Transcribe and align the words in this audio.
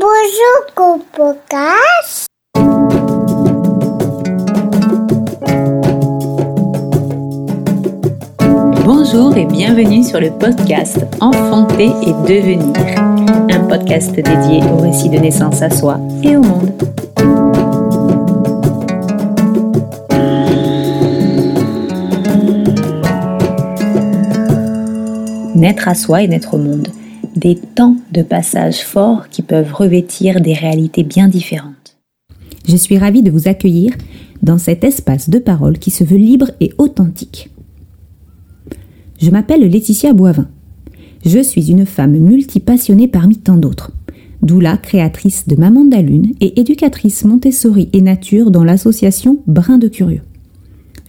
Bonjour, 0.00 0.74
Copocas. 0.76 2.26
Bonjour 8.84 9.36
et 9.36 9.44
bienvenue 9.46 10.04
sur 10.04 10.20
le 10.20 10.30
podcast 10.30 11.04
Enfanter 11.20 11.90
et 12.02 12.12
devenir, 12.12 12.76
un 13.50 13.66
podcast 13.68 14.12
dédié 14.14 14.62
au 14.70 14.76
récit 14.76 15.08
de 15.08 15.18
naissance 15.18 15.62
à 15.62 15.70
soi 15.70 15.98
et 16.22 16.36
au 16.36 16.42
monde. 16.42 16.70
Naître 25.56 25.88
à 25.88 25.94
soi 25.96 26.22
et 26.22 26.28
naître 26.28 26.54
au 26.54 26.58
monde, 26.58 26.86
des 27.38 27.54
temps 27.56 27.96
de 28.12 28.22
passage 28.22 28.80
forts 28.80 29.28
qui 29.28 29.42
peuvent 29.42 29.72
revêtir 29.72 30.40
des 30.40 30.54
réalités 30.54 31.04
bien 31.04 31.28
différentes. 31.28 31.96
Je 32.66 32.76
suis 32.76 32.98
ravie 32.98 33.22
de 33.22 33.30
vous 33.30 33.48
accueillir 33.48 33.92
dans 34.42 34.58
cet 34.58 34.84
espace 34.84 35.30
de 35.30 35.38
parole 35.38 35.78
qui 35.78 35.90
se 35.90 36.04
veut 36.04 36.16
libre 36.16 36.50
et 36.60 36.72
authentique. 36.78 37.50
Je 39.20 39.30
m'appelle 39.30 39.68
Laetitia 39.68 40.12
Boivin. 40.12 40.48
Je 41.24 41.42
suis 41.42 41.70
une 41.70 41.86
femme 41.86 42.16
multipassionnée 42.18 43.08
parmi 43.08 43.36
tant 43.36 43.56
d'autres. 43.56 43.92
Doula, 44.42 44.76
créatrice 44.76 45.48
de 45.48 45.56
Maman 45.56 45.84
Lune 45.84 46.32
et 46.40 46.60
éducatrice 46.60 47.24
Montessori 47.24 47.88
et 47.92 48.00
Nature 48.00 48.50
dans 48.50 48.62
l'association 48.62 49.38
Brin 49.46 49.78
de 49.78 49.88
Curieux. 49.88 50.22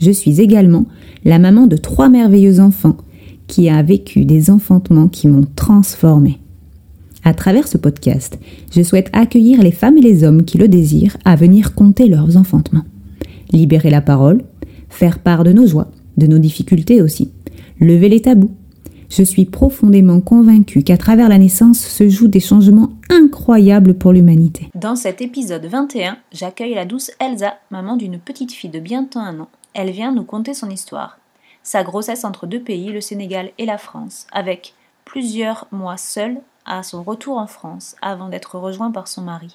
Je 0.01 0.11
suis 0.11 0.41
également 0.41 0.85
la 1.25 1.37
maman 1.37 1.67
de 1.67 1.77
trois 1.77 2.09
merveilleux 2.09 2.59
enfants 2.59 2.97
qui 3.49 3.67
a 3.67 3.83
vécu 3.83 4.23
des 4.23 4.49
enfantements 4.49 5.09
qui 5.09 5.27
m'ont 5.27 5.47
transformée. 5.55 6.39
À 7.25 7.33
travers 7.33 7.67
ce 7.67 7.77
podcast, 7.77 8.39
je 8.71 8.81
souhaite 8.81 9.09
accueillir 9.11 9.61
les 9.61 9.73
femmes 9.73 9.97
et 9.97 10.01
les 10.01 10.23
hommes 10.23 10.45
qui 10.45 10.57
le 10.57 10.69
désirent 10.69 11.17
à 11.25 11.35
venir 11.35 11.75
compter 11.75 12.07
leurs 12.07 12.37
enfantements. 12.37 12.85
Libérer 13.51 13.89
la 13.89 14.01
parole, 14.01 14.43
faire 14.87 15.19
part 15.19 15.43
de 15.43 15.51
nos 15.51 15.67
joies, 15.67 15.91
de 16.15 16.27
nos 16.27 16.37
difficultés 16.37 17.01
aussi, 17.01 17.31
lever 17.81 18.07
les 18.07 18.21
tabous. 18.21 18.51
Je 19.09 19.23
suis 19.23 19.45
profondément 19.45 20.21
convaincue 20.21 20.83
qu'à 20.83 20.97
travers 20.97 21.29
la 21.29 21.39
naissance 21.39 21.79
se 21.79 22.07
jouent 22.07 22.27
des 22.27 22.39
changements 22.39 22.91
incroyables 23.09 23.95
pour 23.95 24.13
l'humanité. 24.13 24.69
Dans 24.75 24.95
cet 24.95 25.21
épisode 25.21 25.65
21, 25.65 26.17
j'accueille 26.31 26.75
la 26.75 26.85
douce 26.85 27.09
Elsa, 27.19 27.55
maman 27.71 27.97
d'une 27.97 28.19
petite 28.19 28.51
fille 28.51 28.69
de 28.69 28.79
bientôt 28.79 29.19
un 29.19 29.39
an. 29.39 29.47
Elle 29.73 29.89
vient 29.89 30.13
nous 30.13 30.23
conter 30.23 30.53
son 30.53 30.69
histoire. 30.69 31.17
Sa 31.63 31.83
grossesse 31.83 32.23
entre 32.23 32.47
deux 32.47 32.61
pays, 32.61 32.91
le 32.91 33.01
Sénégal 33.01 33.51
et 33.57 33.65
la 33.65 33.77
France, 33.77 34.27
avec 34.31 34.73
plusieurs 35.05 35.67
mois 35.71 35.97
seule 35.97 36.41
à 36.65 36.83
son 36.83 37.03
retour 37.03 37.37
en 37.37 37.47
France 37.47 37.95
avant 38.01 38.29
d'être 38.29 38.57
rejoint 38.57 38.91
par 38.91 39.07
son 39.07 39.21
mari. 39.21 39.53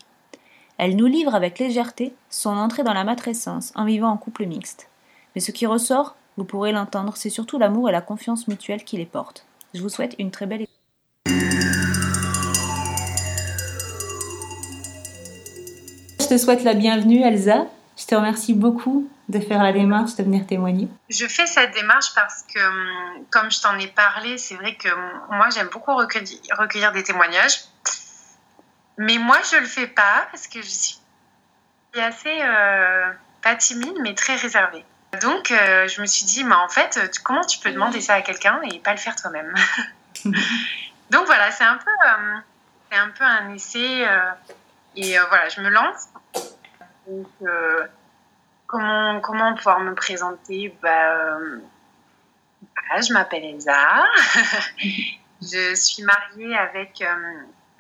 Elle 0.77 0.97
nous 0.97 1.07
livre 1.07 1.35
avec 1.35 1.59
légèreté 1.59 2.15
son 2.31 2.51
entrée 2.51 2.83
dans 2.83 2.93
la 2.93 3.05
matrescence 3.05 3.73
en 3.77 3.85
vivant 3.85 4.11
en 4.11 4.17
couple 4.17 4.47
mixte. 4.47 4.89
Mais 5.35 5.41
ce 5.41 5.53
qui 5.53 5.67
ressort, 5.67 6.17
vous 6.37 6.45
pourrez 6.45 6.73
l'entendre, 6.73 7.17
c'est 7.17 7.31
surtout 7.31 7.59
l'amour 7.59 7.89
et 7.89 7.93
la 7.93 8.01
confiance 8.01 8.49
mutuelle 8.49 8.85
qui 8.85 8.97
les 8.97 9.07
portent. 9.07 9.47
Je 9.73 9.81
vous 9.81 9.89
souhaite 9.89 10.17
une 10.19 10.31
très 10.31 10.47
belle 10.47 10.63
écoute. 10.63 10.75
Je 16.21 16.29
te 16.29 16.39
souhaite 16.39 16.65
la 16.65 16.75
bienvenue, 16.75 17.23
Elsa. 17.23 17.67
Je 17.97 18.06
te 18.06 18.14
remercie 18.14 18.55
beaucoup 18.55 19.09
de 19.28 19.41
faire 19.41 19.62
la 19.62 19.73
démarche, 19.73 20.17
de 20.17 20.25
venir 20.25 20.47
témoigner. 20.47 20.89
Je 21.09 21.27
fais 21.27 21.47
cette 21.47 21.73
démarche 21.73 22.14
parce 22.14 22.42
que, 22.42 22.59
hum, 22.59 23.25
comme 23.31 23.51
je 23.51 23.61
t'en 23.61 23.78
ai 23.78 23.86
parlé, 23.86 24.36
c'est 24.39 24.56
vrai 24.56 24.75
que 24.75 24.89
moi, 25.31 25.48
j'aime 25.51 25.69
beaucoup 25.69 25.95
recueillir, 25.95 26.41
recueillir, 26.59 26.92
des 26.92 27.03
témoignages. 27.03 27.61
Mais 28.98 29.19
moi, 29.19 29.39
je 29.51 29.59
le 29.59 29.67
fais 29.67 29.86
pas 29.86 30.27
parce 30.31 30.47
que 30.47 30.61
je 30.61 30.69
suis 30.69 30.98
assez, 31.95 32.42
euh, 32.42 33.11
pas 33.42 33.55
timide, 33.55 33.97
mais 34.03 34.14
très 34.14 34.36
réservée. 34.36 34.84
Donc, 35.23 35.51
euh, 35.51 35.86
je 35.89 36.01
me 36.01 36.06
suis 36.06 36.25
dit, 36.25 36.45
mais 36.45 36.55
en 36.55 36.69
fait, 36.69 36.98
comment 37.23 37.45
tu 37.45 37.58
peux 37.58 37.70
demander 37.70 38.01
ça 38.01 38.14
à 38.14 38.23
quelqu'un 38.23 38.61
et 38.63 38.79
pas 38.80 38.92
le 38.92 38.98
faire 38.98 39.14
toi-même? 39.17 39.55
Donc 41.11 41.27
voilà, 41.27 41.51
c'est 41.51 41.64
un 41.64 41.77
peu, 41.77 41.90
euh, 41.90 42.36
c'est 42.90 42.98
un 42.98 43.11
peu 43.11 43.24
un 43.24 43.55
essai. 43.55 44.07
Euh, 44.07 44.30
et 44.96 45.17
voilà, 45.29 45.48
je 45.48 45.61
me 45.61 45.69
lance. 45.69 46.08
Donc, 47.07 47.27
comment, 48.67 49.20
comment 49.20 49.55
pouvoir 49.55 49.81
me 49.81 49.95
présenter? 49.95 50.77
Bah, 50.83 51.29
Je 53.01 53.13
m'appelle 53.13 53.45
Elsa. 53.45 54.05
je 55.43 55.75
suis 55.75 56.03
mariée 56.03 56.57
avec 56.57 57.03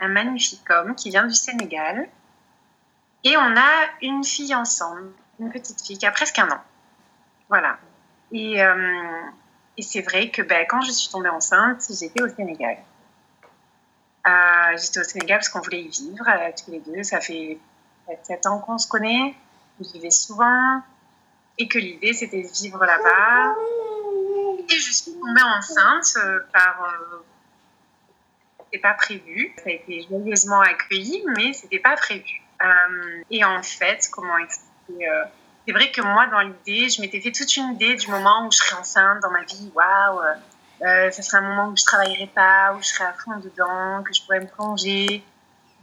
un 0.00 0.08
magnifique 0.08 0.68
homme 0.70 0.94
qui 0.94 1.10
vient 1.10 1.26
du 1.26 1.34
Sénégal. 1.34 2.08
Et 3.24 3.36
on 3.38 3.56
a 3.56 3.88
une 4.02 4.22
fille 4.22 4.54
ensemble, 4.54 5.10
une 5.40 5.50
petite 5.50 5.80
fille 5.80 5.96
qui 5.96 6.06
a 6.06 6.10
presque 6.10 6.38
un 6.38 6.50
an. 6.50 6.60
Voilà. 7.48 7.78
Et, 8.32 8.62
euh, 8.62 9.22
c'est 9.78 10.02
vrai 10.02 10.30
que 10.30 10.42
ben, 10.42 10.66
quand 10.68 10.82
je 10.82 10.92
suis 10.92 11.10
tombée 11.10 11.30
enceinte, 11.30 11.82
j'étais 11.88 12.22
au 12.22 12.28
Sénégal. 12.28 12.76
Euh, 14.26 14.76
j'étais 14.76 15.00
au 15.00 15.04
Sénégal 15.04 15.38
parce 15.38 15.48
qu'on 15.48 15.60
voulait 15.60 15.82
y 15.82 15.88
vivre 15.88 16.28
euh, 16.28 16.50
tous 16.56 16.70
les 16.70 16.80
deux. 16.80 17.02
Ça 17.02 17.20
fait 17.20 17.58
7 18.24 18.46
ans 18.46 18.58
qu'on 18.60 18.78
se 18.78 18.88
connaît. 18.88 19.34
J'y 19.80 20.00
vais 20.00 20.10
souvent. 20.10 20.82
Et 21.58 21.68
que 21.68 21.78
l'idée, 21.78 22.12
c'était 22.12 22.42
de 22.42 22.48
vivre 22.48 22.84
là-bas. 22.84 23.54
Et 24.68 24.78
je 24.78 24.92
suis 24.92 25.12
tombée 25.12 25.42
enceinte 25.42 26.16
par. 26.52 26.94
c'était 28.64 28.82
pas 28.82 28.94
prévu. 28.94 29.54
Ça 29.58 29.64
a 29.66 29.72
été 29.72 30.06
joyeusement 30.08 30.60
accueilli, 30.60 31.24
mais 31.36 31.52
c'était 31.52 31.78
pas 31.78 31.96
prévu. 31.96 32.42
et 33.30 33.44
en 33.44 33.62
fait, 33.62 34.08
comment 34.10 34.38
expliquer 34.38 35.08
c'est 35.66 35.72
vrai 35.72 35.90
que 35.90 36.02
moi, 36.02 36.26
dans 36.26 36.40
l'idée, 36.40 36.88
je 36.90 37.00
m'étais 37.00 37.20
fait 37.20 37.32
toute 37.32 37.56
une 37.56 37.72
idée 37.72 37.94
du 37.94 38.08
moment 38.08 38.46
où 38.46 38.52
je 38.52 38.58
serais 38.58 38.76
enceinte 38.76 39.20
dans 39.22 39.30
ma 39.30 39.42
vie. 39.44 39.72
Waouh, 39.74 40.20
euh, 40.20 40.34
euh 40.82 41.10
ce 41.10 41.22
serait 41.22 41.38
un 41.38 41.48
moment 41.48 41.68
où 41.68 41.76
je 41.76 41.84
travaillerais 41.84 42.30
pas, 42.34 42.74
où 42.74 42.82
je 42.82 42.88
serais 42.88 43.04
à 43.04 43.14
fond 43.14 43.38
dedans, 43.38 44.02
que 44.02 44.12
je 44.12 44.22
pourrais 44.22 44.40
me 44.40 44.46
plonger 44.46 45.24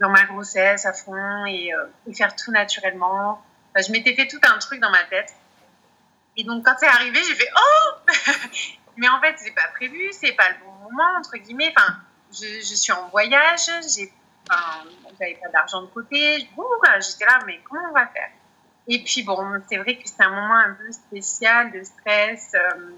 dans 0.02 0.10
ma 0.10 0.24
grossesse 0.24 0.84
à 0.84 0.92
fond 0.92 1.46
et, 1.46 1.72
euh, 1.72 2.12
faire 2.12 2.34
tout 2.34 2.50
naturellement. 2.50 3.40
je 3.76 3.90
m'étais 3.92 4.14
fait 4.14 4.26
tout 4.26 4.40
un 4.42 4.58
truc 4.58 4.80
dans 4.80 4.90
ma 4.90 5.04
tête. 5.04 5.32
Et 6.36 6.44
donc, 6.44 6.64
quand 6.64 6.74
c'est 6.78 6.88
arrivé, 6.88 7.20
j'ai 7.26 7.34
fait 7.34 7.50
Oh 7.56 8.10
Mais 8.96 9.08
en 9.08 9.20
fait, 9.20 9.34
c'est 9.38 9.52
pas 9.52 9.68
prévu, 9.74 10.10
c'est 10.12 10.32
pas 10.32 10.50
le 10.50 10.56
bon 10.64 10.72
moment, 10.90 11.18
entre 11.18 11.36
guillemets. 11.36 11.72
Enfin, 11.76 11.96
je, 12.32 12.74
suis 12.74 12.92
en 12.92 13.08
voyage, 13.08 13.70
j'ai, 13.94 14.12
enfin, 14.50 14.84
pas 15.18 15.48
d'argent 15.52 15.82
de 15.82 15.86
côté. 15.86 16.38
J'étais 16.38 17.24
là, 17.24 17.38
mais 17.46 17.60
comment 17.68 17.88
on 17.90 17.94
va 17.94 18.06
faire? 18.08 18.30
Et 18.88 19.04
puis 19.04 19.22
bon, 19.22 19.38
c'est 19.68 19.76
vrai 19.76 19.96
que 19.96 20.08
c'était 20.08 20.24
un 20.24 20.30
moment 20.30 20.56
un 20.56 20.74
peu 20.74 20.90
spécial 20.90 21.70
de 21.70 21.84
stress 21.84 22.50
euh, 22.54 22.90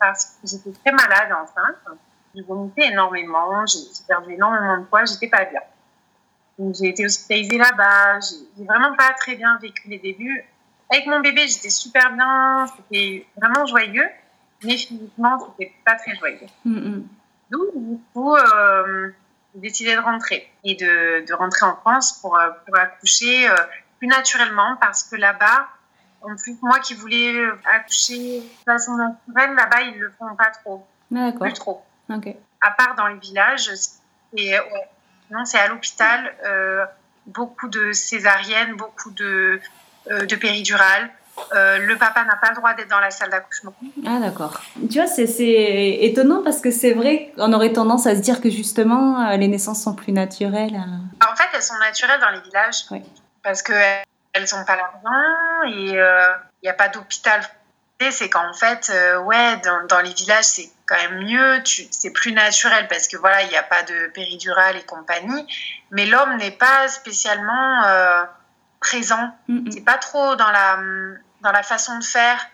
parce 0.00 0.24
que 0.24 0.48
j'étais 0.48 0.72
très 0.72 0.92
malade 0.92 1.30
enceinte. 1.32 1.76
Je 2.34 2.42
vomitais 2.42 2.86
énormément, 2.86 3.66
j'ai 3.66 3.78
perdu 4.08 4.32
énormément 4.32 4.78
de 4.78 4.84
poids, 4.84 5.04
j'étais 5.04 5.28
pas 5.28 5.44
bien. 5.44 5.60
J'ai 6.58 6.88
été 6.88 7.04
hospitalisée 7.04 7.58
là-bas, 7.58 8.20
j'ai 8.20 8.64
vraiment 8.64 8.94
pas 8.94 9.12
très 9.14 9.34
bien 9.34 9.58
vécu 9.60 9.88
les 9.88 9.98
débuts. 9.98 10.44
Avec 10.90 11.06
mon 11.06 11.20
bébé, 11.20 11.48
j'étais 11.48 11.70
super 11.70 12.12
bien, 12.12 12.66
c'était 12.76 13.26
vraiment 13.36 13.66
joyeux, 13.66 14.08
mais 14.62 14.76
physiquement, 14.76 15.38
c'était 15.58 15.72
pas 15.84 15.96
très 15.96 16.14
joyeux. 16.14 16.46
Mm 16.64 17.00
Donc, 17.50 17.68
du 17.74 17.98
coup, 18.12 18.36
euh, 18.36 19.10
j'ai 19.54 19.60
décidé 19.60 19.96
de 19.96 20.00
rentrer 20.00 20.48
et 20.62 20.74
de, 20.76 21.26
de, 21.26 21.34
rentrer 21.34 21.66
en 21.66 21.76
France 21.76 22.20
pour, 22.20 22.36
euh, 22.36 22.50
pour 22.66 22.78
accoucher. 22.78 23.48
Euh, 23.48 23.54
naturellement 24.06 24.76
parce 24.80 25.04
que 25.04 25.16
là-bas, 25.16 25.68
en 26.22 26.36
plus, 26.36 26.56
moi 26.62 26.78
qui 26.80 26.94
voulais 26.94 27.46
accoucher 27.64 28.40
de 28.40 28.64
façon 28.64 28.96
naturelle, 28.96 29.54
là-bas, 29.54 29.82
ils 29.82 29.98
le 29.98 30.10
font 30.18 30.34
pas 30.36 30.50
trop. 30.50 30.86
Ah. 31.14 31.32
Plus 31.38 31.52
trop. 31.52 31.82
À 32.08 32.70
part 32.70 32.94
dans 32.96 33.06
les 33.08 33.18
villages, 33.18 33.70
et 34.36 34.54
non, 35.30 35.44
c'est 35.44 35.58
à 35.58 35.68
l'hôpital, 35.68 36.34
euh, 36.44 36.84
beaucoup 37.26 37.68
de 37.68 37.92
césariennes, 37.92 38.74
beaucoup 38.76 39.10
de, 39.10 39.60
euh, 40.10 40.26
de 40.26 40.36
péridurales. 40.36 41.10
Euh, 41.52 41.78
le 41.78 41.96
papa 41.96 42.24
n'a 42.24 42.36
pas 42.36 42.50
le 42.50 42.56
droit 42.56 42.74
d'être 42.74 42.88
dans 42.88 43.00
la 43.00 43.10
salle 43.10 43.30
d'accouchement. 43.30 43.74
Ah 44.06 44.20
d'accord. 44.20 44.60
Tu 44.88 44.98
vois, 45.00 45.08
c'est 45.08 45.98
étonnant 46.02 46.42
parce 46.44 46.60
que 46.60 46.70
c'est 46.70 46.92
vrai 46.92 47.32
qu'on 47.36 47.52
aurait 47.52 47.72
tendance 47.72 48.06
à 48.06 48.14
se 48.14 48.20
dire 48.20 48.40
que 48.40 48.50
justement 48.50 49.30
les 49.36 49.48
naissances 49.48 49.82
sont 49.82 49.96
plus 49.96 50.12
naturelles. 50.12 50.80
En 51.28 51.34
fait, 51.34 51.48
elles 51.52 51.62
sont 51.62 51.78
naturelles 51.78 52.20
dans 52.20 52.30
les 52.30 52.40
villages. 52.40 52.84
Oui 52.90 53.02
parce 53.42 53.60
qu'elles 53.60 54.46
n'ont 54.54 54.64
pas 54.64 54.74
l'argent 54.74 55.64
et 55.66 55.90
il 55.90 56.62
n'y 56.62 56.68
a 56.70 56.72
pas 56.72 56.88
d'hôpital. 56.88 57.42
C'est 58.10 58.30
qu'en 58.30 58.54
fait, 58.54 58.90
ouais, 59.24 59.56
dans, 59.58 59.86
dans, 59.86 60.00
les 60.00 60.14
villages, 60.14 60.44
c'est 60.44 60.70
quand 60.86 60.96
même 60.96 61.24
mieux, 61.24 61.62
c'est 61.90 62.10
plus 62.10 62.32
naturel 62.32 62.88
parce 62.88 63.08
que 63.08 63.16
voilà, 63.16 63.42
il 63.42 63.48
n'y 63.48 63.56
a 63.56 63.62
pas 63.62 63.82
de 63.82 64.08
péridurale 64.08 64.76
et 64.76 64.82
compagnie. 64.82 65.46
Mais 65.90 66.06
l'homme 66.06 66.36
n'est 66.36 66.50
pas 66.50 66.88
spécialement 66.88 67.84
euh, 67.84 68.22
présent. 68.80 69.36
C'est 69.70 69.84
pas 69.84 69.98
trop 69.98 70.36
dans 70.36 70.50
la, 70.50 70.78
dans 71.40 71.52
la 71.52 71.62
façon 71.62 71.98
de 71.98 72.04
faire. 72.04 72.44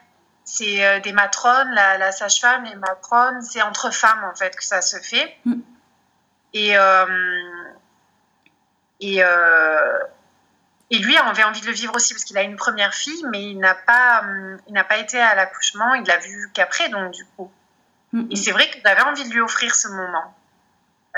C'est 0.45 1.01
des 1.01 1.13
matrones, 1.13 1.71
la, 1.75 1.99
la 1.99 2.13
sage-femme, 2.13 2.65
les 2.65 2.77
matrones, 2.77 3.43
c'est 3.43 3.63
entre 3.63 3.93
femmes 3.93 4.25
en 4.25 4.35
fait 4.35 4.55
que 4.57 4.65
ça 4.65 4.81
se 4.83 4.99
fait. 4.99 5.37
Mm. 5.45 5.61
Et 6.55 6.77
Et, 9.03 9.23
et 10.91 10.99
lui 10.99 11.17
avait 11.17 11.45
envie 11.45 11.63
de 11.63 11.67
le 11.67 11.73
vivre 11.73 11.95
aussi 11.97 12.13
parce 12.13 12.25
qu'il 12.25 12.37
a 12.37 12.43
une 12.43 12.57
première 12.57 12.93
fille, 12.93 13.25
mais 13.31 13.43
il 13.43 13.59
n'a 13.59 13.75
pas, 13.75 14.23
il 14.67 14.75
n'a 14.75 14.85
pas 14.85 14.99
été 14.99 15.19
à 15.19 15.35
l'accouchement. 15.35 15.95
Il 15.95 16.05
l'a 16.07 16.19
vu 16.19 16.51
qu'après, 16.53 16.91
donc 16.91 17.13
du 17.13 17.25
coup. 17.37 17.51
Et 18.31 18.37
c'est 18.37 18.51
vrai 18.51 18.69
que 18.71 18.77
j'avais 18.85 19.03
envie 19.03 19.29
de 19.29 19.33
lui 19.33 19.41
offrir 19.41 19.75
ce 19.75 19.89
moment. 19.89 20.35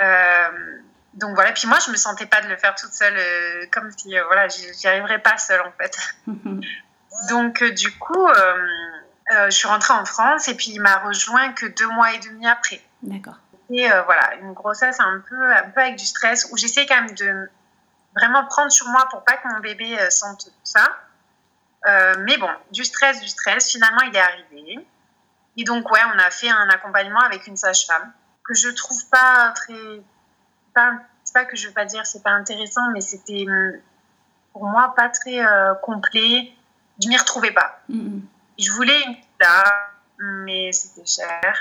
Euh, 0.00 0.78
donc 1.14 1.34
voilà, 1.34 1.52
puis 1.52 1.66
moi 1.66 1.78
je 1.84 1.90
me 1.90 1.96
sentais 1.96 2.26
pas 2.26 2.40
de 2.40 2.48
le 2.48 2.56
faire 2.56 2.74
toute 2.74 2.92
seule, 2.92 3.16
euh, 3.16 3.66
comme 3.70 3.90
si 3.96 4.16
euh, 4.16 4.24
voilà, 4.26 4.48
j'y 4.48 4.86
arriverais 4.86 5.18
pas 5.18 5.36
seule 5.38 5.60
en 5.60 5.72
fait. 5.72 5.98
donc 7.28 7.62
du 7.64 7.96
coup, 7.98 8.28
je 9.30 9.50
suis 9.50 9.68
rentrée 9.68 9.94
en 9.94 10.04
France 10.04 10.48
et 10.48 10.54
puis 10.54 10.70
il 10.70 10.80
m'a 10.80 10.98
rejoint 10.98 11.52
que 11.52 11.66
deux 11.66 11.88
mois 11.88 12.12
et 12.12 12.18
demi 12.18 12.46
après. 12.46 12.80
D'accord. 13.02 13.38
Et 13.70 13.88
voilà, 13.88 14.34
une 14.42 14.52
grossesse 14.52 15.00
un 15.00 15.22
peu, 15.26 15.52
un 15.52 15.70
peu 15.70 15.80
avec 15.80 15.96
du 15.96 16.04
stress 16.04 16.48
où 16.52 16.58
j'essaie 16.58 16.84
quand 16.84 17.00
même 17.02 17.14
de 17.14 17.50
vraiment 18.14 18.44
prendre 18.44 18.70
sur 18.70 18.86
moi 18.88 19.06
pour 19.10 19.24
pas 19.24 19.38
que 19.38 19.48
mon 19.48 19.60
bébé 19.60 19.96
sente 20.10 20.44
tout 20.44 20.50
ça. 20.62 20.88
mais 22.18 22.36
bon, 22.36 22.50
du 22.70 22.84
stress, 22.84 23.20
du 23.20 23.28
stress, 23.28 23.70
finalement 23.70 24.02
il 24.02 24.14
est 24.14 24.20
arrivé. 24.20 24.86
Et 25.56 25.64
donc 25.64 25.90
ouais, 25.90 26.00
on 26.14 26.18
a 26.18 26.30
fait 26.30 26.48
un 26.48 26.68
accompagnement 26.68 27.20
avec 27.20 27.46
une 27.46 27.56
sage-femme 27.56 28.12
que 28.44 28.54
je 28.54 28.68
trouve 28.70 29.08
pas 29.10 29.52
très. 29.54 30.02
Pas, 30.74 30.94
c'est 31.24 31.34
pas 31.34 31.44
que 31.44 31.56
je 31.56 31.68
veux 31.68 31.74
pas 31.74 31.84
dire 31.84 32.06
c'est 32.06 32.22
pas 32.22 32.30
intéressant, 32.30 32.90
mais 32.92 33.00
c'était 33.00 33.44
hum, 33.46 33.72
pour 34.52 34.64
moi 34.64 34.94
pas 34.96 35.08
très 35.08 35.44
euh, 35.44 35.74
complet. 35.74 36.52
Je 37.02 37.08
m'y 37.08 37.16
retrouvais 37.16 37.52
pas. 37.52 37.80
Mm-hmm. 37.90 38.20
Je 38.58 38.70
voulais 38.70 39.00
une 39.06 39.16
là, 39.40 39.64
mais 40.18 40.72
c'était 40.72 41.06
cher. 41.06 41.54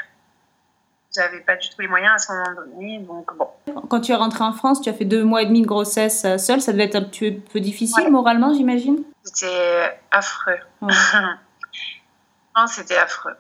J'avais 1.14 1.42
pas 1.42 1.58
du 1.58 1.68
tout 1.68 1.82
les 1.82 1.90
moyens 1.90 2.14
à 2.14 2.18
ce 2.20 2.32
moment 2.32 2.62
donné, 2.62 3.00
donc 3.00 3.36
bon. 3.36 3.50
Quand 3.90 4.00
tu 4.00 4.14
es 4.14 4.16
rentrée 4.16 4.46
en 4.46 4.54
France, 4.54 4.82
tu 4.82 4.90
as 4.90 4.94
fait 4.94 5.04
deux 5.04 5.26
mois 5.26 5.42
et 5.42 5.46
demi 5.46 5.62
de 5.62 5.68
grossesse 5.68 6.24
euh, 6.24 6.38
seule. 6.38 6.62
Ça 6.62 6.72
devait 6.72 6.86
être 6.86 6.96
un 6.96 7.04
petit 7.04 7.32
peu 7.32 7.60
difficile 7.60 8.10
moralement, 8.10 8.54
j'imagine? 8.54 9.04
C'était 9.24 10.00
affreux. 10.10 10.60
non, 10.82 12.68
c'était 12.68 12.98
affreux. 12.98 13.36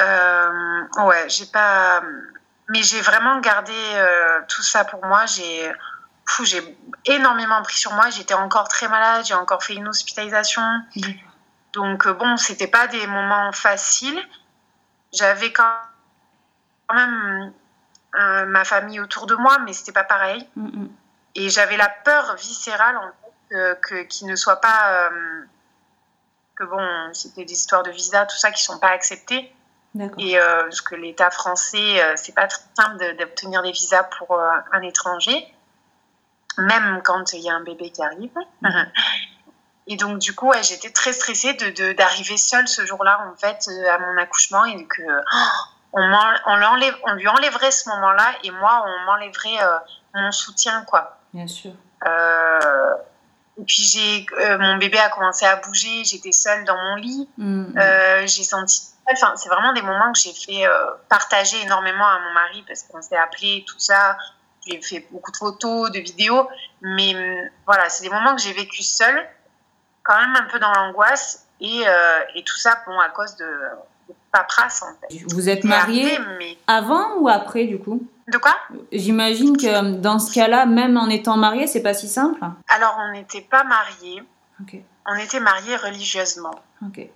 Euh, 0.00 0.82
ouais, 1.04 1.28
j'ai 1.28 1.46
pas 1.46 2.02
mais 2.68 2.82
j'ai 2.82 3.00
vraiment 3.00 3.40
gardé 3.40 3.72
euh, 3.74 4.40
tout 4.46 4.62
ça 4.62 4.84
pour 4.84 5.04
moi. 5.04 5.26
J'ai 5.26 5.72
j'ai 6.44 6.78
énormément 7.06 7.62
pris 7.62 7.76
sur 7.76 7.92
moi. 7.94 8.10
J'étais 8.10 8.34
encore 8.34 8.68
très 8.68 8.88
malade. 8.88 9.24
J'ai 9.24 9.34
encore 9.34 9.62
fait 9.62 9.74
une 9.74 9.88
hospitalisation. 9.88 10.62
Donc 11.72 12.06
euh, 12.06 12.12
bon, 12.12 12.36
c'était 12.36 12.66
pas 12.66 12.86
des 12.86 13.06
moments 13.06 13.50
faciles. 13.52 14.22
J'avais 15.12 15.52
quand 15.52 15.72
même 16.92 17.52
euh, 18.14 18.44
ma 18.46 18.64
famille 18.64 19.00
autour 19.00 19.26
de 19.26 19.34
moi, 19.34 19.58
mais 19.60 19.72
c'était 19.72 19.92
pas 19.92 20.04
pareil. 20.04 20.46
Et 21.34 21.48
j'avais 21.48 21.78
la 21.78 21.88
peur 21.88 22.36
viscérale 22.36 22.98
en 22.98 23.10
fait, 23.48 23.80
que 23.80 24.02
qu'il 24.02 24.28
ne 24.28 24.36
soit 24.36 24.60
pas 24.60 25.10
que 26.56 26.64
bon, 26.64 27.14
c'était 27.14 27.44
des 27.44 27.52
histoires 27.52 27.82
de 27.82 27.90
visa, 27.90 28.26
tout 28.26 28.36
ça 28.36 28.50
qui 28.50 28.62
sont 28.62 28.78
pas 28.78 28.88
acceptées. 28.88 29.54
Et 30.18 30.38
euh, 30.38 30.62
parce 30.62 30.80
que 30.80 30.94
l'État 30.94 31.30
français, 31.30 32.02
euh, 32.02 32.12
c'est 32.16 32.34
pas 32.34 32.46
très 32.46 32.62
simple 32.78 33.16
d'obtenir 33.18 33.62
des 33.62 33.72
visas 33.72 34.04
pour 34.04 34.32
euh, 34.32 34.50
un 34.72 34.82
étranger, 34.82 35.52
même 36.58 37.00
quand 37.02 37.32
il 37.32 37.40
y 37.40 37.50
a 37.50 37.54
un 37.54 37.62
bébé 37.62 37.90
qui 37.90 38.02
arrive. 38.02 38.36
Mhm. 38.62 38.86
Et 39.90 39.96
donc, 39.96 40.18
du 40.18 40.34
coup, 40.34 40.52
j'étais 40.62 40.90
très 40.90 41.14
stressée 41.14 41.54
d'arriver 41.54 41.72
de, 41.72 41.92
d'arriver 41.94 42.36
seule 42.36 42.68
ce 42.68 42.84
jour-là, 42.84 43.26
en 43.32 43.36
fait, 43.36 43.70
à 43.90 43.98
mon 43.98 44.18
accouchement, 44.18 44.66
et 44.66 44.84
que 44.84 45.02
on, 45.94 46.02
on, 46.02 46.62
on, 47.06 47.14
lui 47.14 47.28
enlèverait 47.28 47.70
ce 47.70 47.88
moment-là, 47.88 48.34
et 48.44 48.50
moi, 48.50 48.84
on 48.86 49.06
m'enlèverait 49.06 49.58
mon 50.14 50.30
soutien, 50.30 50.84
quoi. 50.84 51.18
Bien 51.32 51.46
sûr. 51.46 51.70
et 52.04 53.64
puis, 53.66 53.82
j'ai, 53.82 54.26
mon 54.58 54.76
bébé 54.76 54.98
a 54.98 55.08
commencé 55.08 55.46
à 55.46 55.56
bouger, 55.56 56.04
j'étais 56.04 56.32
seule 56.32 56.66
dans 56.66 56.76
mon 56.76 56.96
lit, 56.96 57.26
mhm. 57.38 57.74
j'ai 58.26 58.44
senti 58.44 58.92
Enfin, 59.12 59.32
c'est 59.36 59.48
vraiment 59.48 59.72
des 59.72 59.82
moments 59.82 60.12
que 60.12 60.18
j'ai 60.18 60.32
fait 60.32 60.66
euh, 60.66 60.86
partager 61.08 61.60
énormément 61.62 62.06
à 62.06 62.18
mon 62.20 62.32
mari 62.32 62.64
parce 62.66 62.82
qu'on 62.82 63.00
s'est 63.00 63.16
appelé, 63.16 63.64
tout 63.66 63.78
ça. 63.78 64.16
J'ai 64.66 64.80
fait 64.82 65.06
beaucoup 65.10 65.32
de 65.32 65.36
photos, 65.36 65.90
de 65.90 65.98
vidéos. 65.98 66.48
Mais 66.82 67.14
hum, 67.14 67.48
voilà, 67.66 67.88
c'est 67.88 68.02
des 68.02 68.10
moments 68.10 68.34
que 68.34 68.42
j'ai 68.42 68.52
vécu 68.52 68.82
seule, 68.82 69.26
quand 70.02 70.18
même 70.18 70.36
un 70.36 70.46
peu 70.50 70.58
dans 70.58 70.72
l'angoisse. 70.72 71.46
Et, 71.60 71.82
euh, 71.86 72.20
et, 72.34 72.44
tout 72.44 72.56
ça, 72.56 72.78
bon, 72.86 72.98
à 73.00 73.08
cause 73.08 73.34
de, 73.36 73.46
de 73.46 74.14
paperasse, 74.30 74.82
en 74.82 74.94
fait. 75.00 75.22
Vous 75.32 75.48
êtes 75.48 75.64
mariée 75.64 76.18
mais... 76.38 76.56
avant 76.66 77.16
ou 77.16 77.28
après, 77.28 77.64
du 77.64 77.78
coup? 77.78 78.06
De 78.28 78.38
quoi? 78.38 78.54
J'imagine 78.92 79.56
que 79.56 79.74
hum, 79.74 80.00
dans 80.00 80.18
ce 80.18 80.32
cas-là, 80.34 80.66
même 80.66 80.96
en 80.98 81.08
étant 81.08 81.36
mariée, 81.36 81.66
c'est 81.66 81.82
pas 81.82 81.94
si 81.94 82.08
simple? 82.08 82.40
Alors, 82.68 82.96
on 83.00 83.12
n'était 83.12 83.40
pas 83.40 83.64
mariés. 83.64 84.22
On 85.06 85.14
était 85.14 85.40
mariés 85.40 85.76
religieusement. 85.76 86.54
Ok. 86.84 87.08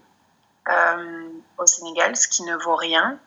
Euh, 0.68 1.28
au 1.58 1.66
Sénégal, 1.66 2.16
ce 2.16 2.28
qui 2.28 2.44
ne 2.44 2.54
vaut 2.56 2.76
rien. 2.76 3.18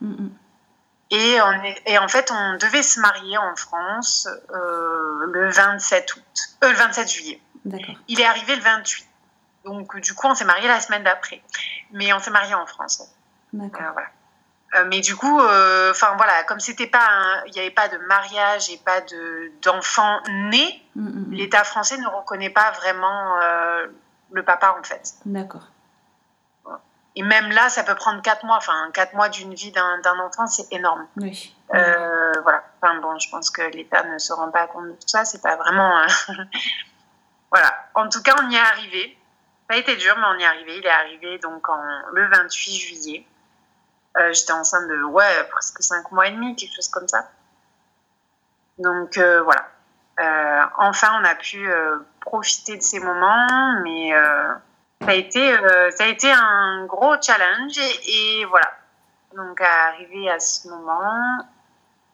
Et, 1.11 1.41
on 1.41 1.63
et, 1.85 1.97
en 1.97 2.07
fait, 2.07 2.31
on 2.31 2.57
devait 2.57 2.81
se 2.81 2.99
marier 2.99 3.37
en 3.37 3.55
France 3.55 4.27
euh, 4.51 5.25
le 5.27 5.49
27 5.51 6.15
août, 6.15 6.23
euh, 6.63 6.69
le 6.69 6.75
27 6.75 7.09
juillet. 7.09 7.41
Il 8.07 8.21
est 8.21 8.25
arrivé 8.25 8.55
le 8.55 8.61
28. 8.61 9.07
Donc, 9.65 9.99
du 9.99 10.13
coup, 10.13 10.27
on 10.27 10.35
s'est 10.35 10.45
marié 10.45 10.67
la 10.67 10.79
semaine 10.79 11.03
d'après. 11.03 11.41
Mais 11.91 12.13
on 12.13 12.19
s'est 12.19 12.31
marié 12.31 12.53
en 12.55 12.65
France. 12.65 13.03
voilà. 13.93 14.85
mais 14.85 14.99
du 15.01 15.15
coup, 15.15 15.39
enfin 15.39 16.15
voilà, 16.17 16.43
comme 16.43 16.59
c'était 16.59 16.87
pas, 16.87 17.43
il 17.47 17.53
n'y 17.53 17.59
avait 17.59 17.71
pas 17.71 17.87
de 17.87 17.97
mariage 17.97 18.69
et 18.69 18.77
pas 18.77 19.01
de 19.01 19.51
d'enfants 19.61 20.19
nés, 20.49 20.83
l'État 21.31 21.63
français 21.63 21.97
ne 21.97 22.07
reconnaît 22.07 22.49
pas 22.49 22.71
vraiment 22.71 23.37
le 24.31 24.43
papa 24.43 24.75
en 24.77 24.83
fait. 24.83 25.15
D'accord. 25.25 25.69
Et 27.17 27.23
même 27.23 27.49
là, 27.51 27.69
ça 27.69 27.83
peut 27.83 27.95
prendre 27.95 28.21
quatre 28.21 28.43
mois. 28.43 28.57
Enfin, 28.57 28.89
quatre 28.93 29.13
mois 29.13 29.29
d'une 29.29 29.53
vie 29.53 29.71
d'un 29.71 30.19
enfant, 30.19 30.47
c'est 30.47 30.71
énorme. 30.73 31.07
Oui. 31.17 31.55
Euh, 31.73 32.31
voilà. 32.43 32.63
Enfin, 32.81 32.99
bon, 32.99 33.17
je 33.19 33.29
pense 33.29 33.49
que 33.49 33.61
l'État 33.61 34.03
ne 34.03 34.17
se 34.17 34.33
rend 34.33 34.51
pas 34.51 34.67
compte 34.67 34.87
de 34.87 34.91
tout 34.91 35.07
ça. 35.07 35.23
C'est 35.23 35.41
pas 35.41 35.55
vraiment. 35.55 35.97
Euh, 35.99 36.05
voilà. 37.51 37.87
En 37.93 38.09
tout 38.09 38.21
cas, 38.21 38.35
on 38.43 38.49
y 38.49 38.55
est 38.55 38.59
arrivé. 38.59 39.17
Ça 39.69 39.75
a 39.75 39.79
été 39.79 39.95
dur, 39.95 40.13
mais 40.17 40.25
on 40.27 40.39
y 40.39 40.43
est 40.43 40.45
arrivé. 40.45 40.77
Il 40.77 40.85
est 40.85 40.89
arrivé 40.89 41.39
donc 41.39 41.67
en, 41.69 41.81
le 42.11 42.27
28 42.27 42.73
juillet. 42.75 43.27
Euh, 44.17 44.33
J'étais 44.33 44.53
enceinte 44.53 44.87
de 44.89 45.03
ouais, 45.03 45.47
presque 45.51 45.81
cinq 45.83 46.11
mois 46.11 46.27
et 46.27 46.31
demi, 46.31 46.55
quelque 46.55 46.75
chose 46.75 46.89
comme 46.89 47.07
ça. 47.07 47.29
Donc 48.77 49.17
voilà. 49.17 49.67
Enfin, 50.77 51.17
on 51.21 51.25
a 51.25 51.35
pu 51.35 51.65
profiter 52.19 52.75
de 52.75 52.81
ces 52.81 52.99
moments, 52.99 53.79
mais 53.83 54.11
ça 55.05 55.11
a 55.11 55.13
été, 55.13 55.53
euh, 55.53 55.91
ça 55.91 56.05
a 56.05 56.07
été 56.07 56.31
un 56.31 56.85
gros 56.85 57.15
challenge 57.21 57.77
et, 58.07 58.45
voilà. 58.45 58.71
Donc, 59.35 59.59
arrivé 59.61 60.29
à 60.29 60.39
ce 60.39 60.67
moment, 60.69 61.37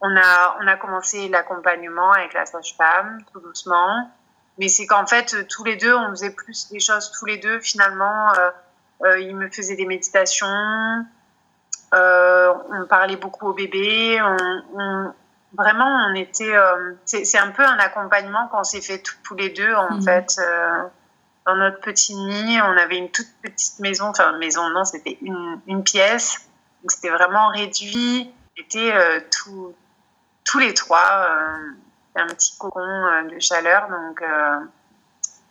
on 0.01 0.15
a, 0.15 0.57
on 0.59 0.67
a 0.67 0.75
commencé 0.75 1.29
l'accompagnement 1.29 2.11
avec 2.11 2.33
la 2.33 2.45
sage-femme, 2.45 3.19
tout 3.31 3.39
doucement. 3.39 4.11
Mais 4.57 4.67
c'est 4.67 4.87
qu'en 4.87 5.05
fait, 5.05 5.47
tous 5.47 5.63
les 5.63 5.75
deux, 5.75 5.93
on 5.93 6.09
faisait 6.09 6.31
plus 6.31 6.69
des 6.69 6.79
choses 6.79 7.11
tous 7.11 7.25
les 7.25 7.37
deux. 7.37 7.59
Finalement, 7.59 8.33
euh, 8.33 8.49
euh 9.05 9.19
il 9.19 9.35
me 9.35 9.49
faisait 9.49 9.75
des 9.75 9.85
méditations. 9.85 11.05
Euh, 11.93 12.53
on 12.71 12.87
parlait 12.87 13.17
beaucoup 13.17 13.49
au 13.49 13.53
bébé. 13.53 14.19
On, 14.21 15.13
vraiment, 15.55 16.07
on 16.09 16.15
était. 16.15 16.55
C'est 17.05 17.37
un 17.37 17.51
peu 17.51 17.63
un 17.63 17.77
accompagnement 17.77 18.47
qu'on 18.47 18.63
s'est 18.63 18.81
fait 18.81 19.03
tous 19.23 19.35
les 19.35 19.49
deux, 19.49 19.73
en 19.73 19.97
mmh. 19.97 20.01
fait 20.01 20.39
dans 21.45 21.55
notre 21.55 21.79
petit 21.79 22.15
nid. 22.15 22.61
On 22.61 22.77
avait 22.77 22.97
une 22.97 23.11
toute 23.11 23.31
petite 23.41 23.79
maison, 23.79 24.05
enfin 24.05 24.37
maison 24.37 24.69
non, 24.69 24.83
c'était 24.85 25.17
une, 25.21 25.83
pièce. 25.83 26.47
Donc 26.81 26.91
c'était 26.91 27.09
vraiment 27.09 27.49
réduit. 27.49 28.33
C'était 28.57 28.91
euh, 28.93 29.19
tout, 29.31 29.73
tous 30.43 30.59
les 30.59 30.73
trois 30.73 31.27
euh, 31.29 31.71
un 32.15 32.27
petit 32.27 32.57
cocon 32.57 32.81
euh, 32.81 33.23
de 33.23 33.39
chaleur. 33.39 33.87
Donc 33.89 34.23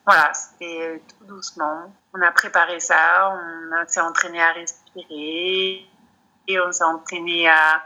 voilà, 0.06 0.32
c'était 0.34 1.02
tout 1.08 1.26
doucement. 1.26 1.92
On 2.14 2.20
a 2.20 2.32
préparé 2.32 2.80
ça, 2.80 3.32
on 3.32 3.86
s'est 3.86 4.00
entraîné 4.00 4.42
à 4.42 4.52
respirer 4.52 5.86
et 6.48 6.60
on 6.60 6.72
s'est 6.72 6.84
entraîné 6.84 7.48
à, 7.48 7.84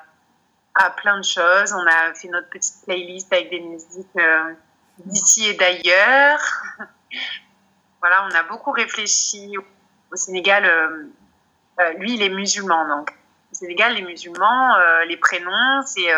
à 0.74 0.90
plein 0.90 1.18
de 1.18 1.24
choses. 1.24 1.72
On 1.74 1.86
a 1.86 2.14
fait 2.14 2.28
notre 2.28 2.48
petite 2.48 2.82
playlist 2.84 3.30
avec 3.32 3.50
des 3.50 3.60
musiques 3.60 4.18
d'ici 5.04 5.48
et 5.48 5.54
d'ailleurs. 5.54 6.40
Voilà, 8.04 8.28
on 8.30 8.34
a 8.34 8.42
beaucoup 8.42 8.70
réfléchi 8.70 9.56
au 10.12 10.16
Sénégal. 10.16 10.66
Euh, 10.66 11.06
euh, 11.80 11.92
lui, 11.94 12.16
il 12.16 12.22
est 12.22 12.28
musulman, 12.28 12.86
donc 12.86 13.10
au 13.50 13.54
Sénégal, 13.54 13.94
les 13.94 14.02
musulmans, 14.02 14.76
euh, 14.76 15.06
les 15.06 15.16
prénoms, 15.16 15.80
c'est 15.86 16.12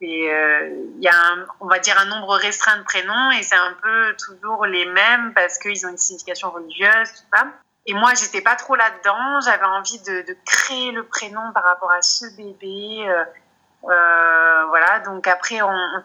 il 0.00 0.96
y 1.00 1.08
a 1.08 1.34
on 1.58 1.66
va 1.66 1.80
dire 1.80 1.98
un 1.98 2.04
nombre 2.04 2.36
restreint 2.36 2.76
de 2.76 2.84
prénoms 2.84 3.32
et 3.32 3.42
c'est 3.42 3.56
un 3.56 3.74
peu 3.82 4.14
toujours 4.14 4.64
les 4.66 4.86
mêmes 4.86 5.34
parce 5.34 5.58
qu'ils 5.58 5.84
ont 5.86 5.90
une 5.90 5.98
signification 5.98 6.52
religieuse. 6.52 7.26
Et 7.86 7.94
moi, 7.94 8.12
j'étais 8.14 8.40
pas 8.40 8.54
trop 8.54 8.76
là-dedans. 8.76 9.40
J'avais 9.40 9.64
envie 9.64 9.98
de, 9.98 10.36
créer 10.46 10.92
le 10.92 11.02
prénom 11.02 11.50
par 11.52 11.64
rapport 11.64 11.90
à 11.90 12.00
ce 12.00 12.26
bébé. 12.36 13.12
Voilà. 13.82 15.00
Donc 15.04 15.26
après, 15.26 15.62
on, 15.62 15.68
on 15.68 16.02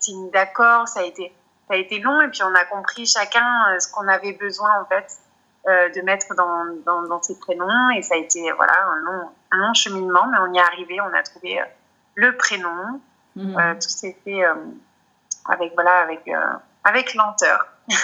s'est 0.00 0.14
mis 0.14 0.30
d'accord. 0.30 0.88
Ça 0.88 1.00
a 1.00 1.02
été 1.02 1.34
ça 1.68 1.74
a 1.74 1.76
été 1.76 2.00
long 2.00 2.20
et 2.22 2.28
puis 2.28 2.42
on 2.42 2.54
a 2.54 2.64
compris 2.64 3.06
chacun 3.06 3.78
ce 3.78 3.90
qu'on 3.92 4.08
avait 4.08 4.32
besoin 4.32 4.80
en 4.80 4.86
fait 4.86 5.18
de 5.66 6.00
mettre 6.00 6.34
dans, 6.34 6.64
dans, 6.86 7.02
dans, 7.02 7.22
ses 7.22 7.38
prénoms 7.38 7.90
et 7.90 8.00
ça 8.00 8.14
a 8.14 8.16
été 8.16 8.50
voilà 8.52 8.72
un 8.86 9.00
long, 9.00 9.30
un 9.50 9.56
long 9.58 9.74
cheminement 9.74 10.26
mais 10.28 10.38
on 10.38 10.54
y 10.54 10.56
est 10.56 10.62
arrivé, 10.62 10.98
on 11.02 11.12
a 11.12 11.22
trouvé 11.22 11.60
le 12.14 12.36
prénom, 12.38 13.00
mmh. 13.36 13.74
tout 13.74 13.88
s'est 13.88 14.16
fait 14.24 14.42
avec 15.46 15.74
voilà 15.74 15.98
avec 15.98 16.26
avec 16.84 17.14
lenteur. 17.14 17.66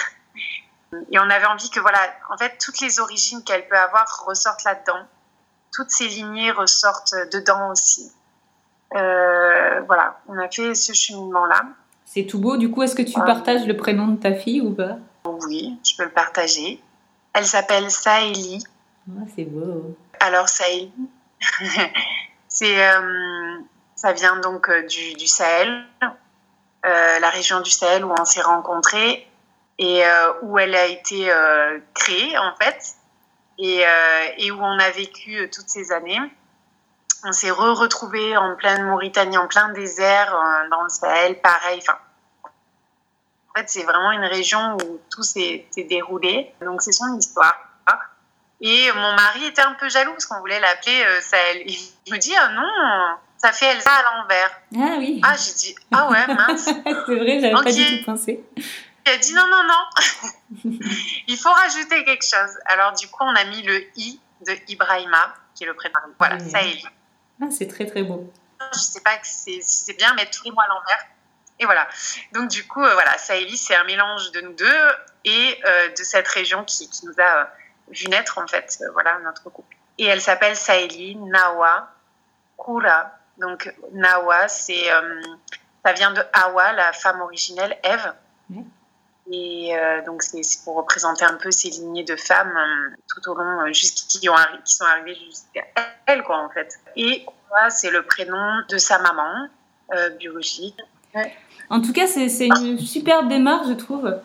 Et 1.11 1.19
on 1.19 1.29
avait 1.29 1.45
envie 1.45 1.69
que, 1.69 1.79
voilà, 1.79 1.99
en 2.29 2.37
fait, 2.37 2.57
toutes 2.57 2.79
les 2.79 2.99
origines 2.99 3.43
qu'elle 3.43 3.67
peut 3.67 3.77
avoir 3.77 4.05
ressortent 4.25 4.63
là-dedans. 4.63 5.05
Toutes 5.73 5.89
ces 5.89 6.07
lignées 6.07 6.51
ressortent 6.51 7.15
dedans 7.33 7.71
aussi. 7.71 8.11
Euh, 8.95 9.81
voilà, 9.81 10.19
on 10.27 10.37
a 10.37 10.49
fait 10.49 10.73
ce 10.73 10.93
cheminement-là. 10.93 11.63
C'est 12.15 12.23
tout 12.23 12.39
beau. 12.39 12.55
Du 12.55 12.71
coup, 12.71 12.81
est-ce 12.81 12.95
que 12.95 13.01
tu 13.01 13.19
partages 13.19 13.67
le 13.67 13.75
prénom 13.75 14.07
de 14.07 14.15
ta 14.17 14.33
fille 14.33 14.61
ou 14.61 14.73
pas? 14.73 14.99
Oui, 15.25 15.77
je 15.85 15.97
peux 15.97 16.05
le 16.05 16.11
partager. 16.11 16.81
Elle 17.33 17.45
s'appelle 17.45 17.91
Saïli. 17.91 18.63
Ah, 19.09 19.25
c'est 19.35 19.43
beau. 19.43 19.97
Alors, 20.21 20.47
Saïli, 20.47 20.93
c'est, 22.47 22.89
euh, 22.89 23.57
ça 23.95 24.13
vient 24.13 24.37
donc 24.37 24.69
euh, 24.69 24.83
du, 24.83 25.15
du 25.15 25.27
Sahel, 25.27 25.83
la 26.85 27.29
région 27.31 27.59
du 27.59 27.69
Sahel 27.69 28.05
où 28.05 28.13
on 28.17 28.23
s'est 28.23 28.43
rencontrés 28.43 29.27
et 29.77 30.05
euh, 30.05 30.31
où 30.43 30.57
elle 30.57 30.73
a 30.73 30.85
été 30.85 31.29
euh, 31.29 31.79
créée 31.93 32.37
en 32.37 32.55
fait 32.55 32.95
et, 33.57 33.85
euh, 33.85 34.25
et, 34.37 34.51
où 34.51 34.61
on 34.61 34.79
a 34.79 34.89
vécu 34.91 35.49
toutes 35.53 35.67
ces 35.67 35.91
années. 35.91 36.19
On 37.25 37.33
s'est 37.33 37.51
re-retrouvé 37.51 38.37
en 38.37 38.55
pleine 38.55 38.83
Mauritanie, 38.83 39.37
en 39.37 39.47
plein 39.47 39.67
désert, 39.73 40.31
dans 40.69 40.83
le 40.83 40.89
Sahel, 40.89 41.41
pareil. 41.41 41.79
Enfin, 41.81 41.97
fait, 43.55 43.69
c'est 43.69 43.83
vraiment 43.83 44.11
une 44.11 44.25
région 44.25 44.77
où 44.77 44.99
tout 45.09 45.23
s'est 45.23 45.67
déroulé. 45.89 46.53
Donc, 46.61 46.81
c'est 46.81 46.91
son 46.91 47.17
histoire. 47.17 47.57
Et 48.61 48.89
mon 48.93 49.13
mari 49.15 49.45
était 49.47 49.61
un 49.61 49.73
peu 49.73 49.89
jaloux 49.89 50.11
parce 50.11 50.25
qu'on 50.25 50.39
voulait 50.39 50.61
l'appeler 50.61 51.03
Sahel. 51.21 51.63
Il 51.67 52.13
me 52.13 52.17
dit, 52.17 52.33
ah 52.39 52.49
non, 52.53 53.17
ça 53.37 53.51
fait 53.51 53.65
Elsa 53.65 53.91
à 53.91 54.03
l'envers. 54.03 54.61
Ah 54.75 54.95
oui. 54.97 55.21
Ah, 55.23 55.35
j'ai 55.35 55.53
dit, 55.53 55.75
ah 55.91 56.09
ouais, 56.09 56.25
mince. 56.27 56.63
c'est 57.05 57.15
vrai, 57.15 57.39
j'avais 57.39 57.51
pas 57.51 57.71
du 57.71 57.99
tout 57.99 58.05
pensé. 58.05 58.43
Il 59.05 59.11
a 59.11 59.17
dit 59.17 59.33
non, 59.35 59.45
non, 59.47 59.63
non, 59.67 60.71
il 61.27 61.37
faut 61.37 61.51
rajouter 61.51 62.03
quelque 62.05 62.25
chose. 62.25 62.57
Alors 62.65 62.93
du 62.93 63.07
coup, 63.07 63.23
on 63.23 63.35
a 63.35 63.43
mis 63.45 63.61
le 63.61 63.83
i 63.97 64.19
de 64.41 64.53
Ibrahima, 64.67 65.35
qui 65.53 65.63
est 65.63 65.67
le 65.67 65.75
prénom. 65.75 65.93
Voilà, 66.17 66.39
ça 66.39 66.57
Ah, 67.39 67.45
c'est 67.51 67.67
très 67.67 67.85
très 67.85 68.01
beau. 68.01 68.33
Je 68.73 68.79
sais 68.79 69.01
pas 69.01 69.11
si 69.21 69.61
c'est 69.61 69.95
bien, 69.95 70.11
mais 70.15 70.25
tous 70.25 70.43
les 70.45 70.51
mots 70.51 70.61
à 70.61 70.67
l'envers. 70.67 71.05
Et 71.59 71.65
voilà. 71.65 71.87
Donc 72.33 72.49
du 72.49 72.67
coup, 72.67 72.83
euh, 72.83 72.93
voilà, 72.93 73.17
c'est 73.17 73.75
un 73.75 73.83
mélange 73.85 74.31
de 74.31 74.41
nous 74.41 74.53
deux 74.53 74.91
et 75.23 75.61
euh, 75.65 75.89
de 75.89 76.03
cette 76.03 76.27
région 76.27 76.63
qui, 76.63 76.89
qui 76.89 77.05
nous 77.05 77.13
a 77.17 77.41
euh, 77.41 77.45
vu 77.89 78.07
naître 78.07 78.37
en 78.37 78.47
fait, 78.47 78.79
voilà, 78.93 79.19
notre 79.19 79.49
couple. 79.49 79.75
Et 79.97 80.05
elle 80.05 80.21
s'appelle 80.21 80.55
Saïli 80.55 81.15
Nawa 81.15 81.89
Kura. 82.57 83.11
Donc 83.37 83.73
Nawa, 83.91 84.47
c'est 84.47 84.89
ça 85.85 85.93
vient 85.93 86.11
de 86.11 86.21
Hawa, 86.33 86.73
la 86.73 86.91
femme 86.93 87.21
originelle, 87.21 87.77
Ève. 87.83 88.13
Et 89.31 89.75
euh, 89.77 90.03
donc, 90.03 90.23
c'est 90.23 90.41
pour 90.63 90.75
représenter 90.75 91.25
un 91.25 91.35
peu 91.35 91.51
ces 91.51 91.69
lignées 91.69 92.03
de 92.03 92.15
femmes 92.15 92.57
tout 93.07 93.29
au 93.29 93.35
long, 93.35 93.61
euh, 93.61 93.71
qui, 93.71 94.07
qui, 94.07 94.27
sont 94.65 94.85
arrivées 94.85 95.15
jusqu'à 95.15 95.65
elle, 96.07 96.23
quoi, 96.23 96.39
en 96.39 96.49
fait. 96.49 96.79
Et 96.95 97.25
c'est 97.69 97.91
le 97.91 98.03
prénom 98.03 98.63
de 98.67 98.77
sa 98.77 98.99
maman 98.99 99.47
biologique. 100.19 100.79
En 101.69 101.81
tout 101.81 101.93
cas, 101.93 102.07
c'est 102.07 102.47
une 102.47 102.79
super 102.79 103.27
démarche, 103.27 103.67
je 103.67 103.73
trouve. 103.73 104.15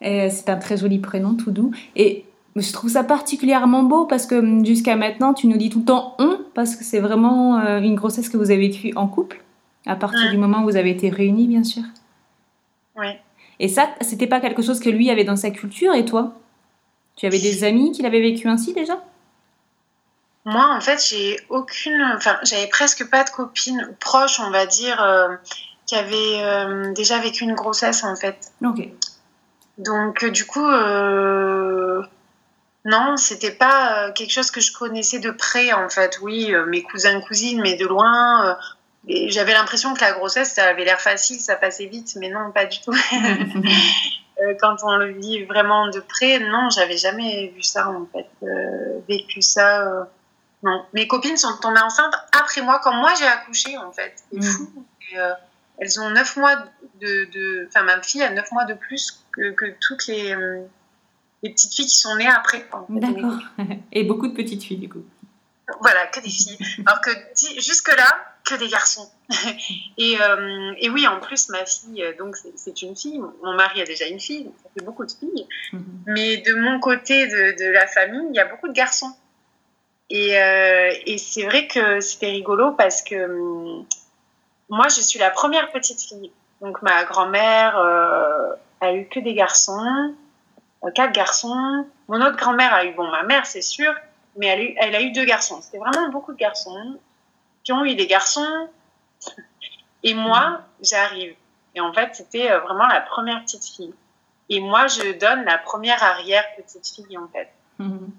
C'est 0.00 0.48
un 0.48 0.56
très 0.56 0.76
joli 0.76 0.98
prénom, 0.98 1.34
tout 1.34 1.50
doux. 1.50 1.72
Et 1.94 2.24
je 2.56 2.72
trouve 2.72 2.90
ça 2.90 3.04
particulièrement 3.04 3.82
beau 3.82 4.06
parce 4.06 4.26
que 4.26 4.36
hum, 4.36 4.64
jusqu'à 4.64 4.96
maintenant, 4.96 5.34
tu 5.34 5.46
nous 5.46 5.58
dis 5.58 5.68
tout 5.68 5.80
le 5.80 5.84
temps 5.84 6.14
on, 6.18 6.38
parce 6.54 6.74
que 6.74 6.84
c'est 6.84 7.00
vraiment 7.00 7.58
une 7.78 7.94
grossesse 7.94 8.28
que 8.28 8.36
vous 8.36 8.50
avez 8.50 8.68
vécue 8.68 8.92
en 8.96 9.06
couple, 9.08 9.42
à 9.84 9.96
partir 9.96 10.30
du 10.30 10.38
moment 10.38 10.62
où 10.62 10.64
vous 10.64 10.76
avez 10.76 10.90
été 10.90 11.10
réunis, 11.10 11.46
bien 11.46 11.64
sûr. 11.64 11.82
Oui. 12.96 13.08
Et 13.58 13.68
ça, 13.68 13.88
c'était 14.00 14.26
pas 14.26 14.40
quelque 14.40 14.62
chose 14.62 14.80
que 14.80 14.90
lui 14.90 15.10
avait 15.10 15.24
dans 15.24 15.36
sa 15.36 15.50
culture 15.50 15.94
et 15.94 16.04
toi? 16.04 16.34
Tu 17.16 17.26
avais 17.26 17.38
des 17.38 17.64
amis 17.64 17.92
qui 17.92 18.02
l'avaient 18.02 18.20
vécu 18.20 18.48
ainsi 18.48 18.74
déjà? 18.74 19.02
Moi, 20.44 20.74
en 20.76 20.80
fait, 20.80 21.04
j'ai 21.08 21.40
aucune. 21.48 22.02
Enfin, 22.14 22.36
j'avais 22.44 22.68
presque 22.68 23.08
pas 23.10 23.24
de 23.24 23.30
copines 23.30 23.94
proches, 23.98 24.38
on 24.40 24.50
va 24.50 24.66
dire, 24.66 25.02
euh, 25.02 25.28
qui 25.86 25.94
avaient 25.94 26.42
euh, 26.42 26.92
déjà 26.92 27.18
vécu 27.18 27.44
une 27.44 27.54
grossesse, 27.54 28.04
en 28.04 28.16
fait. 28.16 28.52
Ok. 28.64 28.88
Donc, 29.78 30.24
euh, 30.24 30.30
du 30.30 30.46
coup, 30.46 30.66
non, 32.84 33.16
c'était 33.16 33.52
pas 33.52 34.10
quelque 34.12 34.32
chose 34.32 34.50
que 34.50 34.60
je 34.60 34.72
connaissais 34.72 35.18
de 35.18 35.30
près, 35.30 35.72
en 35.72 35.88
fait. 35.88 36.18
Oui, 36.22 36.52
mes 36.68 36.82
cousins, 36.82 37.20
cousines, 37.20 37.60
mais 37.62 37.76
de 37.76 37.86
loin 37.86 38.56
j'avais 39.08 39.52
l'impression 39.52 39.94
que 39.94 40.00
la 40.00 40.12
grossesse, 40.12 40.54
ça 40.54 40.64
avait 40.64 40.84
l'air 40.84 41.00
facile, 41.00 41.40
ça 41.40 41.54
passait 41.54 41.86
vite, 41.86 42.16
mais 42.16 42.28
non, 42.28 42.50
pas 42.52 42.66
du 42.66 42.80
tout. 42.80 42.92
Euh, 44.42 44.54
quand 44.60 44.76
on 44.82 44.96
le 44.96 45.12
vit 45.12 45.44
vraiment 45.44 45.88
de 45.88 45.98
près, 45.98 46.38
non, 46.38 46.68
j'avais 46.68 46.98
jamais 46.98 47.48
vu 47.56 47.62
ça 47.62 47.88
en 47.88 48.04
fait, 48.04 48.28
euh, 48.42 48.98
vécu 49.08 49.40
ça. 49.40 49.80
Euh, 49.80 50.04
non, 50.62 50.84
mes 50.92 51.06
copines 51.08 51.38
sont 51.38 51.56
tombées 51.56 51.80
enceintes 51.80 52.14
après 52.38 52.60
moi, 52.60 52.78
quand 52.84 52.92
moi 52.92 53.14
j'ai 53.18 53.26
accouché 53.26 53.78
en 53.78 53.92
fait. 53.92 54.14
C'est 54.30 54.38
mm. 54.38 54.42
fou. 54.42 54.84
Elles 55.78 56.00
ont 56.00 56.10
neuf 56.10 56.36
mois 56.36 56.56
de, 57.00 57.66
enfin 57.68 57.82
ma 57.82 58.00
fille 58.02 58.22
a 58.22 58.30
neuf 58.30 58.50
mois 58.52 58.64
de 58.64 58.74
plus 58.74 59.24
que, 59.32 59.50
que 59.52 59.66
toutes 59.80 60.06
les, 60.06 60.34
les 61.42 61.50
petites 61.50 61.74
filles 61.74 61.86
qui 61.86 61.98
sont 61.98 62.16
nées 62.16 62.28
après. 62.28 62.66
D'accord. 62.88 63.40
Et 63.92 64.04
beaucoup 64.04 64.28
de 64.28 64.34
petites 64.34 64.62
filles 64.62 64.78
du 64.78 64.88
coup. 64.88 65.04
Voilà, 65.80 66.06
que 66.06 66.20
des 66.20 66.30
filles. 66.30 66.58
Alors 66.86 67.00
que 67.00 67.10
jusque-là, 67.60 68.36
que 68.46 68.54
des 68.54 68.68
garçons. 68.68 69.10
et, 69.98 70.16
euh, 70.20 70.72
et, 70.78 70.88
oui, 70.88 71.06
en 71.06 71.18
plus, 71.18 71.48
ma 71.48 71.66
fille, 71.66 72.02
euh, 72.02 72.12
donc 72.16 72.36
c'est 72.54 72.82
une 72.82 72.96
fille. 72.96 73.18
Mon 73.18 73.54
mari 73.54 73.82
a 73.82 73.84
déjà 73.84 74.06
une 74.06 74.20
fille, 74.20 74.44
donc 74.44 74.54
ça 74.62 74.70
fait 74.72 74.84
beaucoup 74.84 75.04
de 75.04 75.10
filles. 75.10 75.46
Mhm. 75.72 75.84
Mais 76.06 76.38
de 76.38 76.54
mon 76.54 76.78
côté 76.78 77.26
de, 77.26 77.58
de, 77.58 77.70
la 77.70 77.86
famille, 77.88 78.26
il 78.30 78.36
y 78.36 78.38
a 78.38 78.44
beaucoup 78.44 78.68
de 78.68 78.72
garçons. 78.72 79.12
Et, 80.08 80.38
euh, 80.38 80.92
et 81.06 81.18
c'est 81.18 81.42
vrai 81.42 81.66
que 81.66 82.00
c'était 82.00 82.30
rigolo 82.30 82.72
parce 82.72 83.02
que 83.02 83.16
hum, 83.16 83.84
moi, 84.68 84.88
je 84.88 85.00
suis 85.00 85.18
la 85.18 85.30
première 85.30 85.70
petite 85.70 86.02
fille. 86.02 86.32
Donc 86.60 86.82
ma 86.82 87.04
grand-mère 87.04 87.76
a 88.80 88.92
eu 88.92 89.06
que 89.08 89.20
des 89.20 89.34
garçons, 89.34 90.14
quatre 90.94 91.12
garçons. 91.12 91.86
Mon 92.08 92.20
autre 92.20 92.36
grand-mère 92.36 92.72
a 92.72 92.84
eu, 92.84 92.92
bon, 92.92 93.08
ma 93.10 93.22
mère, 93.22 93.46
c'est 93.46 93.62
sûr, 93.62 93.94
mais 94.36 94.76
elle 94.78 94.94
a, 94.94 95.00
eu, 95.00 95.12
deux 95.12 95.24
garçons. 95.24 95.60
C'était 95.62 95.78
vraiment 95.78 96.08
beaucoup 96.10 96.32
de 96.32 96.38
garçons 96.38 96.98
qui 97.64 97.72
ont 97.72 97.84
eu 97.84 97.94
des 97.94 98.06
garçons. 98.06 98.68
Et 100.02 100.14
moi, 100.14 100.60
j'arrive. 100.80 101.34
Et 101.74 101.80
en 101.80 101.92
fait, 101.92 102.14
c'était 102.14 102.50
euh, 102.50 102.60
vraiment 102.60 102.86
la 102.86 103.00
première 103.00 103.42
petite 103.42 103.64
fille. 103.64 103.94
Et 104.48 104.60
moi, 104.60 104.86
je 104.86 105.18
donne 105.18 105.44
la 105.44 105.58
première 105.58 106.02
arrière 106.02 106.44
petite 106.56 106.86
fille, 106.86 107.18
en 107.18 107.28
fait. 107.28 107.50
Mhm. 107.78 108.10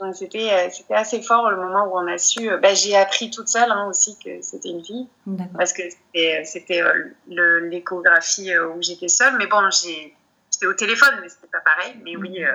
Donc, 0.00 0.14
c'était, 0.14 0.50
euh, 0.52 0.70
c'était 0.70 0.94
assez 0.94 1.22
fort 1.22 1.50
le 1.50 1.56
moment 1.56 1.86
où 1.86 1.98
on 1.98 2.06
a 2.06 2.18
su. 2.18 2.50
Euh, 2.50 2.58
bah, 2.58 2.74
j'ai 2.74 2.96
appris 2.96 3.30
toute 3.30 3.48
seule 3.48 3.70
hein, 3.70 3.88
aussi 3.88 4.16
que 4.18 4.42
c'était 4.42 4.68
une 4.68 4.84
fille. 4.84 5.08
Parce 5.56 5.72
que 5.72 5.82
c'était, 5.90 6.44
c'était 6.44 6.82
l'échographie 7.26 8.56
où 8.58 8.82
j'étais 8.82 9.08
seule. 9.08 9.36
Mais 9.38 9.46
bon, 9.46 9.68
j'étais 9.70 10.66
au 10.66 10.74
téléphone, 10.74 11.18
mais 11.20 11.28
c'était 11.28 11.48
pas 11.48 11.60
pareil. 11.60 11.94
Mais 12.04 12.16
oui, 12.16 12.40
mhm. 12.40 12.48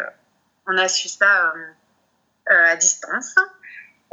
on 0.67 0.77
a 0.77 0.87
su 0.87 1.09
ça 1.09 1.53
à 2.47 2.75
distance. 2.75 3.35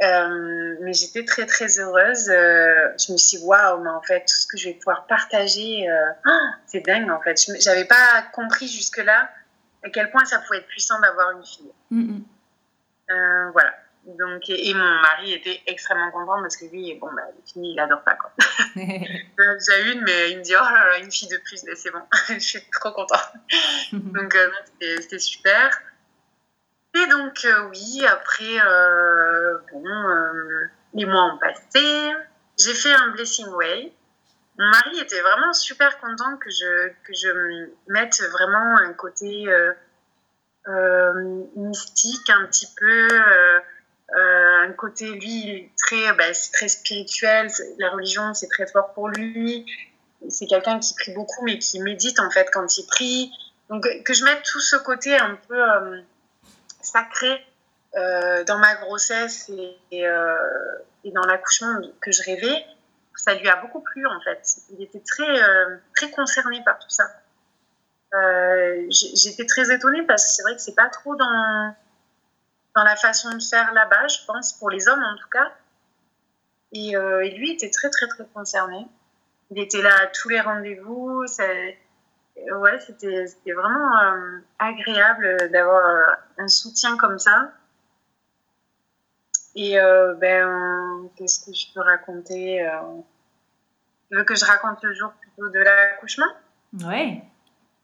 Euh, 0.01 0.77
mais 0.81 0.93
j'étais 0.93 1.25
très 1.25 1.45
très 1.45 1.79
heureuse. 1.79 2.29
Euh, 2.29 2.89
je 2.97 3.11
me 3.11 3.17
suis 3.17 3.37
dit, 3.37 3.43
waouh, 3.43 3.83
mais 3.83 3.89
en 3.89 4.01
fait, 4.01 4.21
tout 4.21 4.35
ce 4.35 4.47
que 4.47 4.57
je 4.57 4.69
vais 4.69 4.73
pouvoir 4.73 5.05
partager, 5.05 5.87
euh, 5.87 6.11
ah, 6.25 6.55
c'est 6.65 6.79
dingue 6.79 7.09
en 7.11 7.21
fait. 7.21 7.39
Je 7.39 7.69
n'avais 7.69 7.85
pas 7.85 8.23
compris 8.33 8.67
jusque-là 8.67 9.29
à 9.83 9.89
quel 9.89 10.09
point 10.09 10.25
ça 10.25 10.39
pouvait 10.39 10.59
être 10.59 10.67
puissant 10.67 10.99
d'avoir 11.01 11.31
une 11.31 11.45
fille. 11.45 11.71
Voilà. 13.51 13.73
Donc, 14.05 14.49
et, 14.49 14.73
mon 14.73 14.99
mari 15.01 15.33
était 15.33 15.61
extrêmement 15.67 16.09
content 16.11 16.41
parce 16.41 16.57
que 16.57 16.65
lui, 16.65 16.95
bon, 16.95 17.07
bah, 17.15 17.21
filles, 17.45 17.73
il 17.73 17.79
adore 17.79 18.01
ça 18.03 18.15
quoi. 18.15 18.31
J'ai 18.75 19.91
une, 19.91 20.01
mais 20.01 20.31
il 20.31 20.39
me 20.39 20.43
dit, 20.43 20.55
oh 20.55 20.73
là 20.73 20.87
là, 20.87 20.97
une 20.97 21.11
fille 21.11 21.29
de 21.29 21.37
plus, 21.37 21.63
c'est 21.75 21.91
bon, 21.91 22.01
je 22.29 22.39
suis 22.39 22.61
trop 22.71 22.91
contente. 22.91 23.31
Donc, 23.93 24.35
c'était 24.79 25.19
super. 25.19 25.69
Et 26.93 27.07
donc, 27.07 27.45
euh, 27.45 27.69
oui, 27.69 28.05
après, 28.05 28.59
euh, 28.65 29.57
bon, 29.71 29.85
euh, 29.85 30.65
les 30.93 31.05
mois 31.05 31.33
ont 31.33 31.37
passé. 31.37 32.11
J'ai 32.59 32.73
fait 32.73 32.93
un 32.93 33.09
Blessing 33.09 33.47
Way. 33.47 33.93
Mon 34.57 34.69
mari 34.69 34.99
était 34.99 35.21
vraiment 35.21 35.53
super 35.53 35.99
content 35.99 36.35
que 36.37 36.49
je, 36.49 36.89
que 37.05 37.13
je 37.13 37.69
mette 37.87 38.21
vraiment 38.31 38.77
un 38.77 38.93
côté 38.93 39.47
mystique 41.55 42.29
un 42.29 42.45
petit 42.47 42.67
peu, 42.77 43.07
un 44.13 44.71
côté, 44.73 45.11
lui, 45.11 45.71
très, 45.77 46.13
bah, 46.13 46.33
c'est 46.33 46.51
très 46.51 46.67
spirituel. 46.67 47.47
La 47.77 47.89
religion, 47.91 48.33
c'est 48.33 48.47
très 48.47 48.67
fort 48.67 48.93
pour 48.93 49.09
lui. 49.09 49.65
c'est 50.29 50.45
quelqu'un 50.45 50.79
qui 50.79 50.93
prie 50.93 51.13
beaucoup, 51.13 51.43
mais 51.45 51.57
qui 51.57 51.79
médite 51.79 52.19
en 52.19 52.29
fait 52.29 52.49
quand 52.51 52.77
il 52.77 52.85
prie. 52.87 53.31
Donc 53.69 53.85
que 54.03 54.13
je 54.13 54.23
mette 54.23 54.43
tout 54.43 54.59
ce 54.59 54.75
côté 54.75 55.15
un 55.15 55.37
peu 55.47 55.61
sacré 56.81 57.45
dans 57.93 58.57
ma 58.59 58.75
grossesse 58.75 59.49
et, 59.49 59.77
et, 59.91 60.05
et 61.03 61.11
dans 61.11 61.25
l'accouchement 61.25 61.81
que 62.01 62.11
je 62.11 62.21
rêvais, 62.23 62.65
ça 63.15 63.33
lui 63.33 63.47
a 63.49 63.55
beaucoup 63.57 63.81
plu 63.81 64.05
en 64.05 64.19
fait. 64.21 64.57
Il 64.71 64.83
était 64.83 65.01
très, 65.01 65.41
très 65.95 66.11
concerné 66.11 66.61
par 66.63 66.79
tout 66.79 66.89
ça. 66.89 67.05
J'étais 68.89 69.45
très 69.45 69.73
étonnée 69.73 70.03
parce 70.03 70.25
que 70.25 70.29
c'est 70.31 70.43
vrai 70.43 70.55
que 70.55 70.61
c'est 70.61 70.75
pas 70.75 70.89
trop 70.89 71.15
dans 71.15 71.73
dans 72.75 72.83
la 72.83 72.95
façon 72.95 73.33
de 73.33 73.41
faire 73.41 73.73
là-bas, 73.73 74.07
je 74.07 74.25
pense, 74.25 74.53
pour 74.53 74.69
les 74.69 74.87
hommes 74.87 75.03
en 75.03 75.17
tout 75.17 75.29
cas. 75.29 75.51
Et, 76.73 76.95
euh, 76.95 77.27
lui 77.29 77.51
était 77.51 77.69
très, 77.69 77.89
très, 77.89 78.07
très 78.07 78.25
concerné. 78.33 78.87
Il 79.49 79.59
était 79.59 79.81
là 79.81 79.93
à 80.03 80.07
tous 80.07 80.29
les 80.29 80.39
rendez-vous. 80.39 81.25
Ouais, 82.53 82.79
c'était 82.79 83.53
vraiment 83.53 83.99
euh, 83.99 84.39
agréable 84.57 85.49
d'avoir 85.51 86.17
un 86.37 86.47
soutien 86.47 86.95
comme 86.97 87.19
ça. 87.19 87.51
Et 89.53 89.77
euh, 89.77 90.13
ben, 90.13 91.09
qu'est-ce 91.17 91.45
que 91.45 91.53
je 91.53 91.73
peux 91.73 91.81
raconter 91.81 92.65
Tu 94.09 94.17
veux 94.17 94.23
que 94.23 94.35
je 94.35 94.45
raconte 94.45 94.81
le 94.81 94.93
jour 94.93 95.11
plutôt 95.19 95.49
de 95.49 95.59
l'accouchement? 95.59 96.31
Ouais. 96.85 97.21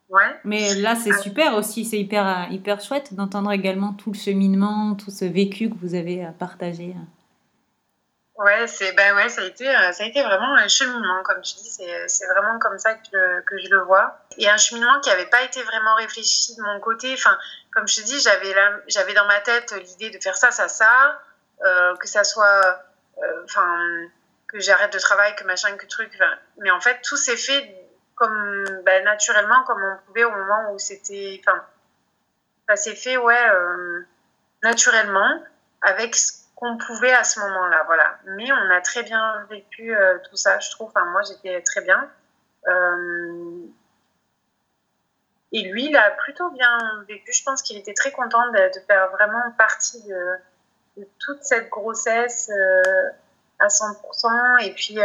Ouais. 0.09 0.39
Mais 0.43 0.73
là, 0.75 0.95
c'est 0.95 1.11
ah. 1.13 1.17
super 1.17 1.55
aussi, 1.55 1.83
c'est 1.83 1.99
hyper, 1.99 2.47
hyper 2.49 2.81
chouette 2.81 3.13
d'entendre 3.13 3.51
également 3.51 3.93
tout 3.93 4.11
le 4.11 4.17
cheminement, 4.17 4.95
tout 4.95 5.11
ce 5.11 5.25
vécu 5.25 5.69
que 5.69 5.75
vous 5.75 5.95
avez 5.95 6.27
partagé. 6.39 6.95
Ouais, 8.37 8.67
c'est 8.67 8.91
ben 8.91 9.15
ouais, 9.15 9.29
ça 9.29 9.41
a 9.41 9.45
été 9.45 9.67
euh, 9.67 9.91
ça 9.93 10.03
a 10.03 10.05
été 10.05 10.21
vraiment 10.21 10.53
un 10.53 10.67
cheminement 10.67 11.23
comme 11.23 11.41
tu 11.41 11.55
dis, 11.55 11.71
c'est 11.71 12.27
vraiment 12.27 12.59
comme 12.59 12.77
ça 12.77 12.93
que, 12.93 13.41
que 13.41 13.57
je 13.57 13.67
le 13.71 13.81
vois. 13.81 14.19
Et 14.37 14.47
un 14.47 14.57
cheminement 14.57 14.99
qui 15.01 15.09
n'avait 15.09 15.25
pas 15.25 15.41
été 15.41 15.63
vraiment 15.63 15.95
réfléchi 15.95 16.55
de 16.55 16.61
mon 16.61 16.79
côté. 16.79 17.11
Enfin, 17.13 17.35
comme 17.73 17.87
je 17.87 17.95
te 17.95 18.05
dis, 18.05 18.19
j'avais 18.19 18.53
j'avais 18.87 19.15
dans 19.15 19.25
ma 19.25 19.39
tête 19.39 19.73
l'idée 19.81 20.11
de 20.11 20.21
faire 20.21 20.37
ça, 20.37 20.51
ça, 20.51 20.67
ça, 20.67 21.19
euh, 21.65 21.95
que 21.95 22.07
ça 22.07 22.23
soit, 22.23 22.79
euh, 23.17 23.43
enfin, 23.45 23.75
que 24.47 24.59
j'arrête 24.59 24.93
de 24.93 24.99
travailler, 24.99 25.33
que 25.33 25.43
machin, 25.43 25.75
que 25.75 25.87
truc. 25.87 26.11
Mais 26.59 26.69
en 26.69 26.79
fait, 26.79 27.01
tout 27.01 27.17
s'est 27.17 27.37
fait 27.37 27.87
comme 28.17 28.81
ben, 28.83 29.03
naturellement 29.05 29.63
comme 29.63 29.81
on 29.81 30.05
pouvait 30.07 30.25
au 30.25 30.31
moment 30.31 30.74
où 30.74 30.79
c'était 30.79 31.39
enfin 31.39 31.63
ça 32.67 32.75
s'est 32.75 32.95
fait 32.95 33.15
ouais 33.15 33.50
euh, 33.51 34.01
naturellement 34.63 35.43
avec 35.81 36.15
ce 36.15 36.33
qu'on 36.55 36.77
pouvait 36.77 37.13
à 37.13 37.24
ce 37.24 37.39
moment-là 37.39 37.83
voilà. 37.86 38.17
Mais 38.25 38.51
on 38.51 38.71
a 38.71 38.81
très 38.81 39.03
bien 39.03 39.45
vécu 39.50 39.95
euh, 39.95 40.17
tout 40.29 40.36
ça 40.36 40.59
je 40.59 40.71
trouve. 40.71 40.89
Enfin 40.89 41.05
moi 41.05 41.21
j'étais 41.21 41.62
très 41.62 41.81
bien. 41.81 42.09
Euh, 42.67 43.67
et 45.51 45.62
lui 45.69 45.86
il 45.86 45.95
a 45.95 46.09
plutôt 46.12 46.50
bien 46.50 47.05
vécu. 47.07 47.31
Je 47.31 47.43
pense 47.43 47.62
qu'il 47.62 47.77
était 47.77 47.93
très 47.93 48.12
content 48.12 48.51
de, 48.51 48.71
faire 48.88 49.12
vraiment 49.12 49.51
partie 49.59 50.03
de, 50.07 50.38
de 50.97 51.07
toute 51.19 51.43
cette 51.43 51.69
grossesse 51.69 52.51
à 53.59 53.67
100% 53.67 54.63
et 54.65 54.74
puis 54.74 54.97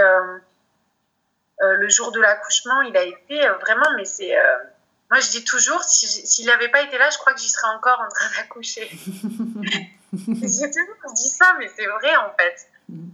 le 1.62 1.88
jour 1.88 2.11
de 2.12 2.21
l'accouchement, 2.21 2.83
il 2.83 2.97
a 2.97 3.02
été 3.02 3.47
euh, 3.47 3.54
vraiment, 3.54 3.87
mais 3.97 4.04
c'est. 4.04 4.37
Euh, 4.37 4.59
moi, 5.11 5.21
je 5.21 5.31
dis 5.31 5.45
toujours, 5.45 5.83
s'il 5.85 6.47
n'avait 6.47 6.71
pas 6.71 6.83
été 6.83 6.99
là, 6.99 7.09
je 7.11 7.19
crois 7.19 7.35
que 7.35 7.40
j'y 7.40 7.50
serais 7.50 7.69
encore 7.69 8.00
en 8.00 8.09
train 8.09 8.31
d'accoucher. 8.37 8.90
J'ai 10.12 10.71
toujours 10.71 11.14
dit 11.14 11.28
ça, 11.28 11.54
mais 11.59 11.71
c'est 11.75 11.87
vrai 11.87 12.16
en 12.16 12.35
fait. 12.38 12.69
Mm. 12.88 13.11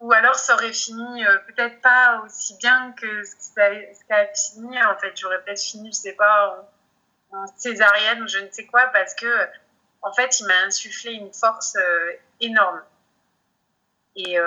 Ou 0.00 0.12
alors, 0.12 0.34
ça 0.34 0.54
aurait 0.54 0.72
fini 0.72 1.24
peut-être 1.46 1.80
pas 1.80 2.22
aussi 2.24 2.56
bien 2.58 2.92
que 2.92 3.24
ce 3.24 3.34
qui 3.34 4.12
a, 4.12 4.26
fini. 4.34 4.82
En 4.84 4.96
fait, 4.98 5.12
j'aurais 5.16 5.42
peut-être 5.42 5.60
fini, 5.60 5.90
je 5.90 5.96
sais 5.96 6.12
pas, 6.12 6.68
en, 7.32 7.46
césarienne 7.56 8.22
ou 8.22 8.28
je 8.28 8.38
ne 8.38 8.50
sais 8.50 8.66
quoi, 8.66 8.86
parce 8.92 9.14
que, 9.14 9.48
en 10.02 10.12
fait, 10.12 10.40
il 10.40 10.46
m'a 10.46 10.66
insufflé 10.66 11.12
une 11.12 11.32
force 11.32 11.76
énorme. 12.40 12.82
Et 14.16 14.38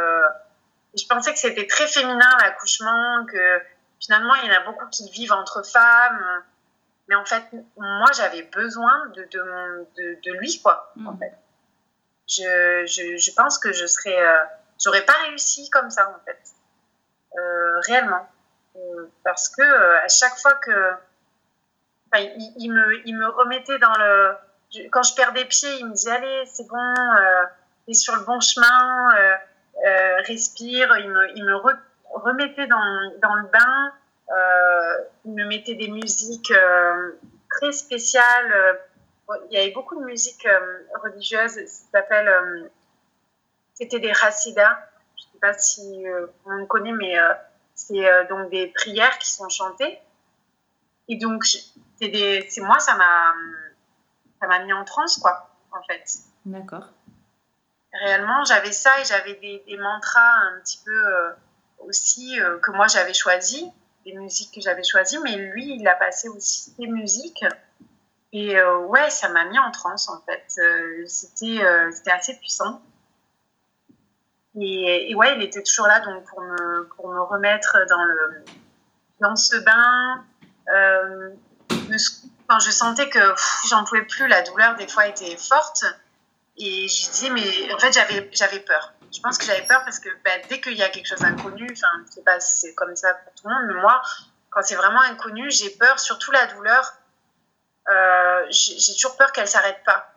je 0.96 1.06
pensais 1.08 1.34
que 1.34 1.40
c'était 1.40 1.68
très 1.68 1.88
féminin 1.88 2.38
l'accouchement, 2.42 3.26
que 3.26 3.62
finalement 4.00 4.36
il 4.36 4.50
y 4.50 4.52
en 4.52 4.62
a 4.62 4.66
beaucoup 4.66 4.88
qui 4.88 5.10
vivent 5.12 5.34
entre 5.34 5.64
femmes. 5.66 6.44
Mais 7.08 7.16
en 7.16 7.26
fait, 7.26 7.44
moi 7.78 8.10
j'avais 8.16 8.44
besoin 8.44 9.08
de, 9.16 9.24
de, 9.24 9.88
de, 10.24 10.32
lui, 10.34 10.62
quoi, 10.62 10.94
en 11.06 11.14
mm. 11.14 11.20
fait. 11.20 11.34
Je, 12.28 12.86
je, 12.86 13.18
je, 13.18 13.32
pense 13.34 13.58
que 13.58 13.74
je 13.74 13.88
serais. 13.88 14.22
Euh, 14.22 14.38
j'aurais 14.84 15.04
pas 15.04 15.16
réussi 15.28 15.70
comme 15.72 15.90
ça, 15.90 16.08
en 16.10 16.24
fait. 16.26 16.40
Euh, 17.36 17.80
réellement. 17.88 18.30
Euh, 18.76 19.10
parce 19.24 19.50
que 19.50 19.64
à 20.04 20.08
chaque 20.08 20.38
fois 20.38 20.54
que. 20.56 20.94
Il, 22.16 22.54
il, 22.58 22.72
me, 22.72 23.08
il 23.08 23.16
me 23.16 23.28
remettait 23.28 23.80
dans 23.80 23.94
le. 23.98 24.36
Quand 24.92 25.02
je 25.02 25.16
perdais 25.16 25.46
pied, 25.46 25.70
il 25.80 25.88
me 25.88 25.94
disait 25.94 26.12
Allez, 26.12 26.46
c'est 26.46 26.68
bon, 26.68 26.94
t'es 27.90 27.94
sur 27.94 28.16
le 28.16 28.24
bon 28.24 28.40
chemin 28.40 29.16
euh, 29.16 29.36
respire, 30.26 30.96
il 30.98 31.10
me, 31.44 31.56
remettait 32.12 32.68
dans, 32.68 32.80
le 32.80 33.48
bain, 33.52 33.94
euh, 34.30 35.04
il 35.26 35.34
me 35.34 35.46
mettait 35.46 35.76
des 35.76 35.90
musiques 35.90 36.52
euh, 36.52 37.12
très 37.50 37.72
spéciales. 37.72 38.80
Il 39.50 39.58
y 39.58 39.62
avait 39.62 39.72
beaucoup 39.72 40.00
de 40.00 40.06
musique 40.06 40.48
religieuse, 41.04 41.60
s'appelle, 41.66 42.70
c'était 43.76 44.00
des 44.00 44.12
Hasidas. 44.24 44.78
Je 45.16 45.24
ne 45.24 45.32
sais 45.32 45.40
pas 45.40 45.54
si 45.54 46.04
on 46.46 46.66
connaît, 46.66 46.94
mais 46.94 47.16
c'est 47.76 48.28
donc 48.28 48.50
des 48.50 48.68
prières 48.68 49.20
qui 49.20 49.30
sont 49.30 49.48
chantées. 49.50 50.00
Et 51.08 51.18
donc, 51.18 51.44
c'est 51.44 52.62
moi, 52.62 52.80
ça 52.80 52.96
m'a 52.96 53.36
ça 54.40 54.48
m'a 54.48 54.60
mis 54.64 54.74
en 54.74 54.86
transe, 54.86 55.18
quoi, 55.18 55.50
en 55.72 55.82
fait. 55.84 56.04
D'accord 56.46 56.88
réellement, 57.94 58.44
j'avais 58.46 58.72
ça 58.72 59.00
et 59.00 59.06
j'avais 59.06 59.36
des, 59.36 59.78
mantras 59.78 60.34
un 60.52 60.60
petit 60.62 60.80
peu 60.86 60.92
euh, 60.92 61.32
aussi 61.80 62.40
euh, 62.40 62.60
que 62.60 62.72
moi 62.72 62.88
j'avais 62.88 63.14
choisi, 63.14 63.72
des 64.06 64.14
musiques 64.14 64.54
que 64.54 64.62
j'avais 64.62 64.84
choisies, 64.84 65.20
mais 65.20 65.36
lui, 65.36 65.76
il 65.76 65.88
a 65.88 65.96
passé 65.96 66.30
aussi 66.30 66.74
des 66.78 66.88
musiques. 66.88 67.44
Et 68.32 68.58
euh, 68.58 68.80
ouais, 68.80 69.10
ça 69.10 69.30
m'a 69.30 69.46
mis 69.46 69.58
en 69.58 69.72
transe 69.72 70.08
en 70.10 70.22
fait. 70.22 70.44
c'était 71.08 71.62
c'était 71.92 72.12
assez 72.12 72.38
puissant. 72.38 72.82
Et, 74.62 75.16
ouais, 75.16 75.36
il 75.38 75.44
était 75.44 75.64
toujours 75.64 75.88
là 75.88 76.02
donc 76.02 76.26
pour 76.26 76.42
me, 76.42 76.90
pour 76.96 77.08
me 77.08 77.22
remettre 77.22 77.78
dans, 77.88 78.04
le, 78.04 78.44
dans 79.22 79.36
ce 79.36 79.56
bain. 79.58 80.26
quand 82.48 82.60
je 82.60 82.72
sentais 82.72 83.10
que 83.10 83.20
j'en 83.70 83.84
pouvais 83.86 84.02
plus, 84.04 84.28
la 84.28 84.42
douleur 84.42 84.76
des 84.76 84.88
fois 84.88 85.08
était 85.08 85.38
forte. 85.38 85.86
Et 86.60 86.88
je 86.88 87.10
disais, 87.12 87.30
mais 87.30 87.74
en 87.74 87.80
fait, 87.80 87.94
j'avais, 87.94 88.30
j'avais 88.34 88.60
peur. 88.60 88.94
Je 89.14 89.22
pense 89.22 89.38
que 89.38 89.46
j'avais 89.46 89.66
peur 89.66 89.82
parce 89.86 90.00
que 90.00 90.10
bah, 90.24 90.32
dès 90.50 90.60
qu'il 90.62 90.76
y 90.76 90.84
a 90.84 90.90
quelque 90.90 91.08
chose 91.08 91.20
d'inconnu, 91.20 91.68
enfin, 91.72 91.88
je 92.08 92.16
sais 92.16 92.22
pas 92.22 92.40
c'est 92.40 92.76
comme 92.76 92.96
ça 92.96 93.14
pour 93.14 93.34
tout 93.34 93.48
le 93.48 93.54
monde, 93.54 93.74
mais 93.74 93.82
moi, 93.82 94.02
quand 94.50 94.62
c'est 94.62 94.76
vraiment 94.76 95.02
inconnu, 95.02 95.50
j'ai 95.50 95.70
peur, 95.72 96.00
surtout 96.00 96.32
la 96.32 96.46
douleur. 96.48 96.94
Euh, 97.90 98.46
j'ai 98.50 98.94
toujours 98.94 99.18
peur 99.18 99.32
qu'elle 99.32 99.48
s'arrête 99.48 99.84
pas. 99.84 100.14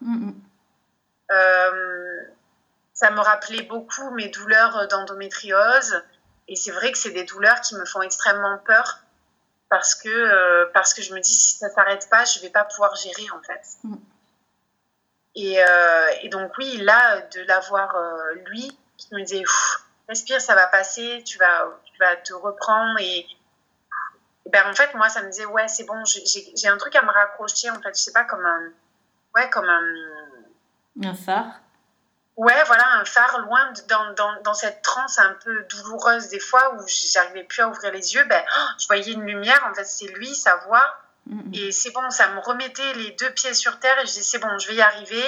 Euh, 1.30 2.20
ça 2.92 3.10
me 3.10 3.20
rappelait 3.20 3.62
beaucoup 3.62 4.10
mes 4.10 4.28
douleurs 4.28 4.88
d'endométriose. 4.88 6.02
Et 6.48 6.56
c'est 6.56 6.72
vrai 6.72 6.92
que 6.92 6.98
c'est 6.98 7.12
des 7.12 7.24
douleurs 7.24 7.60
qui 7.60 7.76
me 7.76 7.84
font 7.84 8.02
extrêmement 8.02 8.58
peur 8.58 8.98
parce 9.68 9.94
que, 9.94 10.08
euh, 10.08 10.66
parce 10.74 10.92
que 10.92 11.00
je 11.00 11.14
me 11.14 11.20
dis, 11.20 11.32
si 11.32 11.56
ça 11.56 11.70
s'arrête 11.70 12.08
pas, 12.10 12.24
je 12.26 12.40
vais 12.40 12.50
pas 12.50 12.64
pouvoir 12.64 12.94
gérer 12.96 13.30
en 13.30 13.40
fait. 13.42 13.62
Mm. 13.84 13.96
Et, 15.34 15.62
euh, 15.62 16.06
et, 16.22 16.28
donc 16.28 16.52
oui, 16.58 16.76
là, 16.78 17.20
de 17.20 17.40
l'avoir 17.42 17.96
euh, 17.96 18.34
lui 18.46 18.76
qui 18.98 19.14
me 19.14 19.22
disait, 19.22 19.42
respire, 20.08 20.40
ça 20.40 20.54
va 20.54 20.66
passer, 20.66 21.22
tu 21.26 21.38
vas, 21.38 21.78
tu 21.84 21.98
vas 21.98 22.16
te 22.16 22.34
reprendre. 22.34 22.98
Et, 23.00 23.26
ben, 24.50 24.68
en 24.68 24.74
fait, 24.74 24.92
moi, 24.94 25.08
ça 25.08 25.22
me 25.22 25.30
disait, 25.30 25.46
ouais, 25.46 25.68
c'est 25.68 25.84
bon, 25.84 26.02
j'ai 26.04 26.68
un 26.68 26.76
truc 26.76 26.94
à 26.96 27.02
me 27.02 27.10
raccrocher, 27.10 27.70
en 27.70 27.80
fait, 27.80 27.96
je 27.96 28.02
sais 28.02 28.12
pas, 28.12 28.24
comme 28.24 28.44
un, 28.44 28.72
ouais, 29.34 29.48
comme 29.50 29.68
un... 29.68 29.94
Un 31.02 31.14
phare 31.14 31.60
Ouais, 32.36 32.64
voilà, 32.64 32.84
un 32.94 33.04
phare 33.04 33.40
loin 33.40 33.72
dans, 33.88 34.14
dans, 34.14 34.40
dans, 34.42 34.54
cette 34.54 34.80
transe 34.80 35.18
un 35.18 35.34
peu 35.44 35.64
douloureuse 35.64 36.28
des 36.28 36.40
fois 36.40 36.74
où 36.74 36.84
j'arrivais 36.86 37.44
plus 37.44 37.60
à 37.60 37.68
ouvrir 37.68 37.92
les 37.92 38.14
yeux. 38.14 38.24
Ben, 38.24 38.42
oh, 38.58 38.68
je 38.78 38.86
voyais 38.86 39.12
une 39.12 39.26
lumière, 39.26 39.62
en 39.70 39.74
fait, 39.74 39.84
c'est 39.84 40.06
lui, 40.06 40.34
sa 40.34 40.56
voix. 40.56 41.01
Et 41.52 41.70
c'est 41.70 41.92
bon, 41.92 42.10
ça 42.10 42.28
me 42.28 42.40
remettait 42.40 42.94
les 42.94 43.12
deux 43.12 43.30
pieds 43.30 43.54
sur 43.54 43.78
terre 43.78 43.98
et 44.00 44.06
je 44.06 44.12
dis 44.12 44.24
c'est 44.24 44.38
bon, 44.38 44.58
je 44.58 44.68
vais 44.68 44.74
y 44.74 44.82
arriver. 44.82 45.24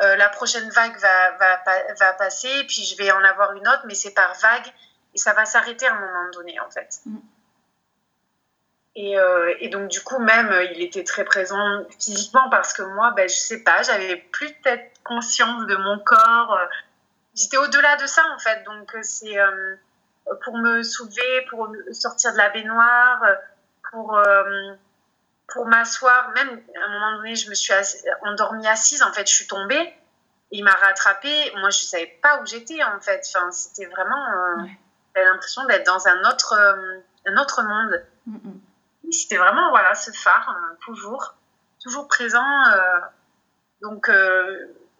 Euh, 0.00 0.16
la 0.16 0.28
prochaine 0.28 0.68
vague 0.70 0.96
va, 0.98 1.30
va, 1.32 1.62
va 1.98 2.12
passer, 2.14 2.64
puis 2.68 2.84
je 2.84 2.96
vais 2.96 3.10
en 3.10 3.22
avoir 3.24 3.52
une 3.54 3.66
autre, 3.66 3.82
mais 3.86 3.94
c'est 3.94 4.12
par 4.12 4.34
vague 4.40 4.66
et 5.14 5.18
ça 5.18 5.32
va 5.32 5.44
s'arrêter 5.44 5.86
à 5.86 5.94
un 5.94 6.00
moment 6.00 6.30
donné 6.32 6.58
en 6.60 6.70
fait. 6.70 7.00
Mm. 7.06 7.18
Et, 8.96 9.18
euh, 9.18 9.54
et, 9.60 9.68
donc 9.68 9.88
du 9.88 10.00
coup 10.02 10.18
même 10.18 10.52
il 10.74 10.82
était 10.82 11.04
très 11.04 11.24
présent 11.24 11.84
physiquement 11.98 12.50
parce 12.50 12.72
que 12.72 12.82
moi 12.82 13.12
ben 13.14 13.28
je 13.28 13.34
sais 13.34 13.62
pas 13.62 13.82
j'avais 13.84 14.16
plus 14.16 14.52
peut-être 14.54 15.00
conscience 15.04 15.64
de 15.68 15.76
mon 15.76 16.00
corps 16.00 16.58
j'étais 17.36 17.56
au-delà 17.56 17.94
de 17.96 18.06
ça 18.06 18.22
en 18.34 18.38
fait 18.40 18.64
donc 18.64 18.92
c'est 19.02 19.38
pour 20.44 20.56
me 20.56 20.82
soulever, 20.82 21.46
pour 21.48 21.72
sortir 21.92 22.32
de 22.32 22.38
la 22.38 22.50
baignoire, 22.50 23.22
pour, 23.90 24.16
euh, 24.16 24.74
pour 25.52 25.66
m'asseoir. 25.66 26.30
Même 26.30 26.62
à 26.80 26.84
un 26.86 26.88
moment 26.88 27.16
donné, 27.16 27.34
je 27.34 27.48
me 27.48 27.54
suis 27.54 27.72
endormie 28.22 28.66
assise. 28.66 29.02
En 29.02 29.12
fait, 29.12 29.28
je 29.28 29.34
suis 29.34 29.46
tombée. 29.46 29.94
Il 30.50 30.64
m'a 30.64 30.72
rattrapée. 30.72 31.52
Moi, 31.56 31.70
je 31.70 31.82
ne 31.82 31.86
savais 31.86 32.18
pas 32.22 32.40
où 32.40 32.46
j'étais, 32.46 32.82
en 32.82 33.00
fait. 33.00 33.22
Enfin, 33.34 33.50
c'était 33.50 33.86
vraiment. 33.86 34.26
Euh, 34.26 34.64
J'avais 35.14 35.26
l'impression 35.26 35.64
d'être 35.66 35.86
dans 35.86 36.08
un 36.08 36.28
autre, 36.28 36.54
euh, 36.54 36.98
un 37.26 37.36
autre 37.36 37.62
monde. 37.62 38.04
C'était 39.10 39.38
vraiment, 39.38 39.70
voilà, 39.70 39.94
ce 39.94 40.12
phare, 40.12 40.56
euh, 40.56 40.76
toujours, 40.84 41.34
toujours 41.82 42.06
présent. 42.06 42.44
donc, 43.82 44.08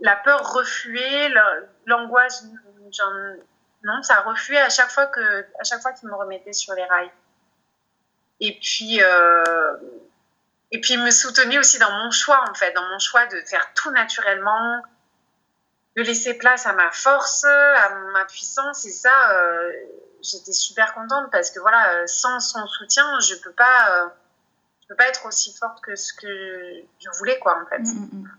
la 0.00 0.16
peur 0.16 0.52
refluait, 0.52 1.32
l'angoisse, 1.86 2.44
non, 3.82 4.02
ça 4.02 4.20
refluait 4.20 4.60
à 4.60 4.68
chaque 4.68 4.90
fois 4.90 5.06
que, 5.06 5.46
à 5.58 5.64
chaque 5.64 5.80
fois 5.80 5.92
qu'il 5.92 6.08
me 6.08 6.14
remettait 6.14 6.52
sur 6.52 6.74
les 6.74 6.84
rails. 6.84 7.10
Et 8.40 8.58
puis, 8.58 9.02
euh, 9.02 9.76
et 10.72 10.80
puis, 10.80 10.94
il 10.94 11.02
me 11.02 11.10
soutenait 11.10 11.58
aussi 11.58 11.78
dans 11.78 11.90
mon 11.90 12.10
choix, 12.10 12.44
en 12.48 12.54
fait, 12.54 12.72
dans 12.72 12.88
mon 12.90 12.98
choix 12.98 13.26
de 13.26 13.40
faire 13.46 13.72
tout 13.74 13.90
naturellement, 13.90 14.82
de 15.96 16.02
laisser 16.02 16.34
place 16.34 16.66
à 16.66 16.72
ma 16.72 16.90
force, 16.92 17.44
à 17.44 17.94
ma 18.12 18.24
puissance. 18.24 18.84
Et 18.84 18.92
ça, 18.92 19.32
euh, 19.32 19.72
j'étais 20.22 20.52
super 20.52 20.94
contente 20.94 21.30
parce 21.32 21.50
que 21.50 21.58
voilà, 21.58 22.06
sans 22.06 22.38
son 22.38 22.64
soutien, 22.68 23.04
je 23.20 23.34
peux 23.42 23.52
pas, 23.52 24.04
euh, 24.04 24.08
je 24.82 24.88
peux 24.88 24.94
pas 24.94 25.08
être 25.08 25.26
aussi 25.26 25.52
forte 25.56 25.80
que 25.80 25.96
ce 25.96 26.12
que 26.12 26.82
je 27.00 27.18
voulais, 27.18 27.40
quoi, 27.40 27.60
en 27.60 27.66
fait. 27.66 27.80
Mm, 27.80 27.98
mm, 27.98 28.22
mm. 28.22 28.36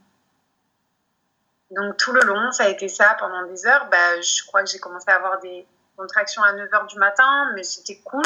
Donc 1.72 1.98
tout 1.98 2.14
le 2.14 2.22
long, 2.22 2.52
ça 2.52 2.64
a 2.64 2.68
été 2.68 2.88
ça 2.88 3.16
pendant 3.20 3.46
des 3.48 3.66
heures. 3.66 3.88
Bah, 3.90 4.22
je 4.22 4.46
crois 4.46 4.64
que 4.64 4.70
j'ai 4.70 4.80
commencé 4.80 5.10
à 5.10 5.16
avoir 5.16 5.40
des 5.40 5.68
contractions 5.98 6.44
à 6.44 6.54
9 6.54 6.70
h 6.70 6.88
du 6.88 6.98
matin, 6.98 7.52
mais 7.56 7.64
c'était 7.64 8.00
cool 8.04 8.24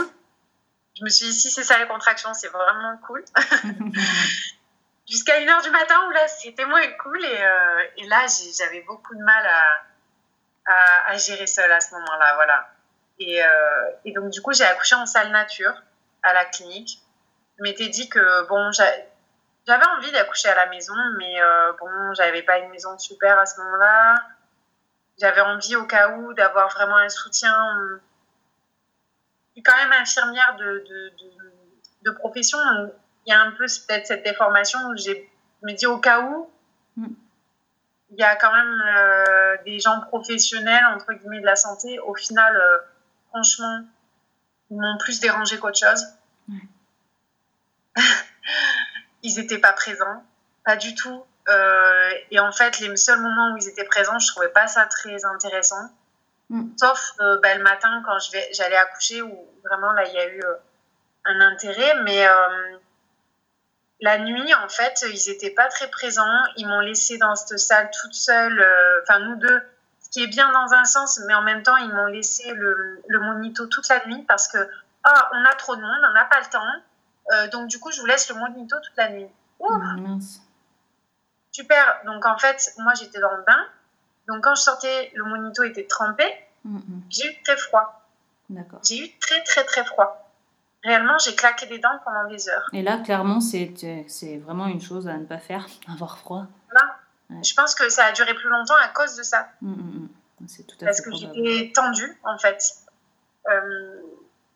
je 0.98 1.04
me 1.04 1.10
suis 1.10 1.26
dit, 1.26 1.34
si 1.34 1.52
c'est 1.52 1.64
ça 1.64 1.78
les 1.78 1.88
contractions, 1.88 2.34
c'est 2.34 2.48
vraiment 2.48 2.98
cool. 3.06 3.24
Jusqu'à 5.08 5.40
1h 5.40 5.64
du 5.64 5.70
matin 5.70 5.96
où 6.08 6.12
là, 6.12 6.28
c'était 6.28 6.66
moins 6.66 6.88
cool. 7.04 7.24
Et, 7.24 7.44
euh, 7.44 7.84
et 7.98 8.08
là, 8.08 8.26
j'avais 8.58 8.82
beaucoup 8.82 9.14
de 9.14 9.22
mal 9.22 9.46
à, 10.66 11.12
à, 11.12 11.18
gérer 11.18 11.48
seule 11.48 11.72
à 11.72 11.80
ce 11.80 11.94
moment-là. 11.96 12.36
Voilà. 12.36 12.70
Et, 13.20 13.44
euh, 13.44 13.92
et, 14.06 14.14
donc, 14.14 14.30
du 14.30 14.42
coup, 14.42 14.54
j'ai 14.54 14.64
accouché 14.64 14.96
en 14.96 15.06
salle 15.06 15.32
nature 15.32 15.74
à 16.24 16.34
la 16.34 16.46
clinique. 16.46 17.00
Je 17.58 17.64
m'étais 17.64 17.90
dit 17.90 18.10
que, 18.10 18.48
bon, 18.48 18.72
j'avais 18.72 19.86
envie 19.98 20.12
d'accoucher 20.12 20.50
à 20.50 20.56
la 20.56 20.66
maison, 20.68 20.96
mais 21.18 21.42
euh, 21.42 21.74
bon, 21.74 22.14
j'avais 22.14 22.42
pas 22.42 22.58
une 22.58 22.70
maison 22.70 22.98
super 22.98 23.38
à 23.38 23.46
ce 23.46 23.60
moment-là. 23.62 24.16
J'avais 25.20 25.42
envie, 25.42 25.76
au 25.76 25.86
cas 25.86 26.10
où, 26.10 26.34
d'avoir 26.34 26.70
vraiment 26.70 26.98
un 26.98 27.10
soutien 27.10 27.54
quand 29.64 29.76
même 29.76 29.94
infirmière 29.94 30.56
de, 30.58 30.84
de, 30.88 31.14
de, 32.04 32.12
profession. 32.12 32.58
il 33.26 33.32
y 33.32 33.34
a 33.34 33.42
un 33.42 33.52
peu 33.52 33.66
peut-être 33.66 34.08
cette 34.08 34.24
déformation 34.24 34.80
où 34.90 34.98
je 34.98 35.12
me 35.64 35.74
dis 35.74 35.88
au 35.88 35.98
cas 35.98 36.22
où, 36.22 36.50
mm. 36.98 37.08
il 38.12 38.18
y 38.18 38.24
a 38.24 38.36
quand 38.36 38.52
même 38.54 38.82
euh, 38.96 39.58
des 39.66 39.80
gens 39.80 40.02
professionnels, 40.02 40.86
entre 40.94 41.14
guillemets, 41.14 41.40
de 41.40 41.46
la 41.46 41.56
santé. 41.56 42.00
Au 42.00 42.14
final, 42.14 42.56
euh, 42.56 42.78
franchement, 43.30 43.82
ils 44.72 44.78
m'ont 44.78 44.98
plus 44.98 45.20
dérangé 45.20 45.58
qu'autre 45.58 45.80
chose. 45.80 46.06
ils 49.24 49.36
n'étaient 49.36 49.60
pas 49.60 49.74
présents, 49.74 50.24
pas 50.64 50.76
du 50.76 50.96
tout. 50.96 51.24
Euh, 51.48 52.10
et 52.32 52.40
en 52.40 52.52
fait, 52.52 52.80
les 52.80 52.96
seuls 52.98 53.22
moments 53.22 53.54
où 53.54 53.58
ils 53.58 53.68
étaient 53.68 53.86
présents, 53.86 54.20
je 54.20 54.28
trouvais 54.28 54.50
pas 54.50 54.68
ça 54.68 54.86
très 54.86 55.26
intéressant. 55.26 55.90
Mm. 56.50 56.78
Sauf 56.78 57.14
euh, 57.20 57.40
bah, 57.42 57.56
le 57.56 57.64
matin 57.64 58.04
quand 58.06 58.18
j'allais 58.52 58.78
accoucher 58.78 59.22
où 59.22 59.48
vraiment 59.64 59.92
là 59.94 60.06
il 60.06 60.14
y 60.14 60.18
a 60.20 60.28
eu 60.28 60.42
euh, 60.44 60.56
un 61.26 61.42
intérêt. 61.42 62.02
Mais 62.04 62.28
euh, 62.28 62.78
la 64.02 64.20
nuit, 64.20 64.54
en 64.54 64.70
fait, 64.70 65.06
ils 65.10 65.32
n'étaient 65.32 65.52
pas 65.52 65.68
très 65.68 65.90
présents. 65.90 66.44
Ils 66.58 66.68
m'ont 66.68 66.82
laissé 66.82 67.18
dans 67.18 67.36
cette 67.36 67.60
salle 67.60 67.90
toute 68.02 68.14
seule, 68.14 68.66
enfin 69.04 69.20
nous 69.20 69.36
deux, 69.36 69.62
ce 70.02 70.10
qui 70.10 70.24
est 70.24 70.28
bien 70.28 70.52
dans 70.52 70.74
un 70.74 70.86
sens, 70.86 71.20
mais 71.28 71.34
en 71.34 71.42
même 71.42 71.64
temps, 71.64 71.78
ils 71.78 71.92
m'ont 71.94 72.06
laissé 72.06 72.54
le, 72.54 73.02
le, 73.08 73.20
monito 73.20 73.66
toute 73.68 73.88
la 73.90 74.06
nuit 74.06 74.24
parce 74.28 74.48
que 74.48 74.70
ah, 75.04 75.30
on 75.34 75.46
a 75.46 75.54
trop 75.56 75.76
de 75.76 75.82
monde, 75.82 76.02
on 76.10 76.14
n'a 76.14 76.26
pas 76.26 76.40
le 76.40 76.46
temps. 76.46 77.50
donc 77.52 77.68
du 77.68 77.80
coup, 77.80 77.92
je 77.92 78.02
vous 78.02 78.06
laisse 78.06 78.30
le 78.30 78.36
monito 78.36 78.76
toute 78.84 78.98
la 78.98 79.10
nuit. 79.10 79.30
Mmh, 79.62 80.20
Super. 81.52 82.02
Donc 82.06 82.26
en 82.26 82.38
fait, 82.38 82.74
moi 82.78 82.94
j'étais 82.96 83.20
dans 83.20 83.34
le 83.34 83.44
bain. 83.44 83.66
Donc 84.28 84.44
quand 84.44 84.56
je 84.56 84.62
sortais, 84.62 85.12
le 85.16 85.24
monito 85.26 85.64
était 85.64 85.86
trempé. 85.86 86.24
Mm, 86.64 86.78
mm. 86.78 87.02
J'ai 87.10 87.28
eu 87.28 87.44
très 87.44 87.58
froid. 87.58 88.02
D'accord. 88.50 88.80
J'ai 88.88 89.06
eu 89.06 89.10
très 89.20 89.44
très 89.44 89.64
très 89.64 89.86
froid. 89.86 90.22
Réellement, 90.84 91.18
j'ai 91.18 91.36
claqué 91.36 91.66
des 91.66 91.80
dents 91.80 92.00
pendant 92.04 92.28
des 92.30 92.48
heures. 92.48 92.70
Et 92.72 92.84
là, 92.84 93.00
clairement, 93.00 93.42
c'est, 93.42 93.74
c'est 94.08 94.38
vraiment 94.38 94.68
une 94.68 94.82
chose 94.82 95.08
à 95.08 95.18
ne 95.18 95.26
pas 95.26 95.40
faire, 95.40 95.68
avoir 95.92 96.18
froid. 96.18 96.48
Je 97.44 97.54
pense 97.56 97.74
que 97.74 97.90
ça 97.90 98.06
a 98.06 98.12
duré 98.12 98.34
plus 98.36 98.50
longtemps 98.50 98.76
à 98.76 98.90
cause 98.90 99.16
de 99.16 99.24
ça. 99.24 99.50
Mm, 99.62 100.06
c'est 100.48 100.68
tout 100.68 100.78
à 100.82 100.86
Parce 100.86 101.02
que 101.02 101.12
j'étais 101.14 101.72
tendue, 101.74 102.20
en 102.24 102.38
fait. 102.38 102.62
Euh, 103.50 104.02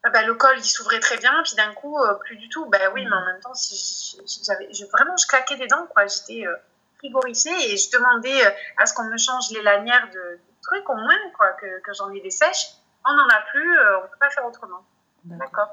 ah 0.03 0.10
bah, 0.10 0.23
le 0.23 0.34
col, 0.36 0.55
il 0.58 0.63
s'ouvrait 0.63 0.99
très 0.99 1.17
bien, 1.17 1.34
puis 1.43 1.55
d'un 1.55 1.73
coup, 1.73 1.97
euh, 1.97 2.13
plus 2.15 2.38
du 2.38 2.47
tout. 2.49 2.65
Bah 2.67 2.77
oui, 2.93 3.05
mais 3.05 3.15
en 3.15 3.25
même 3.25 3.39
temps, 3.41 3.53
si 3.53 4.17
j'avais, 4.45 4.69
vraiment, 4.91 5.17
je 5.17 5.27
claquais 5.27 5.58
des 5.58 5.67
dents, 5.67 5.88
quoi. 5.88 6.05
J'étais 6.08 6.45
euh, 6.45 6.55
et 7.03 7.77
je 7.77 7.91
demandais 7.91 8.45
euh, 8.45 8.51
à 8.77 8.85
ce 8.85 8.93
qu'on 8.93 9.05
me 9.05 9.17
change 9.17 9.49
les 9.51 9.62
lanières 9.62 10.09
de, 10.12 10.39
trucs 10.62 10.89
au 10.89 10.95
moins, 10.95 11.17
quoi, 11.38 11.53
que, 11.53 11.79
que 11.81 11.93
j'en 11.93 12.12
ai 12.12 12.19
des 12.19 12.29
sèches. 12.29 12.67
On 13.05 13.13
n'en 13.13 13.27
a 13.29 13.41
plus, 13.49 13.79
euh, 13.79 13.99
on 13.99 14.03
ne 14.03 14.07
peut 14.07 14.17
pas 14.19 14.29
faire 14.29 14.45
autrement. 14.45 14.85
D'accord. 15.23 15.69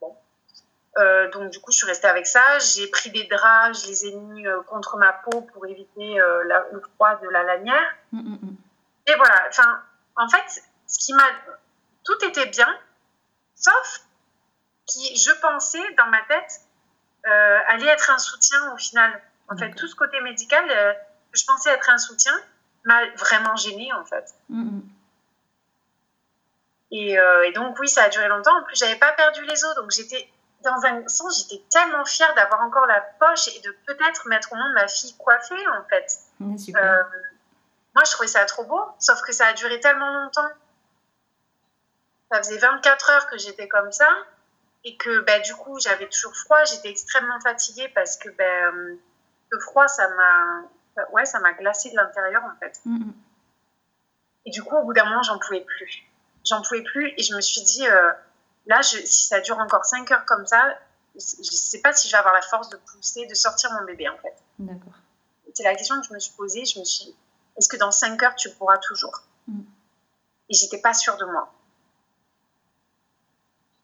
Bon. 0.00 0.16
Euh, 0.98 1.28
donc 1.30 1.50
du 1.50 1.60
coup, 1.60 1.72
je 1.72 1.78
suis 1.78 1.86
restée 1.86 2.06
avec 2.06 2.26
ça. 2.26 2.58
J'ai 2.60 2.86
pris 2.86 3.10
des 3.10 3.24
draps, 3.24 3.82
je 3.82 3.88
les 3.88 4.06
ai 4.06 4.12
mis 4.14 4.44
contre 4.68 4.96
ma 4.96 5.12
peau 5.12 5.42
pour 5.42 5.66
éviter 5.66 6.16
le 6.18 6.80
froid 6.94 7.16
de 7.16 7.28
la 7.28 7.42
lanière. 7.42 7.94
Hum, 8.12 8.20
hum, 8.20 8.38
hum. 8.42 8.56
Et 9.06 9.14
voilà. 9.16 9.44
Enfin, 9.48 9.82
en 10.16 10.28
fait, 10.28 10.62
ce 10.86 10.98
qui 10.98 11.12
m'a, 11.12 11.28
tout 12.04 12.24
était 12.24 12.46
bien, 12.46 12.72
sauf 13.56 14.00
qui, 14.86 15.16
je 15.16 15.32
pensais 15.40 15.94
dans 15.94 16.06
ma 16.06 16.22
tête, 16.22 16.60
allait 17.68 17.88
être 17.88 18.10
un 18.10 18.18
soutien 18.18 18.72
au 18.72 18.76
final. 18.76 19.20
En 19.50 19.56
fait, 19.56 19.70
tout 19.74 19.88
ce 19.88 19.94
côté 19.94 20.20
médical, 20.20 20.64
euh, 20.70 20.92
je 21.32 21.44
pensais 21.44 21.70
être 21.70 21.88
un 21.88 21.98
soutien, 21.98 22.34
m'a 22.84 23.06
vraiment 23.16 23.56
gênée, 23.56 23.92
en 23.94 24.04
fait. 24.04 24.34
Mm, 24.48 24.62
mm. 24.62 24.82
Euh, 26.92 27.42
et, 27.42 27.52
donc, 27.52 27.78
oui, 27.78 27.88
ça 27.88 28.04
a 28.04 28.08
duré 28.08 28.28
longtemps. 28.28 28.58
En 28.58 28.62
plus, 28.64 28.76
j'avais 28.76 28.96
pas 28.96 29.12
perdu 29.12 29.44
les 29.44 29.64
os, 29.64 29.74
donc 29.76 29.90
j'étais, 29.90 30.28
dans 30.62 30.84
un 30.84 31.06
sens, 31.08 31.48
j'étais 31.48 31.62
tellement 31.70 32.04
fière 32.04 32.34
d'avoir 32.34 32.62
encore 32.62 32.86
la 32.86 33.00
poche 33.00 33.48
et 33.48 33.60
de 33.60 33.70
peut-être 33.86 34.28
mettre 34.28 34.52
au 34.52 34.56
monde 34.56 34.72
ma 34.74 34.88
fille 34.88 35.14
coiffée, 35.16 35.68
en 35.68 35.84
fait. 35.88 36.18
Mm, 36.40 36.56
euh, 36.76 37.02
moi, 37.94 38.04
je 38.04 38.12
trouvais 38.12 38.28
ça 38.28 38.44
trop 38.44 38.64
beau, 38.64 38.84
sauf 38.98 39.20
que 39.22 39.32
ça 39.32 39.46
a 39.46 39.52
duré 39.54 39.80
tellement 39.80 40.12
longtemps. 40.12 40.48
Ça 42.30 42.38
faisait 42.38 42.58
24 42.58 43.10
heures 43.10 43.26
que 43.28 43.38
j'étais 43.38 43.68
comme 43.68 43.90
ça 43.90 44.08
et 44.84 44.96
que 44.96 45.20
bah, 45.20 45.40
du 45.40 45.54
coup 45.54 45.78
j'avais 45.80 46.08
toujours 46.08 46.36
froid, 46.36 46.62
j'étais 46.64 46.90
extrêmement 46.90 47.40
fatiguée 47.40 47.88
parce 47.94 48.16
que 48.16 48.28
ben, 48.30 48.98
le 49.50 49.60
froid, 49.60 49.88
ça 49.88 50.08
m'a 50.08 50.68
ouais, 51.12 51.24
ça 51.24 51.40
m'a 51.40 51.52
glacé 51.52 51.90
de 51.90 51.96
l'intérieur 51.96 52.42
en 52.44 52.58
fait. 52.58 52.80
Mm, 52.84 52.96
mm. 52.96 53.14
Et 54.46 54.50
du 54.50 54.62
coup, 54.62 54.76
au 54.76 54.84
bout 54.84 54.92
d'un 54.92 55.04
moment, 55.04 55.22
j'en 55.22 55.38
pouvais 55.38 55.60
plus. 55.60 56.04
J'en 56.44 56.62
pouvais 56.62 56.82
plus 56.82 57.12
et 57.16 57.22
je 57.22 57.34
me 57.34 57.40
suis 57.40 57.62
dit, 57.62 57.86
euh, 57.86 58.10
là, 58.66 58.80
je, 58.80 58.98
si 59.04 59.26
ça 59.26 59.40
dure 59.40 59.58
encore 59.58 59.84
5 59.84 60.10
heures 60.10 60.24
comme 60.24 60.46
ça, 60.46 60.78
je 61.14 61.38
ne 61.38 61.44
sais 61.44 61.80
pas 61.80 61.92
si 61.92 62.08
je 62.08 62.12
vais 62.12 62.18
avoir 62.18 62.34
la 62.34 62.42
force 62.42 62.68
de 62.70 62.76
pousser, 62.76 63.26
de 63.26 63.34
sortir 63.34 63.72
mon 63.72 63.84
bébé 63.84 64.08
en 64.08 64.16
fait. 64.18 64.34
D'accord. 64.58 64.94
C'est 65.54 65.64
la 65.64 65.74
question 65.74 66.00
que 66.00 66.06
je 66.06 66.14
me 66.14 66.18
suis 66.20 66.32
posée. 66.34 66.64
Je 66.64 66.78
me 66.78 66.84
suis 66.84 67.06
dit, 67.06 67.16
est-ce 67.56 67.68
que 67.68 67.76
dans 67.76 67.90
5 67.90 68.22
heures, 68.22 68.36
tu 68.36 68.48
pourras 68.50 68.78
toujours? 68.78 69.22
Mm. 69.48 69.62
Et 70.50 70.54
j'étais 70.54 70.80
pas 70.80 70.94
sûre 70.94 71.16
de 71.16 71.24
moi. 71.24 71.52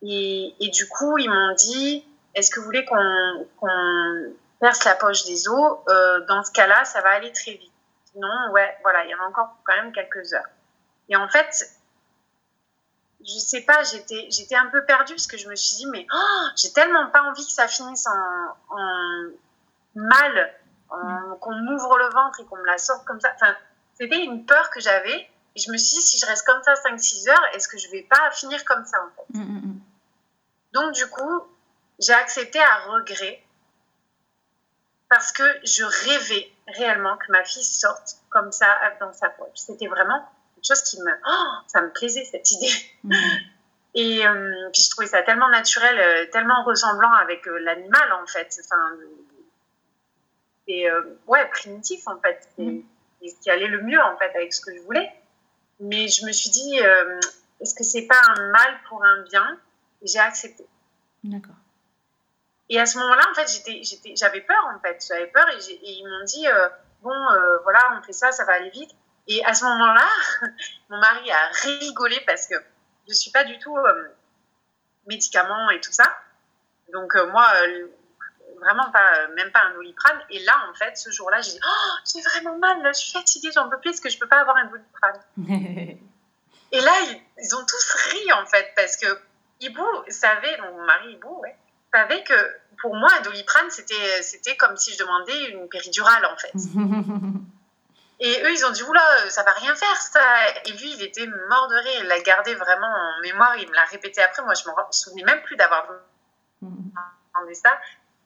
Et, 0.01 0.55
et, 0.59 0.69
du 0.69 0.87
coup, 0.87 1.17
ils 1.17 1.29
m'ont 1.29 1.55
dit, 1.55 2.05
est-ce 2.35 2.51
que 2.51 2.59
vous 2.59 2.65
voulez 2.65 2.85
qu'on 2.85 3.45
perce 4.59 4.83
la 4.85 4.95
poche 4.95 5.25
des 5.25 5.47
os, 5.47 5.77
euh, 5.87 6.25
dans 6.27 6.43
ce 6.43 6.51
cas-là, 6.51 6.85
ça 6.85 7.01
va 7.01 7.09
aller 7.09 7.31
très 7.31 7.53
vite. 7.53 7.71
Sinon, 8.11 8.51
ouais, 8.51 8.77
voilà, 8.83 9.03
il 9.05 9.09
y 9.09 9.15
en 9.15 9.19
a 9.19 9.27
encore 9.27 9.57
quand 9.65 9.75
même 9.75 9.91
quelques 9.91 10.33
heures. 10.33 10.47
Et 11.09 11.15
en 11.15 11.27
fait, 11.27 11.69
je 13.21 13.39
sais 13.39 13.61
pas, 13.61 13.83
j'étais, 13.83 14.27
j'étais 14.29 14.55
un 14.55 14.67
peu 14.67 14.85
perdue 14.85 15.13
parce 15.13 15.27
que 15.27 15.37
je 15.37 15.49
me 15.49 15.55
suis 15.55 15.77
dit, 15.77 15.87
mais 15.87 16.05
oh, 16.13 16.45
j'ai 16.55 16.71
tellement 16.71 17.07
pas 17.07 17.23
envie 17.23 17.45
que 17.45 17.51
ça 17.51 17.67
finisse 17.67 18.07
en, 18.07 19.31
mal, 19.95 20.53
qu'on 20.89 21.55
m'ouvre 21.55 21.97
le 21.97 22.09
ventre 22.09 22.39
et 22.39 22.45
qu'on 22.45 22.57
me 22.57 22.65
la 22.65 22.77
sorte 22.77 23.05
comme 23.05 23.19
ça. 23.19 23.31
Enfin, 23.35 23.55
c'était 23.97 24.23
une 24.23 24.45
peur 24.45 24.69
que 24.69 24.79
j'avais. 24.79 25.29
Et 25.55 25.61
je 25.61 25.71
me 25.71 25.77
suis 25.77 25.97
dit, 25.97 26.01
si 26.01 26.19
je 26.19 26.25
reste 26.25 26.45
comme 26.45 26.61
ça 26.63 26.73
5-6 26.73 27.29
heures, 27.29 27.45
est-ce 27.53 27.67
que 27.67 27.77
je 27.77 27.89
vais 27.89 28.03
pas 28.03 28.29
finir 28.31 28.63
comme 28.65 28.85
ça 28.85 28.97
en 29.01 29.09
fait? 29.15 29.37
Mm, 29.37 29.41
mm, 29.41 29.67
mm. 29.67 29.79
Donc, 30.73 30.91
du 30.93 31.07
coup, 31.07 31.43
j'ai 31.99 32.13
accepté 32.13 32.59
à 32.59 32.91
regret 32.91 33.44
parce 35.09 35.31
que 35.31 35.43
je 35.63 35.83
rêvais 35.83 36.51
réellement 36.67 37.17
que 37.17 37.31
ma 37.31 37.43
fille 37.43 37.63
sorte 37.63 38.17
comme 38.29 38.51
ça 38.51 38.67
dans 38.99 39.13
sa 39.13 39.29
poche. 39.29 39.49
C'était 39.55 39.87
vraiment, 39.87 40.19
quelque 40.55 40.67
chose 40.67 40.81
qui 40.83 40.99
me, 41.01 41.11
oh, 41.27 41.53
ça 41.67 41.81
me 41.81 41.91
plaisait 41.91 42.25
cette 42.25 42.51
idée. 42.51 42.73
Mhm. 43.03 43.13
Et 43.95 44.27
euh, 44.27 44.69
puis 44.73 44.81
je 44.83 44.89
trouvais 44.89 45.07
ça 45.07 45.23
tellement 45.23 45.47
naturel, 45.47 45.97
euh, 45.97 46.29
tellement 46.31 46.63
ressemblant 46.65 47.13
avec 47.13 47.47
euh, 47.47 47.57
l'animal 47.59 48.11
en 48.11 48.27
fait. 48.27 48.53
Enfin, 48.65 48.97
et 50.67 50.87
ouais, 51.27 51.47
primitif 51.49 52.05
en 52.07 52.19
fait. 52.19 52.49
Mm. 52.57 52.79
Et, 53.21 53.29
ce 53.29 53.35
qui 53.39 53.49
allait 53.49 53.67
le 53.67 53.81
mieux 53.81 54.01
en 54.01 54.17
fait 54.17 54.35
avec 54.35 54.53
ce 54.53 54.61
que 54.61 54.75
je 54.75 54.81
voulais. 54.81 55.09
Mais 55.79 56.09
je 56.09 56.25
me 56.25 56.31
suis 56.31 56.49
dit, 56.49 56.77
est-ce 57.59 57.73
que 57.73 57.83
c'est 57.83 58.05
pas 58.05 58.19
un 58.35 58.51
mal 58.51 58.79
pour 58.87 59.03
un 59.03 59.23
bien? 59.23 59.57
Et 60.01 60.07
j'ai 60.07 60.19
accepté. 60.19 60.65
D'accord. 61.23 61.55
Et 62.69 62.79
à 62.79 62.85
ce 62.85 62.97
moment-là, 62.97 63.21
en 63.31 63.33
fait, 63.35 63.47
j'étais, 63.47 64.15
j'avais 64.15 64.41
peur 64.41 64.71
en 64.75 64.79
fait. 64.79 65.05
J'avais 65.07 65.27
peur 65.27 65.45
et, 65.49 65.71
et 65.71 65.91
ils 65.91 66.03
m'ont 66.03 66.25
dit, 66.25 66.45
bon, 67.01 67.13
voilà, 67.63 67.97
on 67.97 68.01
fait 68.03 68.13
ça, 68.13 68.31
ça 68.31 68.45
va 68.45 68.53
aller 68.53 68.71
vite. 68.71 68.91
Et 69.27 69.43
à 69.43 69.53
ce 69.53 69.63
moment-là, 69.65 70.07
mon 70.89 70.97
mari 70.97 71.31
a 71.31 71.49
rigolé 71.63 72.21
parce 72.27 72.47
que 72.47 72.55
je 73.07 73.13
suis 73.13 73.31
pas 73.31 73.43
du 73.43 73.57
tout 73.59 73.75
euh, 73.75 74.09
médicament 75.07 75.69
et 75.71 75.81
tout 75.81 75.91
ça. 75.91 76.15
Donc 76.93 77.15
euh, 77.15 77.27
moi, 77.31 77.47
euh, 77.63 77.87
vraiment 78.59 78.91
pas, 78.91 79.27
même 79.35 79.51
pas 79.51 79.61
un 79.61 79.73
doliprane. 79.73 80.19
Et 80.29 80.39
là, 80.39 80.53
en 80.69 80.75
fait, 80.75 80.95
ce 80.97 81.09
jour-là, 81.09 81.41
j'ai 81.41 81.51
dit, 81.51 81.59
oh, 81.65 81.91
j'ai 82.11 82.21
vraiment 82.21 82.57
mal, 82.57 82.81
je 82.87 82.93
suis 82.93 83.11
fatiguée, 83.11 83.49
j'en 83.53 83.69
peux 83.69 83.79
plus, 83.79 83.91
est-ce 83.91 84.01
que 84.01 84.09
je 84.09 84.19
peux 84.19 84.27
pas 84.27 84.41
avoir 84.41 84.57
un 84.57 84.65
doliprane 84.65 85.19
Et 86.71 86.81
là, 86.81 86.91
ils, 87.37 87.55
ont 87.55 87.65
tous 87.65 87.93
ri, 88.11 88.33
en 88.33 88.45
fait, 88.45 88.73
parce 88.75 88.97
que 88.97 89.07
Ibou 89.61 89.85
savait, 90.09 90.57
mon 90.61 90.83
mari 90.83 91.13
Ibou, 91.13 91.39
ouais, 91.41 91.55
savait 91.95 92.23
que 92.23 92.33
pour 92.81 92.95
moi, 92.95 93.09
doliprane, 93.23 93.69
c'était, 93.69 94.21
c'était 94.21 94.57
comme 94.57 94.75
si 94.77 94.93
je 94.93 94.99
demandais 94.99 95.49
une 95.51 95.67
péridurale, 95.69 96.25
en 96.25 96.37
fait. 96.37 96.53
Et 98.21 98.43
eux, 98.43 98.51
ils 98.51 98.65
ont 98.65 98.71
dit, 98.71 98.83
oula, 98.83 99.29
ça 99.29 99.43
va 99.43 99.51
rien 99.51 99.75
faire, 99.75 100.01
ça. 100.01 100.21
Et 100.65 100.71
lui, 100.71 100.93
il 100.93 101.03
était 101.03 101.27
mort 101.49 101.67
de 101.67 101.75
rire. 101.75 102.01
Il 102.01 102.07
l'a 102.07 102.21
gardé 102.21 102.55
vraiment 102.55 102.87
en 102.87 103.21
mémoire. 103.21 103.57
Il 103.57 103.67
me 103.69 103.75
l'a 103.75 103.83
répété 103.85 104.23
après. 104.23 104.41
Moi, 104.43 104.53
je 104.53 104.63
me 104.69 104.73
souvenais 104.91 105.23
même 105.23 105.41
plus 105.41 105.57
d'avoir 105.57 105.85
entendu 106.61 107.55
ça. 107.55 107.77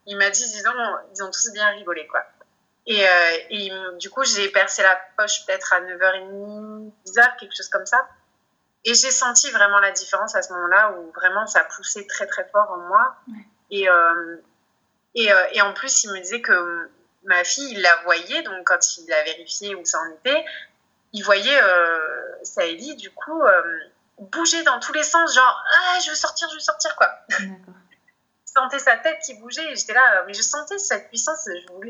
Il 0.05 0.17
m'a 0.17 0.29
dit, 0.29 0.43
disons, 0.43 0.71
ils 1.15 1.23
ont 1.23 1.31
tous 1.31 1.51
bien 1.53 1.69
rigolé, 1.69 2.05
quoi. 2.07 2.23
Et, 2.85 3.03
euh, 3.03 3.37
et 3.49 3.71
du 3.99 4.09
coup, 4.11 4.23
j'ai 4.23 4.49
percé 4.49 4.83
la 4.83 4.95
poche 5.17 5.45
peut-être 5.45 5.73
à 5.73 5.81
9h30, 5.81 6.91
10h, 7.07 7.37
quelque 7.37 7.55
chose 7.55 7.69
comme 7.69 7.85
ça. 7.85 8.07
Et 8.85 8.93
j'ai 8.93 9.11
senti 9.11 9.51
vraiment 9.51 9.79
la 9.79 9.91
différence 9.91 10.35
à 10.35 10.41
ce 10.41 10.53
moment-là 10.53 10.91
où 10.91 11.11
vraiment 11.11 11.45
ça 11.47 11.63
poussait 11.63 12.05
très, 12.07 12.27
très 12.27 12.47
fort 12.49 12.71
en 12.71 12.77
moi. 12.87 13.15
Et, 13.71 13.89
euh, 13.89 14.37
et, 15.15 15.31
euh, 15.31 15.47
et 15.53 15.61
en 15.61 15.73
plus, 15.73 16.03
il 16.03 16.11
me 16.11 16.19
disait 16.19 16.41
que 16.41 16.89
ma 17.23 17.43
fille, 17.43 17.71
il 17.71 17.81
la 17.81 17.95
voyait, 18.03 18.41
donc 18.43 18.65
quand 18.65 18.97
il 18.97 19.11
a 19.11 19.23
vérifié 19.23 19.75
où 19.75 19.85
ça 19.85 19.99
en 19.99 20.11
était, 20.13 20.45
il 21.13 21.23
voyait 21.23 21.61
euh, 21.61 22.43
Saïli, 22.43 22.95
du 22.95 23.11
coup, 23.11 23.41
bouger 24.17 24.63
dans 24.63 24.79
tous 24.79 24.93
les 24.93 25.03
sens, 25.03 25.33
genre, 25.33 25.63
ah, 25.73 25.99
je 26.03 26.09
veux 26.09 26.15
sortir, 26.15 26.47
je 26.49 26.55
veux 26.55 26.61
sortir, 26.61 26.95
quoi. 26.95 27.11
je 27.29 27.45
sentais 28.45 28.79
sa 28.79 28.97
tête 28.97 29.19
qui 29.25 29.33
bougeait, 29.35 29.71
et 29.71 29.75
j'étais 29.75 29.93
là, 29.93 30.23
mais 30.27 30.33
je 30.33 30.41
sentais 30.41 30.77
cette 30.77 31.09
puissance, 31.09 31.47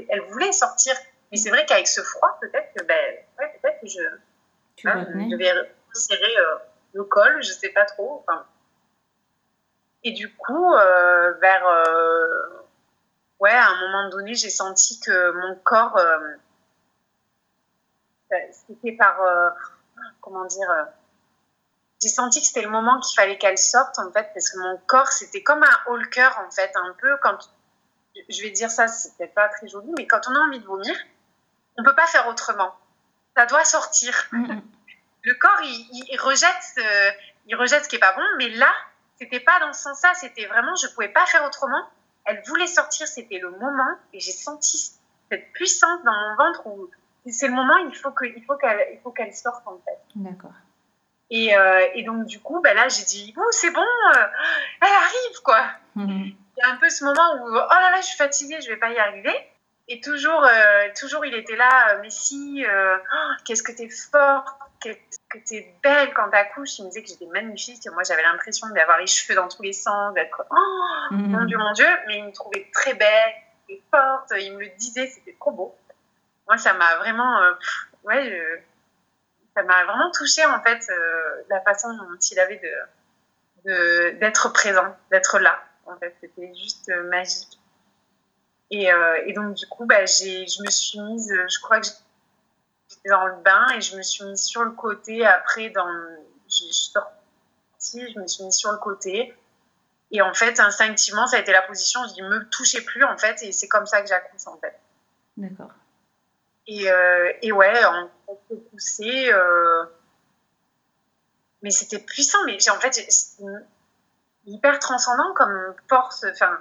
elle 0.09 0.21
voulait 0.21 0.51
sortir. 0.51 0.95
Mais 1.31 1.37
c'est 1.37 1.49
vrai 1.49 1.65
qu'avec 1.65 1.87
ce 1.87 2.01
froid, 2.01 2.37
peut-être 2.41 2.73
que, 2.75 2.83
ben, 2.83 3.15
ouais, 3.37 3.59
peut-être 3.61 3.81
que 3.81 3.87
je, 3.87 4.01
hein, 4.87 5.05
je 5.13 5.29
devais 5.29 5.53
serrer 5.93 6.37
euh, 6.37 6.55
le 6.93 7.03
col, 7.03 7.43
je 7.43 7.51
sais 7.51 7.69
pas 7.69 7.85
trop. 7.85 8.23
Enfin. 8.27 8.45
Et 10.03 10.11
du 10.11 10.33
coup, 10.33 10.73
euh, 10.73 11.33
vers 11.41 11.63
ouais, 13.39 13.51
à 13.51 13.69
un 13.69 13.79
moment 13.79 14.09
donné, 14.09 14.35
j'ai 14.35 14.49
senti 14.49 14.99
que 14.99 15.31
mon 15.31 15.55
corps, 15.55 15.97
euh, 15.97 16.35
c'était 18.51 18.91
par, 18.93 19.21
euh, 19.21 19.49
comment 20.21 20.45
dire, 20.45 20.69
euh, 20.69 20.83
j'ai 22.01 22.09
senti 22.09 22.41
que 22.41 22.47
c'était 22.47 22.61
le 22.61 22.69
moment 22.69 22.99
qu'il 22.99 23.15
fallait 23.15 23.37
qu'elle 23.37 23.57
sorte 23.57 23.99
en 23.99 24.11
fait, 24.11 24.29
parce 24.33 24.49
que 24.49 24.59
mon 24.59 24.77
corps, 24.87 25.07
c'était 25.07 25.43
comme 25.43 25.63
un 25.63 25.79
haut 25.87 25.99
cœur 26.11 26.37
en 26.45 26.51
fait, 26.51 26.71
un 26.75 26.95
peu 27.01 27.17
quand, 27.17 27.37
je 28.29 28.41
vais 28.41 28.51
dire 28.51 28.69
ça, 28.69 28.87
c'est 28.87 29.15
peut-être 29.17 29.33
pas 29.33 29.49
très 29.49 29.67
joli, 29.67 29.91
mais 29.97 30.07
quand 30.07 30.21
on 30.27 30.35
a 30.35 30.39
envie 30.39 30.59
de 30.59 30.65
vomir, 30.65 30.95
on 31.77 31.83
peut 31.83 31.95
pas 31.95 32.07
faire 32.07 32.27
autrement. 32.27 32.75
Ça 33.35 33.45
doit 33.45 33.63
sortir. 33.63 34.13
Mm-hmm. 34.31 34.61
Le 35.23 35.33
corps, 35.35 35.59
il, 35.61 36.17
rejette, 36.19 36.79
il 37.45 37.55
rejette 37.55 37.83
ce 37.83 37.89
qui 37.89 37.97
est 37.97 37.99
pas 37.99 38.13
bon, 38.13 38.23
mais 38.37 38.49
là, 38.49 38.73
c'était 39.19 39.39
pas 39.41 39.59
dans 39.59 39.73
ce 39.73 39.83
sens-là, 39.83 40.13
c'était 40.15 40.45
vraiment, 40.45 40.73
je 40.75 40.87
pouvais 40.93 41.09
pas 41.09 41.25
faire 41.25 41.45
autrement 41.45 41.83
elle 42.29 42.43
voulait 42.45 42.67
sortir, 42.67 43.07
c'était 43.07 43.39
le 43.39 43.49
moment, 43.51 43.95
et 44.13 44.19
j'ai 44.19 44.31
senti 44.31 44.91
cette 45.29 45.51
puissance 45.53 46.03
dans 46.03 46.13
mon 46.13 46.35
ventre 46.35 46.67
où 46.67 46.89
c'est 47.27 47.47
le 47.47 47.53
moment, 47.53 47.77
il 47.77 47.95
faut 47.95 48.11
qu'elle, 48.11 48.99
faut 49.03 49.11
qu'elle 49.11 49.33
sorte 49.33 49.63
en 49.65 49.79
fait. 49.85 49.99
D'accord. 50.15 50.53
Et, 51.31 51.55
euh, 51.55 51.87
et, 51.93 52.03
donc 52.03 52.25
du 52.25 52.39
coup, 52.39 52.59
ben 52.61 52.75
là, 52.75 52.87
j'ai 52.87 53.03
dit, 53.03 53.33
oh, 53.37 53.47
c'est 53.51 53.71
bon, 53.71 53.81
euh, 53.81 54.25
elle 54.81 54.87
arrive 54.87 55.41
quoi. 55.43 55.63
Mhm. 55.95 56.35
Il 56.57 56.59
y 56.59 56.61
a 56.61 56.73
un 56.73 56.77
peu 56.77 56.89
ce 56.89 57.03
moment 57.03 57.33
où, 57.35 57.47
oh 57.47 57.53
là 57.53 57.91
là, 57.91 58.01
je 58.01 58.07
suis 58.07 58.17
fatiguée, 58.17 58.59
je 58.61 58.69
vais 58.69 58.77
pas 58.77 58.91
y 58.91 58.97
arriver. 58.97 59.35
Et 59.87 60.01
toujours, 60.01 60.43
euh, 60.43 60.87
toujours, 60.99 61.25
il 61.25 61.33
était 61.33 61.55
là, 61.55 61.97
mais 62.01 62.11
si, 62.11 62.63
oh, 62.63 62.95
qu'est-ce 63.45 63.63
que 63.63 63.71
t'es 63.71 63.89
forte, 63.89 64.47
que 65.29 65.37
tu 65.37 65.55
es 65.55 65.75
belle 65.81 66.13
quand 66.13 66.29
tu 66.29 66.35
accouches. 66.35 66.79
Il 66.79 66.85
me 66.85 66.89
disait 66.89 67.03
que 67.03 67.09
j'étais 67.09 67.27
magnifique. 67.27 67.87
Moi, 67.93 68.03
j'avais 68.03 68.23
l'impression 68.23 68.67
d'avoir 68.69 68.97
les 68.99 69.07
cheveux 69.07 69.35
dans 69.35 69.47
tous 69.47 69.61
les 69.61 69.73
sens, 69.73 70.13
d'être 70.13 70.43
oh, 70.49 71.13
mhm. 71.13 71.31
mon 71.31 71.45
Dieu, 71.45 71.57
mon 71.57 71.71
Dieu. 71.73 71.87
Mais 72.07 72.17
il 72.17 72.25
me 72.25 72.31
trouvait 72.31 72.67
très 72.73 72.93
belle 72.95 73.33
et 73.69 73.81
forte. 73.91 74.33
Il 74.39 74.55
me 74.55 74.61
le 74.61 74.69
disait, 74.77 75.07
c'était 75.07 75.35
trop 75.39 75.51
beau. 75.51 75.75
Moi, 76.47 76.57
ça 76.57 76.73
m'a 76.73 76.95
vraiment, 76.97 77.41
euh, 77.41 77.53
ouais, 78.05 78.65
ça 79.55 79.61
m'a 79.63 79.85
vraiment 79.85 80.09
touchée 80.11 80.43
en 80.45 80.61
fait 80.63 80.83
euh, 80.89 81.43
la 81.49 81.61
façon 81.61 81.93
dont 81.93 82.17
il 82.19 82.39
avait 82.39 82.57
de 82.57 82.71
d'être 84.19 84.51
présent, 84.51 84.95
d'être 85.11 85.37
là. 85.37 85.61
En 85.85 85.95
fait, 85.97 86.15
c'était 86.21 86.51
juste 86.55 86.89
euh, 86.89 87.03
magique. 87.09 87.59
Et, 88.71 88.87
et, 89.25 89.33
donc 89.33 89.55
du 89.55 89.67
coup, 89.67 89.85
bah, 89.85 90.05
j'ai, 90.05 90.45
je 90.47 90.63
me 90.63 90.69
suis 90.69 90.99
mise, 90.99 91.33
je 91.33 91.59
crois 91.59 91.81
que 91.81 91.87
j'étais 92.89 93.09
dans 93.09 93.27
le 93.27 93.35
bain 93.37 93.67
et 93.75 93.81
je 93.81 93.95
me 93.95 94.01
suis 94.01 94.25
mise 94.25 94.41
sur 94.41 94.63
le 94.63 94.71
côté. 94.71 95.25
Après, 95.25 95.69
dans, 95.69 95.87
je, 96.47 96.51
suis 96.51 96.73
sortie, 96.73 98.13
je 98.13 98.19
me 98.19 98.27
suis 98.27 98.43
mise 98.43 98.55
sur 98.55 98.71
le 98.71 98.77
côté. 98.77 99.33
Et 100.11 100.21
en 100.21 100.33
fait, 100.33 100.59
instinctivement, 100.59 101.27
ça 101.27 101.37
a 101.37 101.39
été 101.39 101.51
la 101.51 101.61
position. 101.61 102.01
Je 102.07 102.13
dis, 102.15 102.21
me 102.23 102.49
touchez 102.49 102.81
plus, 102.81 103.03
en 103.03 103.17
fait. 103.17 103.41
Et 103.43 103.51
c'est 103.51 103.67
comme 103.67 103.85
ça 103.85 104.01
que 104.01 104.07
j'accouche, 104.07 104.47
en 104.47 104.57
fait. 104.57 104.77
D'accord. 105.37 105.71
Et, 106.67 106.89
euh, 106.89 107.31
et 107.41 107.51
ouais, 107.51 107.79
on, 108.27 108.35
peut 108.49 108.57
pousser. 108.71 109.31
Euh, 109.31 109.85
mais 111.61 111.69
c'était 111.69 111.99
puissant. 111.99 112.39
Mais 112.45 112.57
en 112.69 112.79
fait, 112.79 112.99
hyper 114.47 114.79
transcendant 114.79 115.33
comme 115.35 115.75
force. 115.87 116.25
Enfin, 116.31 116.57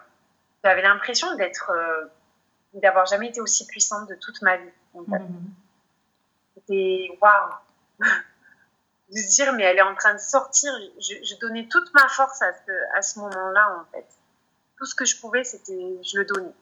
j'avais 0.63 0.83
l'impression 0.83 1.35
d'être. 1.37 1.71
Euh, 1.71 2.05
d'avoir 2.75 3.07
jamais 3.07 3.29
été 3.29 3.41
aussi 3.41 3.67
puissante 3.67 4.11
de 4.11 4.15
toute 4.15 4.43
ma 4.43 4.59
vie. 4.59 4.71
En 4.93 5.03
fait. 5.05 5.19
Mhm 5.21 5.55
c'était 6.69 7.19
waouh. 7.21 7.55
De 9.11 9.17
se 9.17 9.37
dire 9.37 9.53
mais 9.55 9.65
elle 9.65 9.79
est 9.79 9.83
en 9.83 9.95
train 9.95 10.15
de 10.15 10.19
sortir. 10.19 10.71
Je, 10.99 11.39
donnais 11.41 11.67
toute 11.71 11.93
ma 11.95 12.09
force 12.09 12.43
à 12.43 12.53
ce, 12.53 12.97
à 12.97 13.03
ce 13.03 13.19
moment-là 13.21 13.81
en 13.81 13.85
fait. 13.93 14.07
Tout 14.77 14.85
ce 14.85 14.95
que 14.95 15.05
je 15.05 15.19
pouvais 15.19 15.45
c'était 15.45 15.99
je 16.03 16.19
le 16.19 16.25
donnais. 16.25 16.53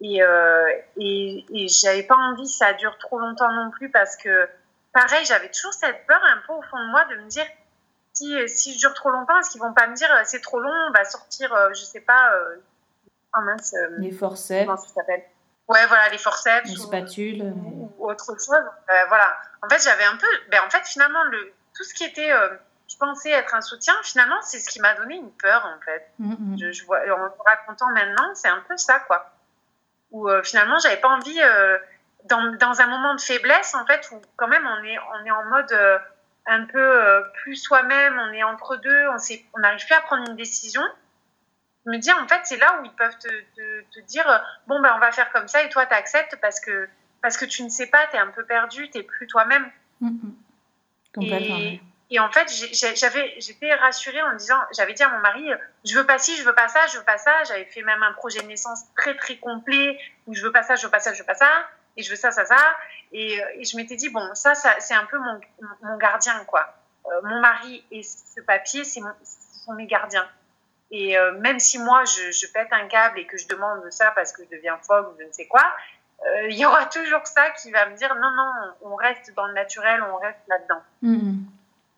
Et, 0.00 0.22
euh, 0.22 0.64
et, 0.96 1.44
et 1.52 1.66
j'avais 1.68 2.04
pas 2.04 2.14
envie 2.14 2.44
que 2.44 2.48
ça 2.48 2.72
dure 2.74 2.96
trop 2.98 3.18
longtemps 3.18 3.52
non 3.52 3.72
plus 3.72 3.90
parce 3.90 4.16
que 4.16 4.48
pareil 4.92 5.24
j'avais 5.24 5.50
toujours 5.50 5.74
cette 5.74 6.06
peur 6.06 6.20
un 6.22 6.40
peu 6.46 6.52
au 6.52 6.62
fond 6.62 6.78
de 6.78 6.90
moi 6.90 7.04
de 7.06 7.16
me 7.16 7.28
dire 7.28 7.46
si, 8.12 8.48
si 8.48 8.74
je 8.74 8.78
dure 8.78 8.94
trop 8.94 9.10
longtemps 9.10 9.36
est-ce 9.40 9.50
qu'ils 9.50 9.60
vont 9.60 9.72
pas 9.72 9.88
me 9.88 9.96
dire 9.96 10.08
c'est 10.24 10.40
trop 10.40 10.60
long 10.60 10.70
on 10.88 10.92
va 10.92 11.04
sortir 11.04 11.52
euh, 11.52 11.70
je 11.72 11.82
sais 11.82 12.00
pas 12.00 12.32
euh, 12.32 12.56
oh 13.36 13.40
mince 13.40 13.74
les 13.98 14.12
forceps. 14.12 14.66
comment 14.66 14.76
ça 14.76 14.94
s'appelle? 14.94 15.24
Ouais, 15.68 15.84
voilà, 15.86 16.08
les 16.08 16.18
forceps. 16.18 16.68
Les 16.68 16.76
spatules. 16.76 17.42
Ou, 17.42 17.92
autre 17.98 18.26
chose. 18.26 18.50
Euh, 18.50 18.94
voilà. 19.08 19.36
En 19.62 19.68
fait, 19.68 19.82
j'avais 19.82 20.04
un 20.04 20.16
peu. 20.16 20.26
Ben, 20.50 20.60
en 20.66 20.70
fait, 20.70 20.84
finalement, 20.86 21.22
le, 21.24 21.52
tout 21.76 21.84
ce 21.84 21.94
qui 21.94 22.04
était. 22.04 22.32
Euh, 22.32 22.48
je 22.90 22.96
pensais 22.96 23.30
être 23.30 23.54
un 23.54 23.60
soutien, 23.60 23.92
finalement, 24.02 24.40
c'est 24.40 24.58
ce 24.60 24.70
qui 24.70 24.80
m'a 24.80 24.94
donné 24.94 25.16
une 25.16 25.30
peur, 25.32 25.62
en 25.66 25.78
fait. 25.84 26.10
Mm, 26.18 26.32
mm. 26.32 26.58
Je, 26.58 26.72
je, 26.72 26.86
vois, 26.86 27.00
en 27.00 27.42
racontant 27.44 27.90
maintenant, 27.90 28.34
c'est 28.34 28.48
un 28.48 28.64
peu 28.66 28.78
ça, 28.78 29.00
quoi. 29.00 29.30
Où 30.10 30.26
euh, 30.30 30.42
finalement, 30.42 30.78
j'avais 30.78 30.96
pas 30.96 31.08
envie. 31.08 31.38
Dans, 32.24 32.56
dans, 32.56 32.80
un 32.80 32.86
moment 32.88 33.14
de 33.14 33.20
faiblesse, 33.20 33.74
en 33.74 33.86
fait, 33.86 34.08
où 34.10 34.20
quand 34.36 34.48
même, 34.48 34.66
on 34.66 34.84
est, 34.84 34.98
on 34.98 35.24
est 35.24 35.30
en 35.30 35.44
mode 35.44 35.72
un 36.46 36.64
peu 36.64 37.22
plus 37.42 37.56
soi-même, 37.56 38.18
on 38.18 38.32
est 38.32 38.42
entre 38.42 38.76
deux, 38.76 39.06
on 39.54 39.60
n'arrive 39.60 39.86
plus 39.86 39.94
à 39.94 40.00
prendre 40.00 40.28
une 40.28 40.36
décision 40.36 40.82
me 41.86 41.98
dire, 41.98 42.16
en 42.22 42.28
fait, 42.28 42.40
c'est 42.44 42.56
là 42.56 42.80
où 42.80 42.84
ils 42.84 42.92
peuvent 42.92 43.16
te, 43.18 43.28
te, 43.28 44.00
dire, 44.00 44.28
euh, 44.28 44.38
bon, 44.66 44.80
ben, 44.80 44.92
on 44.96 44.98
va 44.98 45.10
faire 45.12 45.30
comme 45.32 45.48
ça 45.48 45.62
et 45.62 45.68
toi, 45.68 45.86
tu 45.86 45.94
acceptes 45.94 46.36
parce 46.40 46.60
que, 46.60 46.88
parce 47.22 47.36
que 47.36 47.44
tu 47.44 47.62
ne 47.62 47.68
sais 47.68 47.86
pas, 47.86 48.06
tu 48.08 48.16
es 48.16 48.18
un 48.18 48.28
peu 48.28 48.44
perdu, 48.44 48.90
tu 48.90 48.98
n'es 48.98 49.04
plus 49.04 49.26
toi-même. 49.26 49.70
Mm-hmm. 50.02 50.32
Et, 51.22 51.80
et, 52.10 52.20
en 52.20 52.30
fait, 52.30 52.48
j'avais, 52.94 53.34
j'étais 53.40 53.74
rassurée 53.74 54.22
en 54.22 54.34
disant, 54.36 54.58
j'avais 54.76 54.92
dit 54.92 55.02
à 55.02 55.08
mon 55.08 55.18
mari, 55.18 55.50
je 55.84 55.98
veux 55.98 56.06
pas 56.06 56.18
ci, 56.18 56.36
je 56.36 56.44
veux 56.44 56.54
pas 56.54 56.68
ça, 56.68 56.86
je 56.92 56.98
veux 56.98 57.04
pas 57.04 57.18
ça. 57.18 57.44
J'avais 57.44 57.64
fait 57.64 57.82
même 57.82 58.02
un 58.02 58.12
projet 58.12 58.40
de 58.40 58.46
naissance 58.46 58.84
très, 58.96 59.16
très 59.16 59.36
complet 59.36 59.98
où 60.26 60.34
je 60.34 60.42
veux 60.42 60.52
pas 60.52 60.62
ça, 60.62 60.76
je 60.76 60.84
veux 60.84 60.90
pas 60.90 61.00
ça, 61.00 61.12
je 61.12 61.18
veux 61.18 61.26
pas 61.26 61.34
ça. 61.34 61.50
et 61.96 62.02
je 62.02 62.10
veux 62.10 62.16
ça, 62.16 62.30
ça, 62.30 62.44
ça. 62.44 62.76
Et, 63.12 63.40
et 63.56 63.64
je 63.64 63.76
m'étais 63.76 63.96
dit, 63.96 64.10
bon, 64.10 64.34
ça, 64.34 64.54
ça 64.54 64.78
c'est 64.78 64.94
un 64.94 65.06
peu 65.06 65.18
mon, 65.18 65.40
mon 65.82 65.96
gardien, 65.96 66.44
quoi. 66.44 66.72
mon 67.24 67.40
mari 67.40 67.84
et 67.90 68.02
ce 68.02 68.40
papier, 68.42 68.84
c'est 68.84 69.00
ce 69.00 69.64
sont 69.64 69.72
mes 69.72 69.86
gardiens. 69.86 70.28
Et 70.90 71.16
même 71.40 71.58
si 71.58 71.78
moi, 71.78 72.04
je, 72.04 72.30
je, 72.30 72.50
pète 72.50 72.68
un 72.72 72.86
câble 72.86 73.18
et 73.18 73.26
que 73.26 73.36
je 73.36 73.46
demande 73.46 73.80
ça 73.90 74.10
parce 74.12 74.32
que 74.32 74.42
je 74.44 74.56
deviens 74.56 74.78
folle 74.78 75.06
ou 75.06 75.20
je 75.20 75.26
ne 75.26 75.32
sais 75.32 75.46
quoi, 75.46 75.64
il 76.48 76.56
y 76.56 76.64
aura 76.64 76.86
toujours 76.92 77.26
ça 77.26 77.50
qui 77.60 77.70
va 77.70 77.88
me 77.90 77.96
dire 77.96 78.14
non, 78.14 78.30
non, 78.30 78.52
on 78.92 78.96
reste 78.96 79.34
dans 79.36 79.46
le 79.46 79.52
naturel, 79.52 80.02
on 80.02 80.16
reste 80.16 80.40
là-dedans. 80.48 80.80
Mmh. 81.02 81.44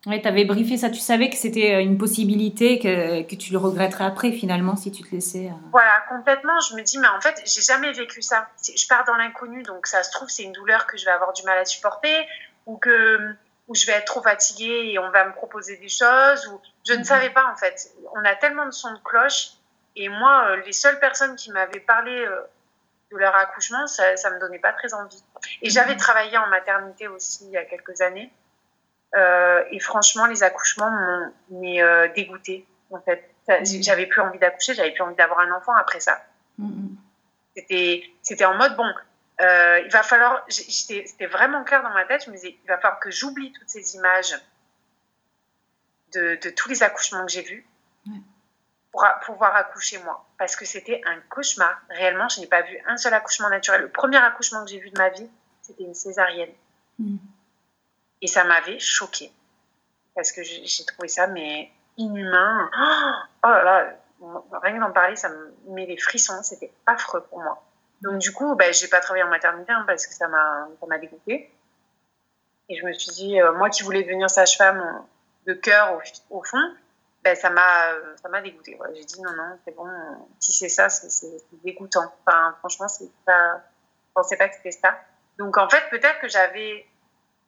Oui, 0.07 0.23
tu 0.23 0.29
avais 0.29 0.47
briefé 0.47 0.79
ça, 0.79 0.89
tu 0.89 0.99
savais 0.99 1.29
que 1.29 1.37
c'était 1.37 1.75
euh, 1.75 1.81
une 1.83 1.99
possibilité, 1.99 2.79
que, 2.79 3.21
que, 3.23 3.35
tu 3.35 3.53
le 3.53 3.59
regretterais 3.59 4.05
après 4.05 4.33
finalement 4.33 4.75
si 4.75 4.91
tu 4.91 5.03
te 5.03 5.15
laissais. 5.15 5.49
Euh, 5.49 5.69
voilà, 5.73 6.03
complètement. 6.09 6.59
Je 6.71 6.75
me 6.75 6.83
dis, 6.83 6.97
mais 6.99 7.09
en 7.09 7.21
fait, 7.21 7.43
j'ai 7.45 7.61
jamais 7.61 7.93
vécu 7.93 8.23
ça. 8.23 8.49
Je 8.65 8.87
pars 8.89 9.05
dans 9.05 9.17
l'inconnu, 9.17 9.63
donc 9.63 9.87
ça 9.87 10.03
se 10.03 10.11
trouve, 10.11 10.31
c'est 10.31 10.45
une 10.45 10.53
douleur 10.53 10.87
que 10.87 10.97
je 10.97 11.05
vais 11.05 11.11
avoir 11.11 11.35
du 11.35 11.43
mal 11.43 11.59
à 11.59 11.67
supporter, 11.67 12.27
ou 12.65 12.79
que 12.79 13.35
ou 13.71 13.75
je 13.75 13.87
vais 13.87 13.93
être 13.93 14.05
trop 14.05 14.23
fatiguée 14.23 14.91
et 14.93 14.99
on 14.99 15.11
va 15.11 15.25
me 15.25 15.33
proposer 15.33 15.79
des 15.79 15.89
choses, 15.89 16.47
ou 16.49 16.61
je 16.87 16.93
ne 16.93 16.99
mhm. 16.99 17.05
savais 17.05 17.31
pas 17.31 17.47
en 17.47 17.57
fait. 17.57 17.91
On 18.15 18.25
a 18.25 18.35
tellement 18.35 18.67
de 18.67 18.73
sons 18.73 18.93
de 18.93 18.99
cloche, 18.99 19.53
et 19.97 20.11
moi, 20.11 20.49
euh, 20.49 20.57
les 20.67 20.73
seules 20.73 20.99
personnes 20.99 21.37
qui 21.37 21.51
m'avaient 21.51 21.81
parlé 21.81 22.27
de 23.11 23.17
leur 23.17 23.35
accouchement, 23.35 23.87
ça, 23.87 24.17
ça 24.17 24.31
me 24.31 24.39
donnait 24.39 24.59
pas 24.59 24.73
très 24.73 24.93
envie. 24.93 25.23
Et 25.63 25.71
j'avais 25.71 25.95
mhm. 25.95 26.01
travaillé 26.01 26.37
en 26.37 26.49
maternité 26.49 27.09
aussi 27.09 27.47
il 27.47 27.53
y 27.53 27.57
a 27.57 27.65
quelques 27.65 28.01
années. 28.03 28.31
Euh, 29.17 29.65
et 29.71 29.81
franchement, 29.81 30.27
les 30.27 30.43
accouchements 30.43 30.91
m'ont 30.91 31.33
euh, 31.81 32.09
dégoûté. 32.15 32.67
En 32.91 33.01
fait, 33.01 33.29
j'avais 33.83 34.07
plus 34.07 34.21
envie 34.21 34.39
d'accoucher, 34.39 34.75
j'avais 34.75 34.93
plus 34.93 35.03
envie 35.03 35.17
d'avoir 35.17 35.41
un 35.41 35.53
enfant 35.53 35.75
après 35.75 36.01
ça. 36.01 36.23
C'était, 37.57 38.05
c'était 38.23 38.45
en 38.45 38.55
mode 38.55 38.77
bon. 38.77 38.93
Euh, 39.41 39.81
il 39.81 39.91
va 39.91 40.03
falloir. 40.03 40.45
C'était 40.49 41.27
vraiment 41.27 41.65
clair 41.65 41.83
dans 41.83 41.91
ma 41.91 42.05
tête. 42.05 42.25
Je 42.25 42.31
me 42.31 42.37
disais, 42.37 42.59
il 42.63 42.69
va 42.69 42.77
falloir 42.79 43.01
que 43.01 43.11
j'oublie 43.11 43.53
toutes 43.53 43.69
ces 43.69 43.97
images 43.97 44.35
de, 46.13 46.39
de 46.43 46.51
tous 46.51 46.69
les 46.69 46.83
accouchements 46.83 47.25
que 47.25 47.33
j'ai 47.33 47.43
vus 47.43 47.67
pour 48.93 49.07
pouvoir 49.25 49.55
accoucher 49.55 49.99
moi, 50.03 50.27
parce 50.37 50.57
que 50.57 50.65
c'était 50.65 51.01
un 51.07 51.21
cauchemar. 51.29 51.81
Réellement, 51.91 52.29
je 52.29 52.41
n'ai 52.41 52.47
pas 52.47 52.63
vu 52.63 52.77
un 52.87 52.97
seul 52.97 53.15
accouchement 53.15 53.49
naturel. 53.49 53.83
Le 53.83 53.89
premier 53.89 54.17
accouchement 54.17 54.65
que 54.65 54.71
j'ai 54.71 54.81
vu 54.81 54.91
de 54.91 54.99
ma 54.99 55.11
vie, 55.11 55.29
c'était 55.63 55.85
une 55.85 55.95
césarienne. 55.95 56.53
Mm. 56.99 57.17
Et 58.23 58.27
ça 58.27 58.45
m'avait 58.45 58.79
choquée. 58.79 59.33
Parce 60.15 60.33
que 60.33 60.43
j'ai 60.43 60.85
trouvé 60.85 61.09
ça, 61.09 61.29
mais 61.29 61.71
inhumain. 61.97 62.69
Oh 63.43 63.49
là 63.49 63.63
là, 63.63 63.97
rien 64.63 64.77
que 64.77 64.81
d'en 64.81 64.93
parler, 64.93 65.17
ça 65.17 65.29
me 65.29 65.55
met 65.69 65.87
les 65.87 65.97
frissons. 65.97 66.43
C'était 66.43 66.73
affreux 66.87 67.23
pour 67.31 67.41
moi. 67.41 67.63
Donc, 68.01 68.19
du 68.19 68.33
coup, 68.33 68.55
ben, 68.55 68.73
j'ai 68.73 68.89
pas 68.89 69.01
travaillé 69.01 69.25
en 69.25 69.29
maternité 69.29 69.73
hein, 69.73 69.85
parce 69.87 70.07
que 70.07 70.15
ça 70.15 70.29
m'a 70.29 70.99
dégoûté. 70.99 71.53
Et 72.69 72.77
je 72.77 72.87
me 72.87 72.93
suis 72.93 73.11
dit, 73.13 73.41
euh, 73.41 73.53
moi 73.53 73.69
qui 73.69 73.83
voulais 73.83 74.03
devenir 74.03 74.31
sage-femme 74.31 75.05
de 75.47 75.55
cœur 75.55 76.01
au, 76.31 76.43
fond, 76.45 76.75
ben, 77.25 77.35
ça 77.35 77.51
m'a 77.51 78.41
dégoûté. 78.43 78.79
J'ai 78.95 79.05
dit, 79.05 79.21
non, 79.21 79.33
non, 79.33 79.59
c'est 79.65 79.75
bon, 79.75 79.87
si 80.39 80.53
c'est 80.53 80.69
ça, 80.69 80.89
c'est 80.89 81.43
dégoûtant. 81.65 82.13
Enfin, 82.25 82.55
franchement, 82.61 82.87
pas, 83.27 83.57
je 84.09 84.13
pensais 84.15 84.37
pas 84.37 84.49
que 84.49 84.55
c'était 84.57 84.73
ça. 84.73 84.99
Donc, 85.39 85.59
en 85.59 85.69
fait, 85.69 85.83
peut-être 85.91 86.21
que 86.21 86.29
j'avais 86.29 86.87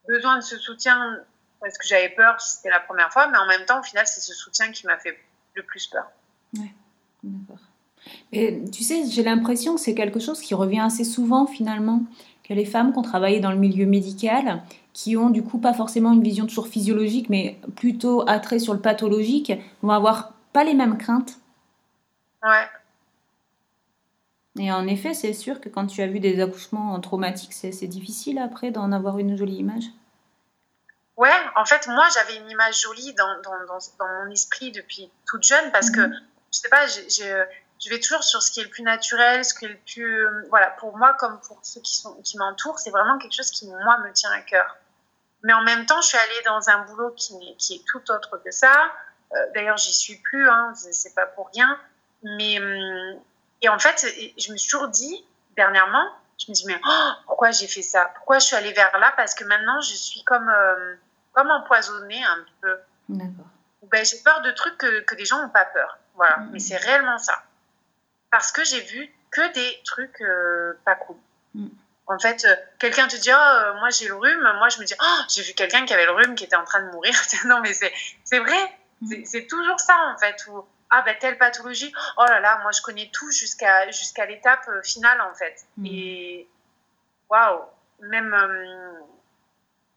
besoin 0.09 0.37
de 0.37 0.43
ce 0.43 0.59
soutien 0.59 1.21
parce 1.61 1.79
que 1.79 1.87
j'avais 1.87 2.09
peur, 2.09 2.41
c'était 2.41 2.71
la 2.71 2.81
première 2.81 3.13
fois, 3.13 3.29
mais 3.29 3.39
en 3.39 3.47
même 3.47 3.65
temps, 3.65 3.79
au 3.79 3.83
final, 3.85 4.07
c'est 4.07 4.21
ce 4.21 4.35
soutien 4.35 4.73
qui 4.73 4.87
m'a 4.87 4.99
fait 4.99 5.17
le 5.55 5.63
plus 5.63 5.87
peur. 5.87 6.11
Ouais, 6.59 6.73
d'accord. 7.23 7.63
Et 8.33 8.63
tu 8.71 8.83
sais, 8.83 9.05
j'ai 9.11 9.23
l'impression 9.23 9.75
que 9.75 9.81
c'est 9.81 9.95
quelque 9.95 10.21
chose 10.21 10.41
qui 10.41 10.55
revient 10.55 10.81
assez 10.81 11.05
souvent 11.05 11.47
finalement, 11.47 12.03
que 12.45 12.55
les 12.55 12.65
femmes 12.65 12.93
qui 12.93 12.99
ont 12.99 13.03
travaillé 13.03 13.41
dans 13.41 13.51
le 13.51 13.59
milieu 13.59 13.87
médical, 13.87 14.63
qui 14.93 15.17
ont 15.17 15.31
du 15.31 15.43
coup 15.43 15.59
pas 15.59 15.73
forcément 15.73 16.13
une 16.13 16.23
vision 16.23 16.47
toujours 16.47 16.67
physiologique, 16.67 17.29
mais 17.29 17.59
plutôt 17.77 18.29
attrait 18.29 18.59
sur 18.59 18.75
le 18.75 18.81
pathologique, 18.81 19.53
vont 19.83 19.91
avoir 19.93 20.33
pas 20.53 20.65
les 20.65 20.75
mêmes 20.75 20.99
craintes. 20.99 21.39
Ouais. 22.43 22.67
Et 24.59 24.71
en 24.71 24.87
effet, 24.87 25.15
c'est 25.15 25.33
sûr 25.33 25.61
que 25.61 25.69
quand 25.69 25.87
tu 25.87 26.03
as 26.03 26.07
vu 26.07 26.21
des 26.21 26.41
accouchements 26.41 26.99
traumatiques, 27.01 27.55
c'est 27.55 27.87
difficile 27.87 28.39
après 28.39 28.71
d'en 28.71 28.93
avoir 28.93 29.19
une 29.19 29.37
jolie 29.37 29.57
image. 29.57 29.85
Ouais, 31.17 31.31
en 31.57 31.65
fait, 31.65 31.87
moi, 31.89 32.05
j'avais 32.13 32.37
une 32.37 32.51
image 32.51 32.83
jolie 32.83 33.15
dans, 33.15 33.41
dans, 33.43 33.67
dans, 33.67 33.79
dans, 33.99 34.25
mon 34.25 34.31
esprit 34.31 34.73
depuis 34.73 35.11
toute 35.27 35.43
jeune 35.45 35.71
parce 35.71 35.91
que, 35.91 36.01
mhm. 36.01 36.21
je 36.53 36.59
sais 36.59 36.69
pas, 36.69 36.87
je 37.83 37.91
vais 37.91 37.99
toujours 37.99 38.23
sur 38.23 38.43
ce 38.43 38.53
qui 38.53 38.61
est 38.61 38.65
le 38.65 38.71
plus 38.71 38.83
naturel, 38.83 39.45
ce 39.45 39.55
qui 39.55 39.65
est 39.65 39.69
le 39.69 39.79
plus. 39.79 40.49
Voilà, 40.51 40.71
pour 40.71 40.97
moi, 40.97 41.15
comme 41.15 41.41
pour 41.41 41.59
ceux 41.63 41.81
qui, 41.81 41.97
sont, 41.97 42.15
qui 42.23 42.39
m'entourent, 42.39 42.79
c'est 42.79 42.91
vraiment 42.91 43.19
quelque 43.19 43.35
chose 43.35 43.51
qui, 43.51 43.67
moi, 43.67 43.99
me 43.99 44.13
tient 44.13 44.31
à 44.31 44.41
cœur. 44.41 44.77
Mais 45.43 45.53
en 45.53 45.63
même 45.63 45.85
temps, 45.87 46.01
je 46.01 46.09
suis 46.09 46.19
allée 46.19 46.43
dans 46.47 46.71
un 46.71 46.85
boulot 46.85 47.11
qui, 47.17 47.35
qui 47.59 47.75
est 47.75 47.83
tout 47.87 48.11
autre 48.13 48.39
que 48.39 48.53
ça. 48.53 48.73
Euh, 49.35 49.47
D'ailleurs, 49.55 49.77
j'y 49.79 49.93
suis 49.93 50.17
plus, 50.17 50.49
hein, 50.49 50.73
c'est 50.75 51.15
pas 51.15 51.27
pour 51.27 51.51
rien. 51.53 51.79
Mais. 52.23 52.59
Hum, 52.59 53.21
et 53.63 53.69
en 53.69 53.79
fait, 53.79 54.05
je 54.39 54.53
me 54.53 54.57
suis 54.57 54.71
toujours 54.71 54.89
dit, 54.89 55.25
dernièrement, 55.57 56.05
je 56.39 56.51
me 56.51 56.55
dis, 56.55 56.65
mais 56.67 56.81
oh, 56.85 57.11
pourquoi 57.27 57.53
j'ai 57.53 57.69
fait 57.69 57.83
ça? 57.83 58.11
Pourquoi 58.17 58.41
je 58.41 58.47
suis 58.47 58.57
allée 58.57 58.73
vers 58.73 58.97
là? 58.99 59.13
Parce 59.17 59.35
que 59.35 59.45
maintenant, 59.45 59.81
je 59.81 59.95
suis 59.95 60.25
comme, 60.25 60.49
euh, 60.49 60.97
comme 61.33 61.49
empoisonnée 61.49 62.23
un 62.25 62.45
peu. 62.61 62.77
D'accord. 63.09 63.47
Ben, 63.85 64.05
j'ai 64.05 64.19
peur 64.19 64.41
de 64.43 64.51
trucs 64.51 64.77
que, 64.79 65.01
que 65.03 65.15
les 65.15 65.25
gens 65.25 65.41
n'ont 65.41 65.49
pas 65.49 65.65
peur. 65.65 65.99
Voilà, 66.15 66.39
mm. 66.39 66.51
mais 66.53 66.59
c'est 66.59 66.77
réellement 66.77 67.19
ça. 67.19 67.41
Parce 68.33 68.51
que 68.51 68.65
j'ai 68.65 68.81
vu 68.81 69.09
que 69.31 69.53
des 69.53 69.81
trucs 69.85 70.21
euh, 70.21 70.73
pas 70.85 70.97
cool. 70.97 71.17
Mm. 71.55 71.69
En 72.09 72.19
fait, 72.19 72.45
euh, 72.45 72.55
quelqu'un 72.81 73.07
te 73.07 73.17
dit, 73.17 73.31
oh, 73.33 73.79
moi 73.79 73.91
j'ai 73.91 74.09
le 74.09 74.17
rhume. 74.17 74.53
Moi, 74.59 74.69
je 74.71 74.81
me 74.81 74.85
dis, 74.85 74.95
oh, 75.01 75.21
j'ai 75.33 75.43
vu 75.43 75.53
quelqu'un 75.55 75.87
qui 75.87 75.95
avait 75.95 76.07
le 76.07 76.13
rhume 76.13 76.35
qui 76.35 76.43
était 76.43 76.57
en 76.57 76.65
train 76.65 76.83
de 76.83 76.91
mourir. 76.91 77.15
non, 77.45 77.61
mais 77.61 77.73
c'est 77.73 78.39
vrai. 78.41 78.79
Mm. 79.03 79.25
C'est 79.25 79.47
toujours 79.47 79.79
ça, 79.79 79.97
en 80.13 80.19
fait. 80.19 80.45
Où, 80.49 80.67
ah 80.95 81.01
ben 81.01 81.17
telle 81.19 81.39
pathologie, 81.39 81.91
oh 82.19 82.25
là 82.29 82.39
là, 82.41 82.59
moi 82.61 82.71
je 82.71 82.83
connais 82.83 83.09
tout 83.15 83.31
jusqu'à 83.31 83.91
jusqu'à 83.91 84.27
l'étape 84.27 84.69
euh, 84.69 84.83
finale 84.83 85.23
en 85.23 85.35
fait. 85.35 85.65
Mm. 85.79 85.87
Et 85.87 86.49
waouh, 87.31 87.63
même 88.01 88.35
euh, 88.35 89.01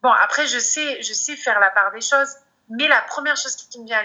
bon 0.01 0.11
après 0.11 0.47
je 0.47 0.57
sais 0.57 1.01
je 1.01 1.13
sais 1.13 1.35
faire 1.35 1.59
la 1.59 1.69
part 1.69 1.91
des 1.91 1.99
choses, 1.99 2.37
mais 2.69 2.87
la 2.87 3.01
première 3.01 3.37
chose 3.37 3.55
qui 3.55 3.79
me 3.79 3.85
vient 3.85 3.99
à 3.99 4.03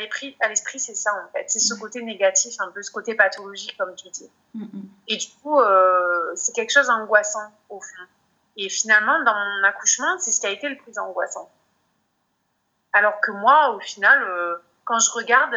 l'esprit 0.48 0.80
c'est 0.80 0.94
ça 0.94 1.12
en 1.14 1.32
fait, 1.32 1.44
c'est 1.48 1.60
ce 1.60 1.74
mm. 1.74 1.78
côté 1.78 2.02
négatif, 2.02 2.54
un 2.60 2.70
peu 2.70 2.82
ce 2.82 2.90
côté 2.90 3.14
pathologique 3.14 3.76
comme 3.78 3.94
tu 3.94 4.08
dis. 4.10 4.30
Mm, 4.54 4.82
Et 5.08 5.16
du 5.16 5.26
coup 5.42 5.58
euh, 5.58 6.32
c'est 6.34 6.52
quelque 6.52 6.72
chose 6.72 6.86
d'angoissant 6.86 7.52
au 7.68 7.80
fond. 7.80 8.04
Et 8.56 8.68
finalement 8.68 9.22
dans 9.24 9.34
mon 9.34 9.64
accouchement 9.64 10.18
c'est 10.18 10.32
ce 10.32 10.40
qui 10.40 10.46
a 10.46 10.50
été 10.50 10.68
le 10.68 10.76
plus 10.76 10.98
angoissant. 10.98 11.50
Alors 12.92 13.20
que 13.20 13.30
moi 13.32 13.74
au 13.74 13.80
final 13.80 14.60
quand 14.90 14.98
je 14.98 15.10
regarde, 15.12 15.54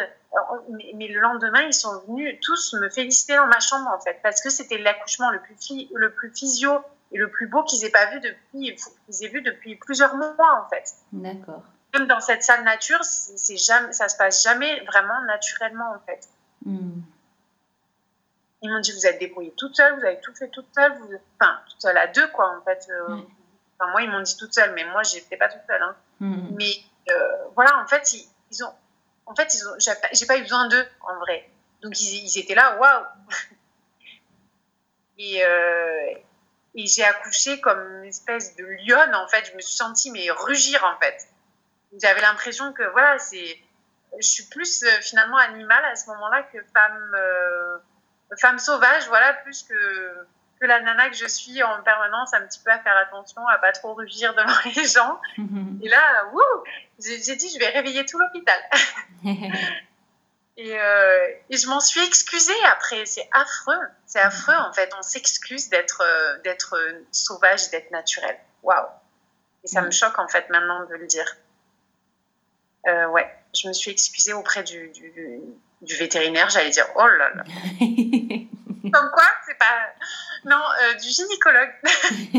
mais, 0.68 1.08
le 1.08 1.20
lendemain, 1.20 1.62
ils 1.62 1.74
sont 1.74 2.00
venus 2.06 2.38
tous 2.40 2.74
me 2.74 2.88
féliciter 2.88 3.34
dans 3.34 3.48
ma 3.48 3.58
chambre, 3.58 3.88
en 3.88 3.98
fait, 4.00 4.20
parce 4.22 4.40
que 4.40 4.48
c'était 4.48 4.78
l'accouchement 4.78 5.30
le 5.30 5.40
plus, 5.40 5.88
le 5.92 6.12
plus 6.12 6.30
physio 6.30 6.78
et 7.10 7.18
le 7.18 7.28
plus 7.28 7.48
beau 7.48 7.64
qu'ils 7.64 7.84
aient 7.84 7.90
pas 7.90 8.06
vu 8.10 8.20
depuis, 8.20 8.76
qu'ils 8.76 9.24
aient 9.24 9.30
vu 9.30 9.42
depuis 9.42 9.74
plusieurs 9.74 10.14
mois, 10.14 10.64
en 10.64 10.68
fait. 10.68 10.84
D'accord. 11.12 11.64
Comme 11.94 12.08
dans 12.08 12.20
cette 12.20 12.42
salle 12.42 12.64
nature, 12.64 13.04
c'est 13.04 13.56
jamais, 13.56 13.92
ça 13.92 14.08
se 14.08 14.16
passe 14.16 14.42
jamais 14.42 14.80
vraiment 14.80 15.20
naturellement, 15.26 15.92
en 15.94 16.00
fait. 16.04 16.28
Hmm. 16.64 17.02
Ils 18.62 18.70
m'ont 18.70 18.80
dit, 18.80 18.92
vous 18.92 19.06
êtes 19.06 19.20
débrouillée 19.20 19.54
toute 19.56 19.76
seule, 19.76 19.98
vous 19.98 20.04
avez 20.04 20.18
tout 20.20 20.34
fait 20.34 20.48
toute 20.48 20.66
seule, 20.74 20.92
vous... 20.98 21.08
enfin, 21.38 21.60
toute 21.68 21.80
seule 21.80 21.96
à 21.96 22.08
deux, 22.08 22.26
quoi, 22.28 22.58
en 22.58 22.64
fait. 22.64 22.86
Euh, 22.90 23.18
enfin, 23.78 23.90
moi, 23.92 24.02
ils 24.02 24.10
m'ont 24.10 24.22
dit 24.22 24.36
toute 24.36 24.52
seule, 24.52 24.72
mais 24.74 24.84
moi, 24.86 25.04
j'étais 25.04 25.36
pas 25.36 25.48
toute 25.48 25.62
seule. 25.68 25.82
Hein. 25.82 25.94
Hmm. 26.18 26.56
Mais 26.56 26.72
euh, 27.10 27.44
voilà, 27.54 27.78
en 27.78 27.86
fait, 27.86 28.12
ils 28.50 28.64
ont, 28.64 28.72
en 29.26 29.34
fait, 29.34 29.54
ils 29.54 29.68
ont, 29.68 29.74
j'ai 29.78 30.26
pas 30.26 30.36
eu 30.36 30.42
besoin 30.42 30.66
d'eux 30.68 30.86
en 31.00 31.18
vrai. 31.20 31.48
Donc 31.82 32.00
ils, 32.00 32.38
étaient 32.38 32.54
là, 32.54 32.76
waouh. 32.78 33.04
Et, 35.16 35.44
euh, 35.44 36.14
et 36.74 36.86
j'ai 36.88 37.04
accouché 37.04 37.60
comme 37.60 37.80
une 37.98 38.08
espèce 38.08 38.56
de 38.56 38.64
lionne 38.64 39.14
en 39.14 39.28
fait. 39.28 39.44
Je 39.48 39.54
me 39.54 39.60
suis 39.60 39.76
sentie 39.76 40.10
mais 40.10 40.28
rugir 40.30 40.82
en 40.84 40.98
fait. 40.98 41.28
J'avais 42.02 42.20
l'impression 42.20 42.72
que 42.72 42.82
voilà, 42.92 43.18
c'est, 43.18 43.58
je 44.18 44.26
suis 44.26 44.44
plus 44.44 44.82
euh, 44.82 45.00
finalement 45.00 45.36
animale 45.36 45.84
à 45.84 45.96
ce 45.96 46.08
moment-là 46.10 46.42
que 46.44 46.58
femme, 46.72 47.14
euh, 47.14 47.78
femme 48.40 48.58
sauvage, 48.58 49.06
voilà, 49.08 49.32
plus 49.34 49.62
que 49.62 50.26
que 50.60 50.66
la 50.66 50.80
nana 50.80 51.10
que 51.10 51.16
je 51.16 51.26
suis 51.26 51.62
en 51.62 51.82
permanence 51.82 52.32
un 52.34 52.42
petit 52.42 52.60
peu 52.60 52.70
à 52.70 52.78
faire 52.78 52.96
attention, 52.96 53.46
à 53.48 53.58
pas 53.58 53.72
trop 53.72 53.94
rugir 53.94 54.34
devant 54.34 54.52
les 54.76 54.86
gens. 54.86 55.20
Et 55.82 55.88
là, 55.88 56.30
j'ai 56.98 57.36
dit, 57.36 57.50
je 57.50 57.58
vais 57.58 57.68
réveiller 57.68 58.04
tout 58.06 58.18
l'hôpital. 58.18 58.58
et, 60.56 60.80
euh, 60.80 61.28
et, 61.50 61.56
je 61.56 61.68
m'en 61.68 61.80
suis 61.80 62.04
excusée 62.04 62.52
après. 62.66 63.04
C'est 63.06 63.28
affreux. 63.32 63.80
C'est 64.06 64.20
affreux, 64.20 64.54
en 64.54 64.72
fait. 64.72 64.92
On 64.96 65.02
s'excuse 65.02 65.68
d'être 65.68 66.02
euh, 66.02 66.38
d'être 66.44 66.76
sauvage, 67.10 67.70
d'être 67.70 67.90
naturel. 67.90 68.38
Waouh. 68.62 68.86
Et 69.64 69.68
ça 69.68 69.82
me 69.82 69.90
choque, 69.90 70.18
en 70.18 70.28
fait, 70.28 70.48
maintenant 70.50 70.84
de 70.86 70.94
le 70.94 71.06
dire. 71.06 71.36
Euh, 72.86 73.06
ouais, 73.08 73.26
je 73.54 73.68
me 73.68 73.72
suis 73.72 73.90
excusée 73.90 74.32
auprès 74.32 74.62
du, 74.62 74.90
du, 74.90 75.40
du 75.80 75.96
vétérinaire. 75.96 76.50
J'allais 76.50 76.70
dire, 76.70 76.86
oh 76.96 77.06
là 77.06 77.34
là. 77.34 77.44
Comme 78.92 79.10
quoi, 79.10 79.24
c'est 79.46 79.58
pas. 79.58 79.88
Non, 80.44 80.60
euh, 80.82 80.94
du 80.94 81.08
gynécologue. 81.08 81.72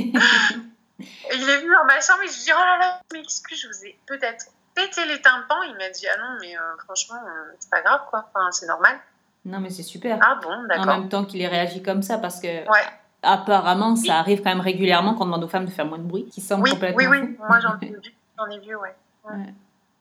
il 0.99 1.49
est 1.49 1.57
venu 1.57 1.71
dans 1.71 1.85
ma 1.85 1.99
chambre 1.99 2.21
et 2.23 2.27
je 2.27 2.33
lui 2.33 2.41
ai 2.41 2.43
dit 2.45 2.51
Oh 2.53 2.59
là 2.59 2.77
là, 2.79 3.01
mais 3.11 3.19
excuse, 3.19 3.59
je 3.59 3.67
vous 3.67 3.85
ai 3.85 3.99
peut-être 4.05 4.45
pété 4.75 5.05
les 5.05 5.19
tympans. 5.21 5.63
Il 5.63 5.75
m'a 5.75 5.89
dit 5.89 6.05
Ah 6.07 6.17
non, 6.19 6.37
mais 6.39 6.55
euh, 6.55 6.77
franchement, 6.83 7.19
c'est 7.59 7.69
pas 7.69 7.81
grave, 7.81 8.01
quoi. 8.09 8.29
Enfin, 8.29 8.51
c'est 8.51 8.67
normal. 8.67 8.97
Non, 9.43 9.59
mais 9.59 9.69
c'est 9.71 9.83
super. 9.83 10.19
Ah 10.21 10.39
bon, 10.41 10.63
d'accord. 10.67 10.87
En 10.87 10.99
même 10.99 11.09
temps 11.09 11.25
qu'il 11.25 11.41
ait 11.41 11.47
réagi 11.47 11.81
comme 11.81 12.03
ça, 12.03 12.17
parce 12.17 12.39
que. 12.39 12.47
Ouais. 12.47 12.85
Apparemment, 13.27 13.95
ça 13.95 14.17
arrive 14.17 14.43
quand 14.43 14.51
même 14.51 14.61
régulièrement 14.61 15.15
qu'on 15.15 15.25
demande 15.25 15.43
aux 15.43 15.47
femmes 15.47 15.65
de 15.65 15.71
faire 15.71 15.87
moins 15.87 15.97
de 15.97 16.03
bruit, 16.03 16.27
qui 16.27 16.41
semble 16.41 16.61
oui, 16.61 16.69
complètement. 16.69 16.97
Oui, 16.97 17.07
oui, 17.07 17.37
moi 17.39 17.59
j'en 17.59 17.79
ai 17.81 17.87
vu, 17.87 18.15
j'en 18.37 18.45
ai 18.45 18.59
vu, 18.59 18.75
ouais. 18.75 18.95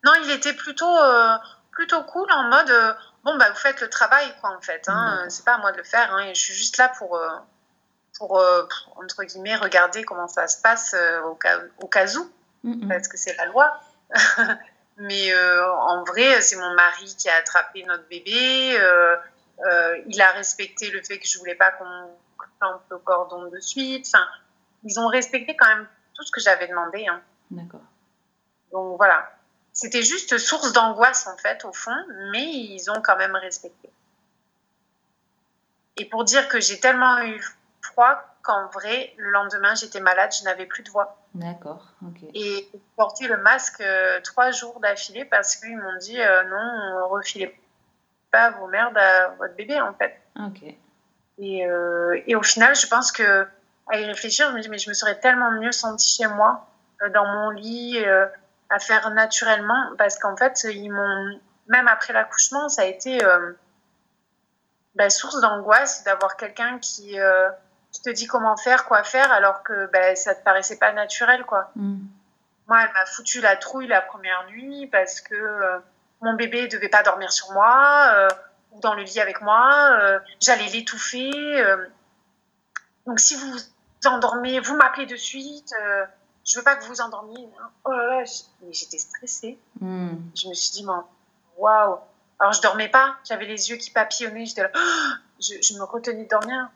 Non, 0.05 0.13
il 0.23 0.31
était 0.31 0.53
plutôt, 0.53 0.99
plutôt 1.73 2.03
cool 2.05 2.31
en 2.31 2.45
mode 2.45 2.97
bon, 3.25 3.37
bah, 3.37 3.51
vous 3.51 3.57
faites 3.57 3.81
le 3.81 3.89
travail, 3.89 4.33
quoi, 4.41 4.51
en 4.57 4.61
fait. 4.61 4.85
Hein. 4.89 5.25
C'est 5.29 5.45
pas 5.45 5.55
à 5.55 5.59
moi 5.59 5.73
de 5.73 5.79
le 5.79 5.85
faire. 5.85 6.15
Hein, 6.15 6.27
et 6.27 6.35
je 6.35 6.41
suis 6.41 6.55
juste 6.55 6.77
là 6.77 6.93
pour, 6.99 7.17
euh, 7.17 7.29
pour, 8.19 8.39
euh, 8.39 8.67
entre 8.97 9.25
guillemets, 9.25 9.57
regarder 9.57 10.05
comment 10.05 10.29
ça 10.29 10.47
se 10.47 10.61
passe 10.61 10.95
euh, 10.95 11.23
au, 11.23 11.35
cas, 11.35 11.59
au 11.81 11.89
cas 11.89 12.07
où, 12.17 12.31
parce 12.89 13.09
que 13.09 13.17
c'est 13.17 13.37
la 13.37 13.47
loi. 13.47 13.81
Mais 14.97 15.35
en 15.35 16.05
vrai, 16.05 16.41
c'est 16.41 16.55
mon 16.55 16.73
mari 16.75 17.17
qui 17.19 17.29
a 17.29 17.35
attrapé 17.35 17.83
notre 17.85 18.07
bébé. 18.07 18.79
il 20.07 20.23
a 20.23 20.31
respecté 20.33 20.91
le 20.91 21.03
fait 21.03 21.19
que 21.19 21.27
je 21.27 21.37
voulais 21.39 21.57
pas 21.57 21.73
qu'on 21.73 22.17
coupe 22.39 22.91
le 22.91 22.99
cordon 22.99 23.51
de 23.51 23.59
suite. 23.59 24.07
Enfin, 24.07 24.25
ils 24.85 25.01
ont 25.01 25.09
respecté 25.09 25.57
quand 25.57 25.67
même 25.67 25.89
tout 26.15 26.23
ce 26.23 26.31
que 26.31 26.41
j'avais 26.41 26.69
demandé. 26.69 27.09
Hein. 27.09 27.21
D'accord. 27.51 27.81
Donc 28.71 28.97
voilà. 28.97 29.29
C'était 29.75 30.05
juste 30.05 30.39
source 30.39 30.72
d'angoisse 30.72 31.27
en 31.27 31.37
fait 31.37 31.64
au 31.64 31.72
fond, 31.72 31.97
mais 32.31 32.45
ils 32.45 32.91
ont 32.93 33.03
quand 33.03 33.16
même 33.16 33.35
respecté. 33.35 33.91
Et 35.97 36.05
pour 36.05 36.22
dire 36.25 36.49
que 36.49 36.61
j'ai 36.61 36.79
tellement 36.79 37.20
eu 37.25 37.45
froid 37.83 38.22
qu'en 38.43 38.68
vrai, 38.68 39.12
le 39.16 39.31
lendemain, 39.31 39.75
j'étais 39.75 40.01
malade, 40.01 40.33
je 40.39 40.45
n'avais 40.45 40.66
plus 40.66 40.85
de 40.85 40.91
voix. 40.91 41.16
D'accord, 41.35 41.87
ok. 42.07 42.22
Et 42.35 42.68
j'ai 42.72 42.81
porté 42.97 43.27
le 43.27 43.39
masque 43.39 43.81
euh, 43.81 44.20
trois 44.22 44.53
jours 44.53 44.79
d'affilée 44.79 45.25
parce 45.25 45.57
qu'ils 45.57 45.77
m'ont 45.77 45.97
dit 45.99 46.20
euh, 46.20 46.45
non, 46.45 47.09
refilez 47.09 47.59
pas 48.31 48.51
vos 48.51 48.68
merdes 48.68 48.97
à 48.97 49.31
votre 49.39 49.55
bébé 49.55 49.81
en 49.81 49.93
fait. 49.95 50.20
Ok. 50.39 50.62
Et, 51.39 51.66
euh, 51.66 52.22
et, 52.29 52.37
au 52.37 52.43
final, 52.45 52.77
je 52.77 52.87
pense 52.87 53.11
que 53.11 53.45
à 53.89 53.99
y 53.99 54.05
réfléchir, 54.05 54.51
je 54.51 54.57
me 54.57 54.61
dis 54.61 54.68
mais 54.68 54.79
je 54.79 54.89
me 54.89 54.95
serais 54.95 55.18
tellement 55.18 55.51
mieux 55.51 55.72
sentie 55.72 56.16
chez 56.16 56.29
moi, 56.29 56.68
dans 57.12 57.27
mon 57.27 57.51
lit 57.51 57.99
à 58.71 58.79
faire 58.79 59.11
naturellement 59.11 59.93
parce 59.99 60.19
qu'en 60.19 60.37
fait, 60.37 60.65
ils 60.65 60.91
m'ont, 60.91 61.41
même 61.69 61.89
après 61.89 62.12
l'accouchement, 62.12 62.69
ça 62.69 62.83
a 62.83 62.85
été 62.87 63.25
euh, 63.25 63.53
bah, 64.95 65.11
source 65.11 65.41
d'angoisse 65.41 66.05
d'avoir 66.05 66.37
quelqu'un 66.37 66.79
qui, 66.79 67.19
euh, 67.21 67.51
qui, 67.93 68.03
te 68.03 68.11
dit 68.11 68.27
comment 68.27 68.57
faire, 68.57 68.85
quoi 68.87 69.03
faire, 69.05 69.31
alors 69.33 69.62
que 69.62 69.87
bah, 69.93 70.15
ça 70.17 70.35
te 70.35 70.43
paraissait 70.43 70.79
pas 70.79 70.93
naturel, 70.93 71.45
quoi. 71.45 71.71
Mm. 71.77 71.99
Moi, 72.67 72.79
elle 72.83 72.93
m'a 72.93 73.07
foutu 73.07 73.41
la 73.41 73.57
trouille 73.57 73.87
la 73.87 74.01
première 74.01 74.47
nuit 74.49 74.87
parce 74.87 75.21
que 75.21 75.35
euh, 75.35 75.79
mon 76.23 76.35
bébé 76.35 76.67
devait 76.69 76.89
pas 76.89 77.03
dormir 77.03 77.31
sur 77.31 77.53
moi 77.53 78.29
ou 78.73 78.81
dans 78.81 78.95
le 78.95 79.03
lit 79.03 79.21
avec 79.21 79.43
moi, 79.43 80.19
j'allais 80.41 80.69
l'étouffer. 80.69 81.31
donc 83.07 83.21
si 83.21 83.37
vous 83.37 83.53
vous 83.53 84.09
endormez, 84.09 84.61
vous 84.61 84.75
m'appelez 84.77 85.05
de 85.05 85.17
suite 85.17 85.75
je 86.45 86.59
veux 86.59 86.64
pas 86.64 86.76
que 86.76 86.82
vous 86.82 86.90
vous 86.90 87.01
endormiez. 87.01 87.49
Hein. 87.59 87.70
Oh 87.84 87.92
là 87.92 88.20
là, 88.20 88.24
mais 88.62 88.72
j'étais 88.72 88.99
stressée. 88.99 89.59
Hmm. 89.80 90.16
Je 90.34 90.49
me 90.49 90.55
suis 90.55 90.72
dit, 90.72 90.86
waouh. 91.57 91.99
Alors 92.38 92.53
je 92.53 92.61
dormais 92.61 92.88
pas, 92.88 93.16
j'avais 93.24 93.47
les 93.47 93.70
yeux 93.70 93.76
qui 93.76 93.90
papillonnaient, 93.90 94.45
j'étais 94.45 94.62
là, 94.62 94.70
je, 95.40 95.78
me 95.78 95.84
retenais 95.84 96.24
de 96.24 96.28
dormir. 96.28 96.68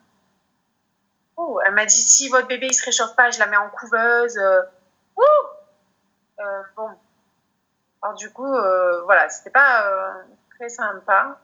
Oh, 1.37 1.61
elle 1.67 1.75
m'a 1.75 1.85
dit, 1.85 1.95
si 1.95 2.29
votre 2.29 2.49
bébé 2.49 2.69
il 2.69 2.75
se 2.75 2.85
réchauffe 2.85 3.15
pas, 3.17 3.31
je 3.31 3.39
la 3.39 3.47
mets 3.47 3.57
en 3.57 3.69
couveuse. 3.71 4.39
Euh, 4.39 4.63
euh, 6.41 6.63
bon. 6.77 6.89
Alors 8.01 8.15
du 8.17 8.31
coup, 8.31 8.47
euh, 8.47 9.03
voilà, 9.03 9.29
c'était 9.29 9.51
pas 9.51 10.23
très 10.57 10.69
sympa. 10.69 11.39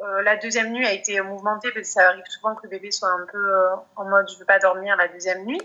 la 0.00 0.36
deuxième 0.36 0.72
nuit 0.72 0.86
a 0.86 0.92
été 0.92 1.20
mouvementée 1.20 1.70
parce 1.72 1.86
que 1.86 1.92
ça 1.92 2.08
arrive 2.08 2.24
souvent 2.26 2.54
que 2.56 2.64
le 2.64 2.68
bébé 2.68 2.90
soit 2.90 3.10
un 3.10 3.26
peu 3.26 3.68
en 3.96 4.04
mode 4.04 4.28
je 4.28 4.38
veux 4.38 4.44
pas 4.44 4.58
dormir 4.58 4.96
la 4.96 5.08
deuxième 5.08 5.44
nuit. 5.44 5.62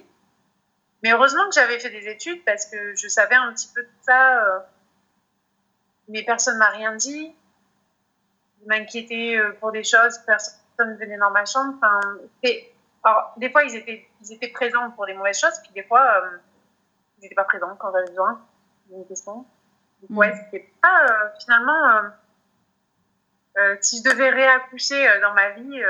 Mais 1.04 1.12
heureusement 1.12 1.44
que 1.50 1.56
j'avais 1.56 1.80
fait 1.80 1.90
des 1.90 2.08
études 2.08 2.44
parce 2.46 2.66
que 2.66 2.96
je 2.96 3.08
savais 3.10 3.36
un 3.36 3.52
petit 3.54 3.68
peu 3.76 3.84
tout 3.84 4.02
ça. 4.02 4.42
Euh, 4.46 4.60
mais 6.08 6.24
personne 6.24 6.58
m'a 6.58 6.70
rien 6.70 6.96
dit. 6.96 7.36
Je 8.62 8.68
m'inquiétais 8.68 9.36
euh, 9.36 9.52
pour 9.60 9.74
des 9.74 9.84
choses, 9.84 10.18
personne 10.26 10.56
ne 10.80 10.96
venait 10.96 11.18
dans 11.18 11.32
ma 11.32 11.44
chambre. 11.44 11.74
Enfin, 11.76 12.00
alors, 13.04 13.34
des 13.36 13.52
fois, 13.52 13.66
ils 13.66 13.76
étaient, 13.76 14.08
ils 14.22 14.34
étaient 14.34 14.48
présents 14.48 14.92
pour 14.92 15.06
des 15.06 15.14
mauvaises 15.14 15.38
choses, 15.38 15.60
puis 15.62 15.74
des 15.74 15.84
fois, 15.84 16.24
euh, 16.24 16.38
ils 17.18 17.24
n'étaient 17.24 17.36
pas 17.36 17.44
présents 17.44 17.76
quand 17.78 17.92
j'avais 17.92 18.08
besoin 18.08 18.42
d'une 18.90 19.06
question. 19.06 19.46
Donc, 20.02 20.18
ouais, 20.18 20.32
mm. 20.32 20.38
c'était 20.46 20.72
pas 20.82 21.34
finalement. 21.42 22.12
si 23.82 23.98
je 23.98 24.04
devais 24.10 24.30
réaccoucher 24.30 25.20
dans 25.20 25.34
ma 25.34 25.50
vie, 25.50 25.82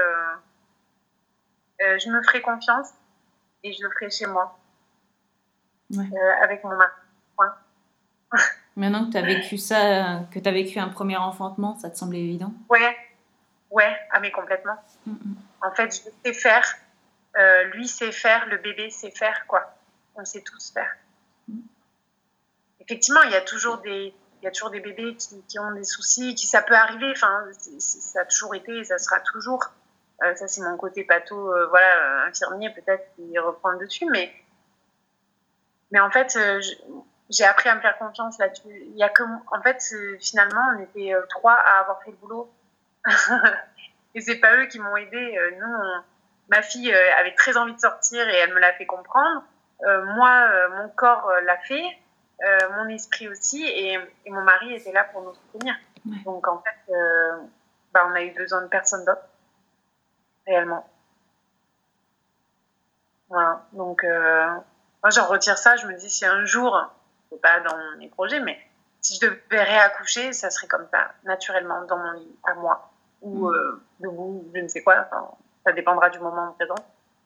je 1.80 2.09
me 2.09 2.24
ferais 2.24 2.41
confiance 2.41 2.89
et 3.61 3.74
je 3.74 3.84
le 3.84 3.91
ferais 3.91 4.09
chez 4.09 4.26
moi. 4.26 4.57
Euh, 5.99 6.43
avec 6.43 6.63
mon 6.63 6.75
mari. 6.75 6.91
Maintenant 8.75 9.05
que 9.05 9.11
tu 9.11 9.17
as 9.17 9.21
vécu 9.21 9.57
ça, 9.57 10.21
que 10.31 10.39
tu 10.39 10.49
as 10.49 10.51
vécu 10.51 10.79
un 10.79 10.89
premier 10.89 11.17
enfantement, 11.17 11.77
ça 11.77 11.91
te 11.91 11.97
semble 11.97 12.15
évident? 12.15 12.51
Ouais, 12.69 12.97
ouais, 13.69 13.95
ah 14.11 14.19
mais 14.19 14.31
complètement. 14.31 14.75
En 15.61 15.71
fait, 15.71 15.95
je 15.95 16.09
sais 16.25 16.33
faire, 16.33 16.65
euh, 17.37 17.65
lui 17.65 17.87
sait 17.87 18.11
faire, 18.11 18.47
le 18.47 18.57
bébé 18.57 18.89
sait 18.89 19.11
faire, 19.11 19.45
quoi. 19.45 19.75
On 20.15 20.25
sait 20.25 20.41
tous 20.41 20.71
faire. 20.71 20.91
Mm. 21.47 21.59
Effectivement, 22.79 23.21
il 23.23 23.31
y 23.31 23.35
a 23.35 23.41
toujours 23.41 23.77
des, 23.79 24.15
il 24.41 24.45
y 24.45 24.47
a 24.47 24.51
toujours 24.51 24.71
des 24.71 24.79
bébés 24.79 25.15
qui, 25.17 25.43
qui, 25.47 25.59
ont 25.59 25.71
des 25.73 25.83
soucis, 25.83 26.33
qui 26.33 26.47
ça 26.47 26.63
peut 26.63 26.75
arriver. 26.75 27.11
Enfin, 27.11 27.45
ça 27.77 28.21
a 28.21 28.25
toujours 28.25 28.55
été 28.55 28.75
et 28.75 28.83
ça 28.83 28.97
sera 28.97 29.19
toujours. 29.19 29.63
Euh, 30.23 30.33
ça, 30.33 30.47
c'est 30.47 30.61
mon 30.61 30.77
côté 30.77 31.03
pato, 31.03 31.53
voilà, 31.69 32.25
infirmier 32.25 32.71
peut-être 32.71 33.05
qui 33.15 33.37
reprend 33.37 33.69
le 33.69 33.85
dessus, 33.85 34.07
mais 34.11 34.33
mais 35.93 35.99
en 35.99 36.09
fait, 36.09 36.35
euh, 36.35 36.59
j'ai 37.29 37.45
appris 37.45 37.69
à 37.69 37.75
me 37.75 37.79
faire 37.79 37.97
confiance 37.99 38.39
là-dessus. 38.39 38.67
Il 38.67 38.97
y 38.97 39.03
a 39.03 39.09
que, 39.09 39.21
en 39.23 39.61
fait, 39.61 39.77
euh, 39.93 40.17
finalement, 40.19 40.61
on 40.75 40.81
était 40.81 41.13
euh, 41.13 41.21
trois 41.29 41.53
à 41.53 41.81
avoir 41.81 42.01
fait 42.01 42.09
le 42.09 42.17
boulot. 42.17 42.51
et 44.15 44.21
c'est 44.21 44.39
pas 44.39 44.57
eux 44.57 44.65
qui 44.65 44.79
m'ont 44.79 44.97
aidé. 44.97 45.39
Nous, 45.59 45.73
ma 46.49 46.63
fille 46.63 46.91
avait 46.91 47.35
très 47.35 47.57
envie 47.57 47.75
de 47.75 47.79
sortir 47.79 48.27
et 48.27 48.37
elle 48.37 48.53
me 48.53 48.59
l'a 48.59 48.73
fait 48.73 48.85
comprendre. 48.85 49.43
moi, 50.15 50.49
mon 50.69 50.89
corps 50.89 51.29
l'a 51.43 51.57
fait, 51.57 51.83
mon 52.71 52.87
esprit 52.87 53.27
aussi, 53.27 53.65
et, 53.65 53.99
mon 54.27 54.41
mari 54.41 54.73
était 54.73 54.93
là 54.93 55.03
pour 55.03 55.21
nous 55.21 55.33
soutenir. 55.33 55.75
Donc 56.23 56.47
en 56.47 56.61
fait, 56.61 56.93
bah, 57.91 58.07
on 58.09 58.15
a 58.15 58.21
eu 58.21 58.31
besoin 58.31 58.61
de 58.61 58.67
personne 58.67 59.03
d'autre, 59.03 59.27
réellement. 60.47 60.89
Voilà. 63.27 63.65
Donc 63.73 64.05
moi, 65.04 65.10
j'en 65.10 65.28
retire 65.28 65.58
ça. 65.58 65.76
Je 65.76 65.86
me 65.86 65.93
dis, 65.95 66.10
si 66.10 66.26
un 66.26 66.45
jour, 66.45 66.82
c'est 67.30 67.41
pas 67.41 67.60
dans 67.60 67.78
mes 67.97 68.08
projets, 68.08 68.39
mais 68.39 68.58
si 69.01 69.16
je 69.16 69.28
devais 69.28 69.64
réaccoucher, 69.64 70.32
ça 70.32 70.49
serait 70.49 70.68
comme 70.68 70.88
ça, 70.91 71.12
naturellement, 71.26 71.84
dans 71.84 71.97
mon 71.97 72.14
lit, 72.14 72.36
à 72.45 72.54
moi. 72.54 72.89
Ou 73.22 73.49
mm. 73.49 73.54
euh, 73.54 73.84
debout, 73.99 74.49
je 74.56 74.62
ne 74.62 74.68
sais 74.70 74.82
quoi. 74.82 75.06
Enfin, 75.06 75.30
ça 75.66 75.74
dépendra 75.74 76.10
du 76.10 76.20
moment 76.20 76.54
présent. 76.54 76.76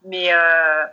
Mais, 0.04 0.34
euh, 0.34 0.86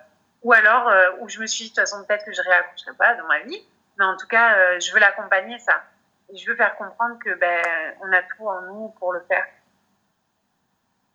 ou 0.42 0.52
alors, 0.52 0.88
euh, 0.88 1.12
où 1.20 1.28
je 1.28 1.40
me 1.40 1.46
suis 1.46 1.64
dit, 1.64 1.70
de 1.70 1.74
toute 1.74 1.80
façon, 1.88 2.04
peut-être 2.04 2.26
que 2.26 2.32
je 2.32 2.42
réaccoucherai 2.42 2.92
pas 2.98 3.14
dans 3.14 3.26
ma 3.26 3.40
vie. 3.40 3.66
Mais 3.98 4.04
en 4.04 4.18
tout 4.18 4.26
cas, 4.26 4.58
euh, 4.58 4.78
je 4.80 4.92
veux 4.92 5.00
l'accompagner, 5.00 5.58
ça. 5.58 5.82
Et 6.30 6.36
je 6.36 6.50
veux 6.50 6.56
faire 6.56 6.76
comprendre 6.76 7.18
que, 7.18 7.34
ben, 7.34 7.64
on 8.02 8.12
a 8.12 8.22
tout 8.22 8.46
en 8.46 8.60
nous 8.62 8.88
pour 8.98 9.14
le 9.14 9.20
faire. 9.20 9.46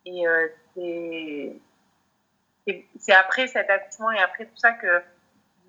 Et 0.06 0.26
c'est 3.00 3.14
après 3.14 3.48
cet 3.48 3.70
accouchement 3.70 4.10
et 4.12 4.20
après 4.20 4.46
tout 4.46 4.58
ça 4.58 4.72
que 4.72 5.04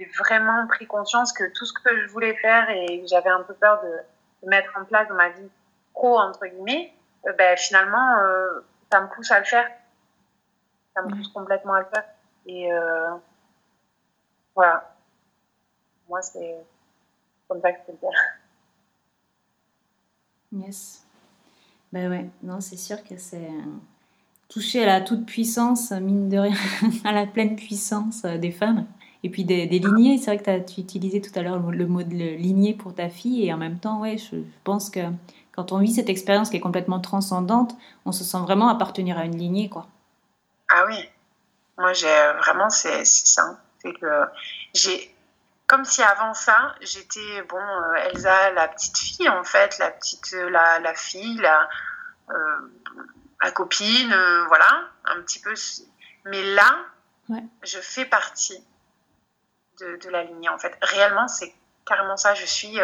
j'ai 0.01 0.07
vraiment 0.19 0.67
pris 0.67 0.87
conscience 0.87 1.33
que 1.33 1.45
tout 1.53 1.67
ce 1.67 1.75
que 1.75 2.01
je 2.01 2.09
voulais 2.09 2.35
faire 2.37 2.71
et 2.71 3.03
que 3.03 3.07
j'avais 3.07 3.29
un 3.29 3.43
peu 3.43 3.55
peur 3.55 3.83
de, 3.83 4.49
mettre 4.49 4.71
en 4.81 4.87
place 4.87 5.07
dans 5.07 5.17
ma 5.17 5.29
vie 5.29 5.51
pro, 5.93 6.19
entre 6.19 6.47
guillemets, 6.47 6.95
euh, 7.27 7.33
ben, 7.37 7.59
finalement, 7.59 8.17
euh, 8.21 8.61
ça 8.91 9.03
me 9.03 9.09
pousse 9.15 9.31
à 9.31 9.39
le 9.39 9.45
faire. 9.45 9.69
Ça 10.97 11.03
me 11.03 11.15
pousse 11.15 11.29
complètement 11.29 11.75
à 11.75 11.81
le 11.81 11.87
faire. 11.93 12.05
Et 12.47 12.73
euh, 12.73 13.11
voilà. 14.55 14.97
Moi, 16.09 16.23
c'est 16.23 16.57
comme 17.47 17.61
ça 17.61 17.73
que 17.73 17.81
je 17.81 17.85
peux 17.85 17.93
le 17.93 17.99
dire. 17.99 18.19
Yes. 20.53 21.07
Ben 21.93 22.11
ouais, 22.11 22.31
non, 22.43 22.63
c'est 22.63 22.79
sûr 22.79 23.05
que 23.05 23.19
c'est 23.19 23.51
toucher 24.49 24.85
à 24.85 24.87
la 24.87 25.01
toute 25.03 25.27
puissance, 25.27 25.91
mine 25.91 26.31
de 26.31 26.39
rien, 26.39 26.57
à 27.05 27.13
la 27.13 27.27
pleine 27.27 27.57
puissance 27.57 28.23
des 28.23 28.53
femmes 28.53 28.87
et 29.23 29.31
puis 29.31 29.45
des, 29.45 29.66
lignées. 29.66 30.18
C'est 30.18 30.35
vrai 30.35 30.39
que 30.39 30.51
as, 30.51 30.61
tu 30.61 30.81
utilisais 30.81 31.21
tout 31.21 31.37
à 31.39 31.43
l'heure 31.43 31.59
le, 31.59 31.87
mot 31.87 32.03
de 32.03 32.14
lignée 32.14 32.75
pour 32.75 32.95
ta 32.95 33.09
fille. 33.09 33.47
Et 33.47 33.53
en 33.53 33.57
même 33.57 33.79
temps, 33.79 34.01
ouais, 34.01 34.18
je, 34.18 34.37
pense 34.64 34.91
que 34.91 35.01
quand 35.53 35.73
on 35.73 35.79
vit 35.79 35.93
cette 35.93 36.09
expérience 36.09 36.51
qui 36.51 36.57
est 36.57 36.61
complètement 36.61 37.01
transcendante, 37.01 37.77
on 38.05 38.12
se 38.12 38.25
sent 38.25 38.39
vraiment 38.39 38.68
appartenir 38.68 39.18
à 39.18 39.25
une 39.25 39.37
lignée. 39.37 39.68
quoi. 39.68 39.87
Ah 40.71 40.85
oui. 40.87 41.09
Moi, 41.79 41.93
j'ai 41.93 42.33
vraiment, 42.39 42.71
c'est 42.71 43.05
ça. 43.05 43.59
C'est 43.83 43.93
que 43.95 44.07
j'ai. 44.75 45.14
Comme 45.66 45.85
si 45.85 46.03
avant 46.03 46.35
ça, 46.35 46.75
j'étais, 46.81 47.43
bon, 47.49 47.57
euh, 47.57 48.09
Elsa, 48.11 48.51
la 48.53 48.66
petite 48.66 48.99
fille, 48.99 49.29
en 49.29 49.45
fait, 49.45 49.79
la 49.79 49.93
petite, 49.93 50.33
la, 50.33 50.81
la 50.81 50.95
fille, 50.95 51.37
la, 51.37 51.68
la 53.41 53.51
copine, 53.53 54.12
voilà, 54.49 54.89
un 55.05 55.21
petit 55.23 55.41
peu. 55.41 55.55
Mais 56.25 56.43
là, 56.55 56.77
je 57.62 57.79
fais 57.79 58.05
partie 58.05 58.61
de, 59.81 59.97
de, 59.97 60.09
la 60.11 60.24
lignée, 60.24 60.49
en 60.49 60.59
fait. 60.59 60.76
Réellement, 60.83 61.28
c'est 61.28 61.55
carrément 61.85 62.16
ça. 62.16 62.35
Je 62.35 62.45
suis 62.45 62.78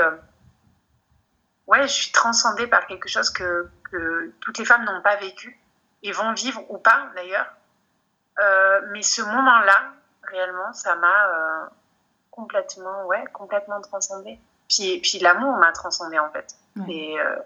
ouais, 1.67 1.83
je 1.83 1.93
suis 1.93 2.13
transcendée 2.13 2.67
par 2.67 2.87
quelque 2.87 3.09
chose 3.09 3.31
que, 3.31 3.69
que 3.91 4.33
toutes 4.41 4.59
les 4.59 4.65
femmes 4.65 4.85
n'ont 4.85 5.03
pas 5.03 5.17
vécu 5.17 5.59
et 6.03 6.13
vont 6.13 6.33
vivre 6.33 6.63
ou 6.71 6.79
pas 6.79 7.09
d'ailleurs. 7.15 7.53
Euh, 8.39 8.81
mais 8.93 9.03
ce 9.03 9.23
moment-là, 9.23 9.93
réellement, 10.23 10.73
ça 10.73 10.95
m'a 10.97 11.29
euh, 11.29 11.67
complètement, 12.31 13.07
ouais, 13.07 13.25
complètement 13.33 13.81
transcendée. 13.81 14.39
Puis, 14.69 15.01
puis 15.01 15.19
l'amour 15.19 15.57
m'a 15.57 15.73
transcendée 15.73 16.19
en 16.19 16.31
fait. 16.31 16.55
Et 16.89 17.19
euh, 17.19 17.37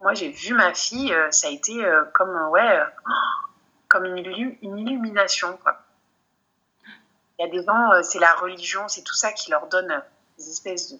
moi, 0.00 0.14
j'ai 0.14 0.30
vu 0.30 0.54
ma 0.54 0.74
fille, 0.74 1.14
ça 1.30 1.46
a 1.46 1.50
été 1.50 1.86
comme, 2.14 2.48
ouais, 2.48 2.80
comme 3.88 4.04
une, 4.06 4.18
une 4.62 4.78
illumination, 4.78 5.56
quoi. 5.62 5.78
Il 7.38 7.42
y 7.42 7.48
a 7.48 7.50
des 7.50 7.64
gens, 7.64 8.02
c'est 8.02 8.20
la 8.20 8.32
religion, 8.34 8.86
c'est 8.88 9.02
tout 9.02 9.14
ça 9.14 9.32
qui 9.32 9.50
leur 9.50 9.66
donne 9.66 10.02
des 10.38 10.48
espèces 10.50 10.92
de 10.92 10.98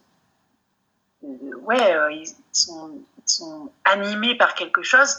ouais, 1.62 1.94
euh, 1.94 2.12
ils 2.12 2.28
sont, 2.52 3.02
sont, 3.24 3.70
animés 3.84 4.36
par 4.36 4.54
quelque 4.54 4.82
chose. 4.82 5.16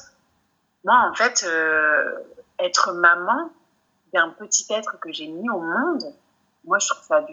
Moi, 0.84 0.96
en 0.96 1.14
fait, 1.14 1.46
euh, 1.48 2.20
être 2.60 2.94
maman 2.94 3.50
d'un 4.14 4.30
petit 4.30 4.66
être 4.70 5.00
que 5.00 5.12
j'ai 5.12 5.28
mis 5.28 5.50
au 5.50 5.60
monde, 5.60 6.04
moi, 6.64 6.80
je 6.80 6.88
trouve 6.88 7.04
ça 7.04 7.26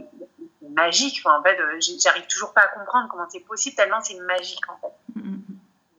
magique. 0.70 1.22
Enfin, 1.24 1.38
en 1.38 1.42
fait, 1.42 1.58
euh, 1.60 1.78
j'arrive 2.02 2.26
toujours 2.26 2.52
pas 2.52 2.62
à 2.62 2.68
comprendre 2.68 3.08
comment 3.10 3.26
c'est 3.28 3.40
possible, 3.40 3.76
tellement 3.76 4.00
c'est 4.00 4.18
magique, 4.20 4.68
en 4.68 4.76
fait. 4.78 5.20
Mm-hmm. 5.20 5.40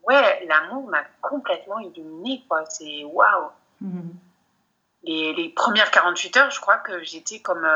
Ouais, 0.08 0.46
l'amour 0.48 0.90
m'a 0.90 1.04
complètement 1.22 1.80
illuminée, 1.80 2.44
quoi. 2.48 2.66
C'est 2.66 3.04
waouh! 3.06 3.50
Mm-hmm. 3.84 4.10
Les, 5.04 5.34
les, 5.34 5.50
premières 5.50 5.92
48 5.92 6.38
heures, 6.38 6.52
je 6.52 6.62
crois 6.62 6.78
que 6.78 7.04
j'étais 7.04 7.40
comme, 7.42 7.68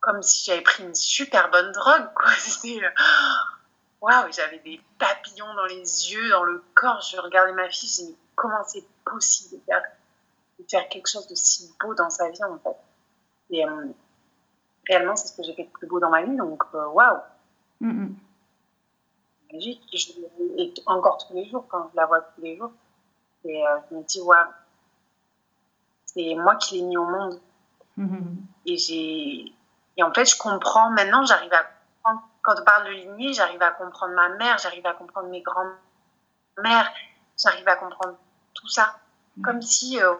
comme 0.00 0.22
si 0.22 0.44
j'avais 0.44 0.62
pris 0.62 0.82
une 0.82 0.94
super 0.94 1.50
bonne 1.50 1.72
drogue. 1.72 2.08
C'était 2.38 2.80
waouh, 4.00 4.32
j'avais 4.32 4.58
des 4.58 4.80
papillons 4.98 5.54
dans 5.54 5.66
les 5.66 6.12
yeux, 6.12 6.28
dans 6.30 6.44
le 6.44 6.62
corps. 6.74 7.00
Je 7.00 7.18
regardais 7.18 7.52
ma 7.52 7.68
fille, 7.70 7.88
je 7.88 8.10
me 8.10 8.16
comment 8.34 8.62
c'est 8.66 8.84
possible 9.04 9.60
de 9.60 9.64
faire, 9.64 9.82
de 10.58 10.64
faire, 10.68 10.88
quelque 10.88 11.08
chose 11.08 11.26
de 11.28 11.34
si 11.34 11.72
beau 11.80 11.94
dans 11.94 12.10
sa 12.10 12.28
vie, 12.30 12.44
en 12.44 12.58
fait. 12.58 12.76
Et 13.50 13.64
euh, 13.64 13.86
réellement, 14.88 15.16
c'est 15.16 15.28
ce 15.28 15.36
que 15.36 15.42
j'ai 15.42 15.54
fait 15.54 15.64
de 15.64 15.70
plus 15.70 15.86
beau 15.86 16.00
dans 16.00 16.10
ma 16.10 16.22
vie, 16.22 16.36
donc 16.36 16.62
euh, 16.74 16.86
waouh. 16.88 17.18
Magique. 19.52 19.82
Et, 20.58 20.74
encore 20.86 21.24
tous 21.26 21.34
les 21.34 21.48
jours, 21.48 21.66
quand 21.68 21.90
je 21.92 21.96
la 21.96 22.06
vois 22.06 22.20
tous 22.20 22.40
les 22.40 22.56
jours, 22.56 22.72
et, 23.44 23.66
euh, 23.66 23.78
je 23.90 23.96
me 23.96 24.02
dis, 24.02 24.20
waouh, 24.20 24.46
c'est 26.14 26.34
moi 26.34 26.56
qui 26.56 26.76
l'ai 26.76 26.82
mis 26.82 26.96
au 26.96 27.06
monde. 27.06 27.40
Mm-hmm. 27.98 28.36
Et 28.66 28.76
j'ai. 28.76 29.52
Et 29.96 30.02
en 30.02 30.12
fait, 30.12 30.24
je 30.24 30.36
comprends, 30.38 30.90
maintenant, 30.90 31.24
j'arrive 31.24 31.52
à 31.52 31.66
quand 32.42 32.60
on 32.60 32.64
parle 32.64 32.86
de 32.86 32.90
lignée, 32.90 33.32
j'arrive 33.32 33.62
à 33.62 33.70
comprendre 33.70 34.14
ma 34.14 34.28
mère, 34.30 34.58
j'arrive 34.58 34.84
à 34.86 34.92
comprendre 34.92 35.28
mes 35.28 35.42
grands-mères, 35.42 36.92
j'arrive 37.38 37.68
à 37.68 37.76
comprendre 37.76 38.16
tout 38.52 38.68
ça. 38.68 38.96
Mm. 39.36 39.42
Comme 39.42 39.62
si, 39.62 40.02
euh, 40.02 40.14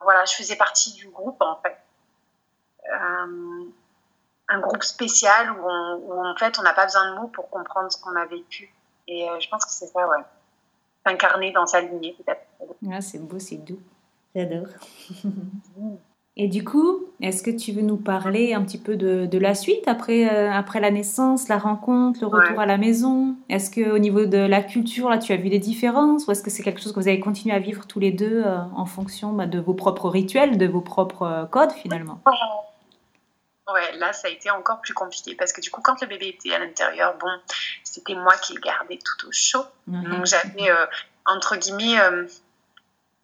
voilà, 0.00 0.24
je 0.24 0.34
faisais 0.34 0.56
partie 0.56 0.92
du 0.94 1.08
groupe, 1.08 1.40
en 1.40 1.56
fait. 1.56 1.78
Euh, 2.90 3.64
un 4.48 4.60
groupe 4.60 4.82
spécial 4.82 5.52
où, 5.52 6.24
en 6.24 6.34
fait, 6.36 6.58
on 6.58 6.62
n'a 6.62 6.72
pas 6.72 6.86
besoin 6.86 7.10
de 7.10 7.20
mots 7.20 7.28
pour 7.28 7.48
comprendre 7.50 7.92
ce 7.92 8.00
qu'on 8.00 8.16
a 8.16 8.24
vécu. 8.24 8.74
Et 9.06 9.28
euh, 9.28 9.38
je 9.38 9.48
pense 9.48 9.64
que 9.64 9.70
c'est 9.70 9.86
ça, 9.86 10.08
ouais. 10.08 10.24
S'incarner 11.06 11.52
dans 11.52 11.66
sa 11.66 11.80
lignée, 11.80 12.16
peut-être. 12.18 12.46
Ah, 12.90 13.00
c'est 13.00 13.18
beau, 13.18 13.38
c'est 13.38 13.56
doux. 13.56 13.80
J'adore. 14.34 14.68
Et 16.36 16.48
du 16.48 16.64
coup, 16.64 17.04
est-ce 17.20 17.42
que 17.42 17.50
tu 17.50 17.72
veux 17.72 17.82
nous 17.82 17.98
parler 17.98 18.54
un 18.54 18.62
petit 18.62 18.78
peu 18.78 18.96
de, 18.96 19.26
de 19.26 19.38
la 19.38 19.54
suite 19.54 19.86
après, 19.86 20.32
euh, 20.32 20.50
après 20.50 20.80
la 20.80 20.90
naissance, 20.90 21.48
la 21.48 21.58
rencontre, 21.58 22.20
le 22.22 22.26
retour 22.26 22.58
à 22.58 22.64
la 22.64 22.78
maison? 22.78 23.36
Est-ce 23.50 23.70
qu'au 23.70 23.98
niveau 23.98 24.24
de 24.24 24.38
la 24.38 24.62
culture, 24.62 25.10
là, 25.10 25.18
tu 25.18 25.34
as 25.34 25.36
vu 25.36 25.50
des 25.50 25.58
différences 25.58 26.26
Ou 26.26 26.32
est-ce 26.32 26.42
que 26.42 26.48
c'est 26.48 26.62
quelque 26.62 26.80
chose 26.80 26.92
que 26.92 27.00
vous 27.00 27.08
avez 27.08 27.20
continué 27.20 27.54
à 27.54 27.58
vivre 27.58 27.86
tous 27.86 28.00
les 28.00 28.12
deux 28.12 28.42
euh, 28.46 28.56
en 28.74 28.86
fonction 28.86 29.34
bah, 29.34 29.44
de 29.44 29.60
vos 29.60 29.74
propres 29.74 30.08
rituels, 30.08 30.56
de 30.56 30.66
vos 30.66 30.80
propres 30.80 31.22
euh, 31.24 31.44
codes 31.44 31.72
finalement? 31.72 32.22
Ouais, 33.72 33.96
là, 33.98 34.14
ça 34.14 34.28
a 34.28 34.30
été 34.30 34.50
encore 34.50 34.80
plus 34.80 34.94
compliqué 34.94 35.34
parce 35.34 35.52
que 35.52 35.60
du 35.60 35.70
coup, 35.70 35.82
quand 35.82 36.00
le 36.00 36.06
bébé 36.06 36.28
était 36.28 36.54
à 36.54 36.58
l'intérieur, 36.58 37.14
bon, 37.20 37.28
c'était 37.84 38.14
moi 38.14 38.32
qui 38.42 38.54
le 38.54 38.60
gardais 38.60 38.98
tout 38.98 39.28
au 39.28 39.32
chaud. 39.32 39.64
Donc 39.86 40.26
j'avais, 40.26 40.70
entre 41.26 41.56
guillemets, 41.56 41.96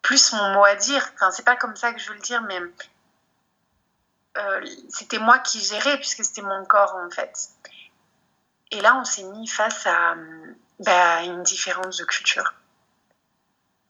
plus 0.09 0.33
mon 0.33 0.53
mot 0.53 0.65
à 0.65 0.73
dire. 0.73 1.07
Enfin, 1.13 1.29
c'est 1.29 1.45
pas 1.45 1.55
comme 1.55 1.75
ça 1.75 1.93
que 1.93 1.99
je 1.99 2.07
veux 2.09 2.15
le 2.15 2.21
dire, 2.21 2.41
mais 2.41 2.59
euh, 4.39 4.65
c'était 4.89 5.19
moi 5.19 5.37
qui 5.37 5.59
gérais 5.63 5.97
puisque 5.97 6.25
c'était 6.25 6.41
mon 6.41 6.65
corps 6.65 6.95
en 6.95 7.11
fait. 7.11 7.49
Et 8.71 8.81
là, 8.81 8.95
on 8.95 9.05
s'est 9.05 9.21
mis 9.21 9.47
face 9.47 9.85
à 9.85 10.15
bah, 10.79 11.21
une 11.21 11.43
différence 11.43 11.97
de 11.97 12.05
culture. 12.05 12.55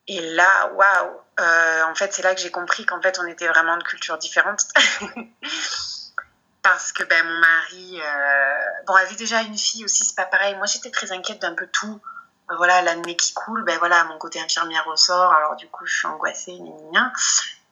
Et 0.07 0.19
là, 0.35 0.73
waouh 0.73 1.21
euh, 1.39 1.83
En 1.83 1.95
fait, 1.95 2.11
c'est 2.13 2.23
là 2.23 2.35
que 2.35 2.41
j'ai 2.41 2.51
compris 2.51 2.85
qu'en 2.85 3.01
fait, 3.01 3.17
on 3.19 3.25
était 3.25 3.47
vraiment 3.47 3.77
de 3.77 3.83
cultures 3.83 4.17
différentes. 4.17 4.65
Parce 6.63 6.91
que 6.91 7.03
ben, 7.05 7.25
mon 7.25 7.39
mari, 7.39 8.01
euh, 8.01 8.83
bon, 8.87 8.95
avait 8.95 9.15
déjà 9.15 9.41
une 9.43 9.57
fille 9.57 9.85
aussi, 9.85 10.03
c'est 10.03 10.17
pas 10.17 10.25
pareil. 10.25 10.53
Moi, 10.55 10.65
j'étais 10.65 10.91
très 10.91 11.13
inquiète 11.13 11.39
d'un 11.39 11.55
peu 11.55 11.67
tout. 11.67 12.01
Voilà, 12.57 12.81
l'année 12.81 13.15
qui 13.15 13.33
coule, 13.33 13.63
ben 13.63 13.77
voilà, 13.79 14.03
mon 14.05 14.17
côté 14.17 14.39
infirmière 14.39 14.85
ressort. 14.85 15.33
Alors, 15.33 15.55
du 15.55 15.67
coup, 15.67 15.85
je 15.85 15.95
suis 15.95 16.07
angoissée, 16.07 16.57
gna, 16.91 17.11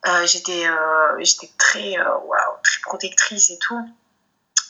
euh, 0.06 0.26
j'étais 0.26 0.68
euh, 0.68 1.16
j'étais 1.18 1.50
très, 1.58 1.98
euh, 1.98 2.14
wow, 2.24 2.36
très 2.62 2.80
protectrice 2.82 3.50
et 3.50 3.58
tout. 3.58 3.88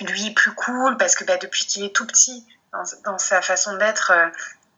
Lui, 0.01 0.31
plus 0.31 0.53
cool, 0.53 0.97
parce 0.97 1.15
que 1.15 1.25
bah, 1.25 1.37
depuis 1.37 1.67
qu'il 1.67 1.85
est 1.85 1.95
tout 1.95 2.07
petit, 2.07 2.47
dans, 3.05 3.19
sa 3.19 3.43
façon 3.43 3.77
d'être, 3.77 4.13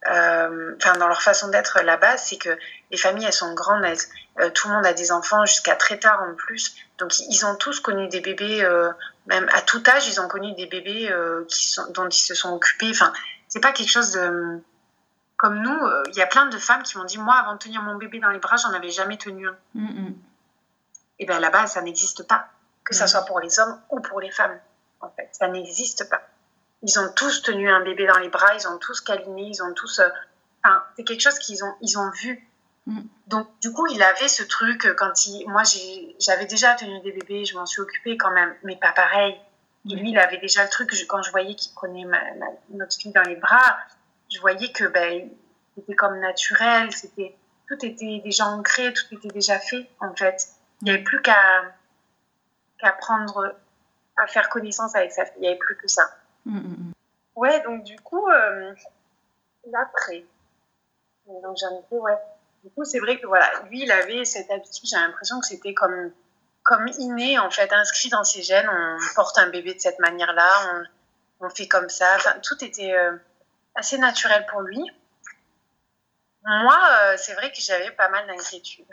enfin 0.06 0.92
dans 0.98 1.08
leur 1.08 1.20
façon 1.20 1.48
d'être 1.48 1.80
là-bas, 1.82 2.16
c'est 2.16 2.38
que 2.38 2.56
les 2.90 2.96
familles, 2.96 3.26
elles 3.26 3.32
sont 3.32 3.52
grandes, 3.52 3.84
tout 4.54 4.68
le 4.68 4.74
monde 4.74 4.86
a 4.86 4.94
des 4.94 5.12
enfants 5.12 5.44
jusqu'à 5.44 5.76
très 5.76 5.98
tard 5.98 6.22
en 6.22 6.34
plus. 6.34 6.74
Donc 6.98 7.18
ils 7.18 7.44
ont 7.44 7.54
tous 7.56 7.80
connu 7.80 8.08
des 8.08 8.20
bébés, 8.20 8.66
même 9.26 9.46
à 9.52 9.60
tout 9.60 9.82
âge, 9.88 10.08
ils 10.08 10.20
ont 10.20 10.28
connu 10.28 10.54
des 10.54 10.66
bébés 10.66 11.12
qui 11.48 11.68
sont, 11.68 11.90
dont 11.90 12.08
ils 12.08 12.22
se 12.22 12.34
sont 12.34 12.54
occupés. 12.54 12.90
Enfin, 12.90 13.12
c'est 13.48 13.60
pas 13.60 13.72
quelque 13.72 13.90
chose 13.90 14.12
de 14.12 14.62
comme 15.40 15.62
nous. 15.62 15.80
Il 16.08 16.16
y 16.16 16.20
a 16.20 16.26
plein 16.26 16.44
de 16.44 16.58
femmes 16.58 16.82
qui 16.82 16.98
m'ont 16.98 17.04
dit 17.04 17.16
moi, 17.16 17.34
avant 17.36 17.54
de 17.54 17.58
tenir 17.58 17.80
mon 17.80 17.94
bébé 17.96 18.20
dans 18.20 18.28
les 18.28 18.38
bras, 18.38 18.56
j'en 18.56 18.74
avais 18.74 18.90
jamais 18.90 19.16
tenu 19.16 19.48
un. 19.48 19.56
Mm, 19.74 19.84
mm 19.86 20.14
et 21.20 21.24
eh 21.24 21.26
bien 21.26 21.38
là-bas, 21.38 21.66
ça 21.66 21.82
n'existe 21.82 22.26
pas. 22.26 22.48
Que 22.82 22.94
ce 22.94 23.06
soit 23.06 23.26
pour 23.26 23.40
les 23.40 23.60
hommes 23.60 23.78
ou 23.90 24.00
pour 24.00 24.20
les 24.20 24.30
femmes, 24.30 24.58
en 25.02 25.10
fait. 25.10 25.28
Ça 25.32 25.48
n'existe 25.48 26.08
pas. 26.08 26.22
Ils 26.82 26.98
ont 26.98 27.12
tous 27.14 27.42
tenu 27.42 27.70
un 27.70 27.84
bébé 27.84 28.06
dans 28.06 28.18
les 28.18 28.30
bras, 28.30 28.54
ils 28.54 28.66
ont 28.66 28.78
tous 28.78 29.02
câliné, 29.02 29.42
ils 29.42 29.62
ont 29.62 29.74
tous. 29.74 29.98
Euh, 29.98 30.08
enfin, 30.64 30.82
c'est 30.96 31.04
quelque 31.04 31.20
chose 31.20 31.38
qu'ils 31.38 31.62
ont, 31.62 31.74
ils 31.82 31.98
ont 31.98 32.10
vu. 32.10 32.48
Mm. 32.86 33.02
Donc, 33.26 33.48
du 33.60 33.70
coup, 33.70 33.86
il 33.88 34.02
avait 34.02 34.28
ce 34.28 34.42
truc 34.42 34.86
euh, 34.86 34.94
quand 34.94 35.26
il. 35.26 35.46
Moi, 35.48 35.62
j'avais 36.18 36.46
déjà 36.46 36.74
tenu 36.74 37.00
des 37.00 37.12
bébés, 37.12 37.44
je 37.44 37.54
m'en 37.54 37.66
suis 37.66 37.82
occupée 37.82 38.16
quand 38.16 38.30
même, 38.30 38.54
mais 38.62 38.76
pas 38.76 38.92
pareil. 38.92 39.38
Et 39.90 39.94
lui, 39.94 40.10
il 40.10 40.18
avait 40.18 40.38
déjà 40.38 40.62
le 40.62 40.70
truc. 40.70 40.90
quand 41.06 41.22
je 41.22 41.30
voyais 41.30 41.54
qu'il 41.54 41.74
prenait 41.74 42.06
ma, 42.06 42.20
notre 42.70 42.96
fille 42.96 43.12
dans 43.12 43.22
les 43.22 43.36
bras, 43.36 43.78
je 44.30 44.40
voyais 44.40 44.72
que 44.72 44.84
ben, 44.84 45.30
c'était 45.74 45.94
comme 45.94 46.18
naturel, 46.20 46.92
c'était 46.92 47.36
tout 47.68 47.84
était 47.84 48.20
déjà 48.24 48.46
ancré, 48.46 48.92
tout 48.92 49.14
était 49.14 49.28
déjà 49.28 49.58
fait, 49.58 49.88
en 50.00 50.14
fait. 50.14 50.48
Il 50.82 50.86
n'y 50.86 50.90
avait 50.90 51.02
plus 51.02 51.20
qu'à 51.22 51.36
apprendre 52.82 53.54
à 54.16 54.26
faire 54.26 54.48
connaissance 54.48 54.94
avec 54.94 55.12
sa 55.12 55.24
fille. 55.24 55.34
Il 55.36 55.40
n'y 55.42 55.48
avait 55.48 55.58
plus 55.58 55.76
que 55.76 55.88
ça. 55.88 56.10
Mm, 56.46 56.58
mm, 56.58 56.60
mm. 56.60 56.92
Ouais, 57.36 57.62
donc 57.62 57.84
du 57.84 57.98
coup, 58.00 58.28
euh, 58.28 58.74
l'après. 59.70 60.24
Donc 61.26 61.56
j'en 61.58 61.78
étais, 61.80 61.96
ouais. 61.96 62.18
Du 62.64 62.70
coup, 62.70 62.84
c'est 62.84 62.98
vrai 62.98 63.18
que 63.18 63.26
voilà, 63.26 63.48
lui, 63.70 63.82
il 63.82 63.92
avait 63.92 64.24
cette 64.24 64.50
habitude, 64.50 64.86
j'ai 64.88 64.96
l'impression 64.96 65.40
que 65.40 65.46
c'était 65.46 65.72
comme, 65.72 66.12
comme 66.62 66.86
inné, 66.98 67.38
en 67.38 67.50
fait, 67.50 67.72
inscrit 67.72 68.10
dans 68.10 68.24
ses 68.24 68.42
gènes. 68.42 68.68
On 68.68 68.98
porte 69.14 69.38
un 69.38 69.48
bébé 69.48 69.74
de 69.74 69.80
cette 69.80 69.98
manière-là, 69.98 70.84
on, 71.40 71.46
on, 71.46 71.50
fait 71.50 71.68
comme 71.68 71.88
ça. 71.88 72.16
Enfin, 72.16 72.34
tout 72.42 72.62
était 72.64 72.92
euh, 72.92 73.16
assez 73.80 73.96
naturel 73.98 74.44
pour 74.46 74.60
lui. 74.60 74.82
Moi, 76.44 76.78
euh, 77.04 77.16
c'est 77.16 77.34
vrai 77.34 77.50
que 77.50 77.60
j'avais 77.60 77.90
pas 77.92 78.08
mal 78.10 78.26
d'inquiétudes. 78.26 78.86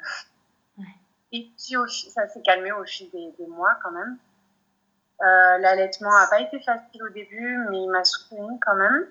Et 1.33 1.51
puis 1.57 1.75
ça 2.09 2.27
s'est 2.29 2.41
calmé 2.41 2.71
au 2.71 2.85
fil 2.85 3.09
des, 3.11 3.47
mois 3.47 3.77
quand 3.83 3.91
même. 3.91 4.17
Euh, 5.21 5.57
L'allaitement 5.57 6.11
n'a 6.11 6.27
pas 6.27 6.39
été 6.39 6.59
facile 6.61 7.03
au 7.03 7.09
début, 7.09 7.57
mais 7.69 7.83
il 7.83 7.89
m'a 7.89 8.05
soutenu 8.05 8.57
quand 8.61 8.75
même. 8.75 9.07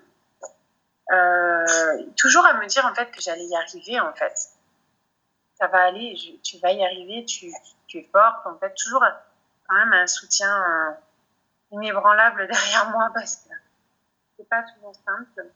Euh, 1.12 2.06
toujours 2.16 2.46
à 2.46 2.54
me 2.54 2.66
dire 2.66 2.86
en 2.86 2.94
fait 2.94 3.10
que 3.10 3.20
j'allais 3.20 3.44
y 3.44 3.54
arriver 3.54 4.00
en 4.00 4.12
fait. 4.14 4.34
ça 5.58 5.66
va 5.68 5.84
aller, 5.84 6.40
tu 6.42 6.58
vas 6.58 6.72
y 6.72 6.82
arriver, 6.84 7.24
tu, 7.26 7.50
tu, 7.86 7.98
es 7.98 8.08
forte. 8.10 8.46
En 8.46 8.56
fait, 8.58 8.74
toujours 8.74 9.04
quand 9.68 9.74
même 9.74 9.92
un 9.92 10.06
soutien 10.06 10.96
inébranlable 11.70 12.46
derrière 12.50 12.90
moi 12.90 13.10
parce 13.14 13.36
que 13.36 13.50
c'est 14.38 14.48
pas 14.48 14.62
toujours 14.62 14.94
simple. 15.04 15.50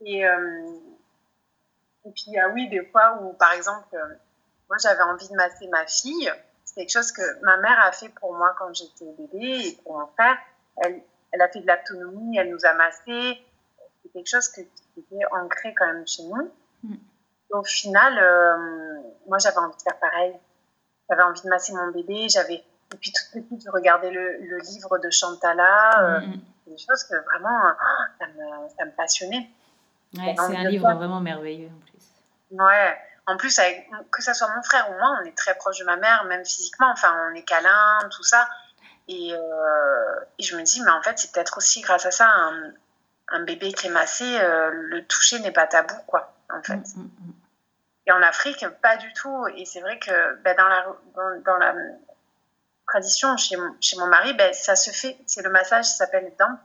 Et, 0.00 0.26
euh, 0.26 0.66
et 2.04 2.10
puis, 2.10 2.38
ah 2.38 2.48
oui, 2.52 2.68
des 2.68 2.84
fois 2.86 3.18
où, 3.20 3.32
par 3.34 3.52
exemple, 3.52 3.94
euh, 3.94 4.14
moi 4.68 4.76
j'avais 4.82 5.02
envie 5.02 5.28
de 5.28 5.34
masser 5.34 5.68
ma 5.68 5.86
fille, 5.86 6.30
c'est 6.64 6.74
quelque 6.76 6.90
chose 6.90 7.12
que 7.12 7.22
ma 7.42 7.56
mère 7.58 7.78
a 7.80 7.92
fait 7.92 8.08
pour 8.08 8.34
moi 8.34 8.54
quand 8.58 8.72
j'étais 8.74 9.10
bébé 9.18 9.68
et 9.68 9.78
pour 9.82 9.98
mon 9.98 10.06
frère. 10.08 10.36
Elle, 10.78 11.02
elle 11.32 11.42
a 11.42 11.48
fait 11.48 11.60
de 11.60 11.66
l'autonomie, 11.66 12.36
elle 12.38 12.50
nous 12.50 12.64
a 12.64 12.74
massé. 12.74 13.38
C'est 14.02 14.12
quelque 14.12 14.28
chose 14.28 14.48
qui 14.48 14.60
était 14.60 15.24
ancré 15.32 15.74
quand 15.74 15.86
même 15.86 16.06
chez 16.06 16.22
nous. 16.24 16.50
Mm. 16.82 16.96
Au 17.50 17.62
final, 17.62 18.18
euh, 18.18 19.00
moi 19.26 19.38
j'avais 19.38 19.58
envie 19.58 19.76
de 19.76 19.82
faire 19.82 19.98
pareil. 19.98 20.34
J'avais 21.08 21.22
envie 21.22 21.42
de 21.42 21.48
masser 21.48 21.72
mon 21.74 21.90
bébé. 21.90 22.28
J'avais 22.28 22.64
depuis 22.90 23.12
toute 23.12 23.42
petite, 23.42 23.64
je 23.64 23.70
regardais 23.70 24.10
le, 24.10 24.38
le 24.38 24.58
livre 24.58 24.98
de 24.98 25.10
Chantala. 25.10 26.20
Mm, 26.20 26.30
mm. 26.30 26.40
des 26.66 26.78
choses 26.78 27.04
que 27.04 27.16
vraiment, 27.24 27.72
oh, 27.72 28.04
ça, 28.18 28.26
me, 28.26 28.68
ça 28.76 28.84
me 28.84 28.90
passionnait. 28.92 29.48
Ouais, 30.18 30.34
c'est 30.36 30.56
un 30.56 30.64
livre 30.64 30.92
vraiment 30.92 31.20
merveilleux 31.20 31.68
en 31.68 31.80
plus. 31.80 32.02
Ouais. 32.50 32.96
En 33.26 33.36
plus, 33.36 33.58
avec, 33.58 33.88
que 34.10 34.22
ce 34.22 34.34
soit 34.34 34.48
mon 34.54 34.62
frère 34.62 34.90
ou 34.90 34.94
moi, 34.98 35.18
on 35.20 35.24
est 35.24 35.36
très 35.36 35.54
proche 35.54 35.78
de 35.78 35.84
ma 35.84 35.96
mère, 35.96 36.24
même 36.24 36.44
physiquement. 36.44 36.90
Enfin, 36.92 37.30
on 37.30 37.34
est 37.34 37.42
câlin, 37.42 38.00
tout 38.10 38.22
ça. 38.22 38.48
Et, 39.08 39.32
euh, 39.32 40.20
et, 40.38 40.42
je 40.42 40.56
me 40.56 40.62
dis, 40.62 40.82
mais 40.82 40.90
en 40.90 41.02
fait, 41.02 41.18
c'est 41.18 41.32
peut-être 41.32 41.56
aussi 41.56 41.80
grâce 41.80 42.04
à 42.06 42.10
ça, 42.10 42.26
un, 42.26 42.72
un 43.28 43.44
bébé 43.44 43.72
qui 43.72 43.86
est 43.86 43.90
massé, 43.90 44.24
euh, 44.24 44.70
le 44.72 45.04
toucher 45.06 45.38
n'est 45.40 45.52
pas 45.52 45.66
tabou, 45.66 45.94
quoi, 46.06 46.34
en 46.50 46.62
fait. 46.62 46.76
Mm, 46.76 47.00
mm, 47.00 47.04
mm. 47.04 47.32
Et 48.06 48.12
en 48.12 48.22
Afrique, 48.22 48.66
pas 48.82 48.96
du 48.96 49.10
tout. 49.14 49.46
Et 49.56 49.64
c'est 49.64 49.80
vrai 49.80 49.98
que 49.98 50.42
ben, 50.42 50.54
dans, 50.56 50.68
la, 50.68 50.86
dans, 51.14 51.40
dans, 51.44 51.56
la 51.56 51.74
tradition 52.86 53.36
chez, 53.38 53.56
chez 53.80 53.96
mon 53.96 54.06
mari, 54.06 54.34
ben, 54.34 54.52
ça 54.52 54.76
se 54.76 54.90
fait. 54.90 55.16
C'est 55.26 55.42
le 55.42 55.50
massage, 55.50 55.86
ça 55.86 56.04
s'appelle 56.04 56.30
dents. 56.38 56.58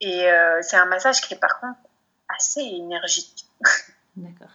Et 0.00 0.30
euh, 0.30 0.60
c'est 0.62 0.76
un 0.76 0.86
massage 0.86 1.20
qui 1.20 1.34
est 1.34 1.38
par 1.38 1.60
contre 1.60 1.78
assez 2.40 2.62
énergique. 2.62 3.46
D'accord. 4.16 4.48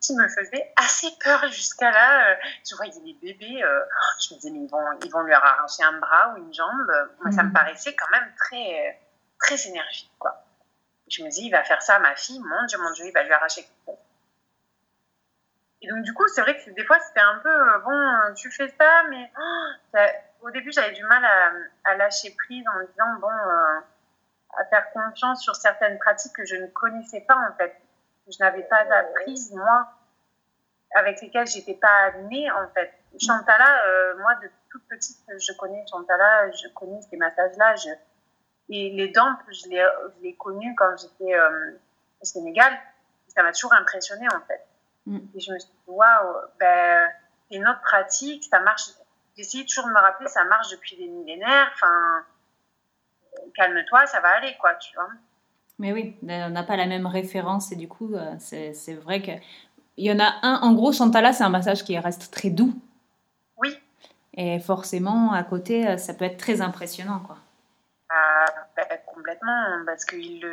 qui 0.00 0.14
me 0.14 0.28
faisait 0.28 0.72
assez 0.76 1.08
peur 1.22 1.46
jusqu'à 1.48 1.90
là. 1.90 2.30
Euh, 2.30 2.36
je 2.68 2.74
voyais 2.76 3.00
les 3.04 3.14
bébés, 3.14 3.62
euh, 3.62 3.80
je 4.20 4.34
me 4.34 4.38
disais, 4.38 4.50
mais 4.50 4.60
ils 4.60 4.70
vont, 4.70 4.84
ils 5.04 5.10
vont 5.10 5.22
lui 5.22 5.32
arracher 5.32 5.82
un 5.82 5.98
bras 5.98 6.34
ou 6.34 6.38
une 6.38 6.52
jambe. 6.52 6.92
Moi, 7.22 7.32
ça 7.32 7.42
me 7.42 7.48
mhm. 7.48 7.54
paraissait 7.54 7.94
quand 7.94 8.10
même 8.10 8.30
très, 8.36 9.00
très 9.38 9.68
énergique, 9.68 10.12
quoi. 10.18 10.44
Je 11.08 11.22
me 11.22 11.30
dis, 11.30 11.46
il 11.46 11.50
va 11.50 11.62
faire 11.64 11.82
ça 11.82 11.96
à 11.96 11.98
ma 12.00 12.14
fille, 12.16 12.40
mon 12.40 12.64
Dieu, 12.66 12.78
mon 12.78 12.90
Dieu, 12.92 13.06
il 13.06 13.12
va 13.12 13.22
lui 13.22 13.32
arracher 13.32 13.62
quelque 13.62 13.84
chose. 13.86 14.04
Et 15.82 15.88
donc, 15.88 16.02
du 16.02 16.14
coup, 16.14 16.26
c'est 16.28 16.40
vrai 16.40 16.56
que 16.58 16.70
des 16.70 16.84
fois, 16.84 16.98
c'était 17.00 17.20
un 17.20 17.38
peu, 17.42 17.78
bon, 17.84 18.34
tu 18.34 18.50
fais 18.50 18.68
ça, 18.78 19.02
mais 19.10 19.30
oh, 19.38 19.98
au 20.46 20.50
début, 20.50 20.72
j'avais 20.72 20.92
du 20.92 21.04
mal 21.04 21.22
à, 21.22 21.52
à, 21.90 21.96
lâcher 21.96 22.34
prise 22.46 22.64
en 22.66 22.78
me 22.78 22.86
disant, 22.86 23.20
bon, 23.20 23.28
à 24.58 24.64
faire 24.64 24.90
confiance 24.92 25.42
sur 25.42 25.56
certaines 25.56 25.98
pratiques 25.98 26.32
que 26.32 26.44
je 26.44 26.56
ne 26.56 26.66
connaissais 26.68 27.22
pas 27.22 27.36
en 27.36 27.56
fait. 27.56 27.74
Je 28.28 28.36
n'avais 28.40 28.62
pas 28.62 28.78
appris 28.78 29.50
moi, 29.52 29.86
avec 30.94 31.20
lesquelles 31.20 31.46
j'étais 31.46 31.74
pas 31.74 32.12
née 32.30 32.50
en 32.50 32.68
fait. 32.74 32.92
Chantala, 33.20 33.86
euh, 33.86 34.16
moi 34.18 34.34
de 34.36 34.50
toute 34.70 34.86
petite, 34.88 35.18
je 35.28 35.52
connais 35.58 35.84
Chantala, 35.90 36.50
je 36.50 36.68
connais 36.74 37.00
ces 37.02 37.16
massages-là. 37.16 37.74
Et 38.70 38.90
les 38.90 39.08
dents, 39.08 39.36
je 39.48 39.68
les, 39.68 39.86
je 40.16 40.22
les 40.22 40.36
quand 40.36 40.96
j'étais 40.96 41.34
euh, 41.34 41.72
au 42.20 42.24
Sénégal. 42.24 42.72
Ça 43.28 43.42
m'a 43.42 43.52
toujours 43.52 43.74
impressionnée 43.74 44.28
en 44.28 44.40
fait. 44.46 44.66
Mm. 45.06 45.18
Et 45.34 45.40
je 45.40 45.52
me 45.52 45.58
suis 45.58 45.70
dit, 45.70 45.78
waouh, 45.86 46.36
ben, 46.58 47.10
c'est 47.48 47.56
une 47.56 47.68
autre 47.68 47.82
pratique, 47.82 48.44
ça 48.44 48.60
marche. 48.60 48.90
J'essayais 49.36 49.64
toujours 49.64 49.86
de 49.86 49.92
me 49.92 49.98
rappeler, 49.98 50.28
ça 50.28 50.44
marche 50.44 50.70
depuis 50.70 50.96
des 50.96 51.08
millénaires. 51.08 51.70
Enfin, 51.74 52.24
calme-toi, 53.54 54.06
ça 54.06 54.20
va 54.20 54.28
aller, 54.36 54.56
quoi, 54.60 54.74
tu 54.76 54.94
vois. 54.94 55.08
Mais 55.78 55.92
oui, 55.92 56.16
on 56.22 56.50
n'a 56.50 56.62
pas 56.62 56.76
la 56.76 56.86
même 56.86 57.06
référence 57.06 57.72
et 57.72 57.76
du 57.76 57.88
coup, 57.88 58.14
euh, 58.14 58.34
c'est 58.38 58.94
vrai 58.94 59.20
que 59.20 59.32
il 59.96 60.06
y 60.06 60.12
en 60.12 60.18
a 60.18 60.34
un. 60.42 60.60
En 60.62 60.72
gros, 60.72 60.92
Chantala, 60.92 61.32
c'est 61.32 61.44
un 61.44 61.48
massage 61.48 61.84
qui 61.84 61.98
reste 61.98 62.32
très 62.32 62.50
doux. 62.50 62.74
Oui. 63.58 63.76
Et 64.34 64.58
forcément, 64.60 65.32
à 65.32 65.42
côté, 65.42 65.86
euh, 65.86 65.96
ça 65.96 66.14
peut 66.14 66.24
être 66.24 66.36
très 66.36 66.60
impressionnant, 66.60 67.20
quoi. 67.20 67.36
Ah, 68.08 68.44
ben, 68.76 68.86
complètement, 69.06 69.82
parce 69.86 70.04
qu'ils 70.04 70.46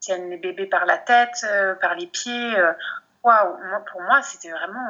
tiennent 0.00 0.30
les 0.30 0.36
bébés 0.36 0.66
par 0.66 0.86
la 0.86 0.98
tête, 0.98 1.44
euh, 1.44 1.74
par 1.76 1.94
les 1.94 2.06
pieds. 2.06 2.54
Waouh, 3.24 3.56
pour 3.90 4.02
moi, 4.02 4.22
c'était 4.22 4.50
vraiment. 4.50 4.86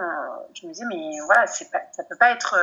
je 0.53 0.67
me 0.67 0.73
disais, 0.73 0.85
mais 0.87 1.19
voilà, 1.25 1.45
pas, 1.73 1.81
ça 1.93 2.05
peut 2.05 2.17
pas 2.17 2.33
être 2.33 2.59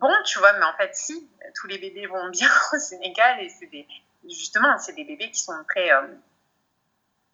bon, 0.00 0.12
tu 0.24 0.38
vois, 0.38 0.52
mais 0.54 0.64
en 0.64 0.72
fait, 0.74 0.94
si, 0.94 1.30
tous 1.54 1.66
les 1.66 1.78
bébés 1.78 2.06
vont 2.06 2.28
bien 2.30 2.48
au 2.72 2.78
Sénégal 2.78 3.40
et 3.40 3.48
c'est 3.48 3.66
des, 3.66 3.86
justement, 4.28 4.78
c'est 4.78 4.94
des 4.94 5.04
bébés 5.04 5.30
qui 5.30 5.40
sont 5.40 5.52
très, 5.68 5.92
euh, 5.92 6.06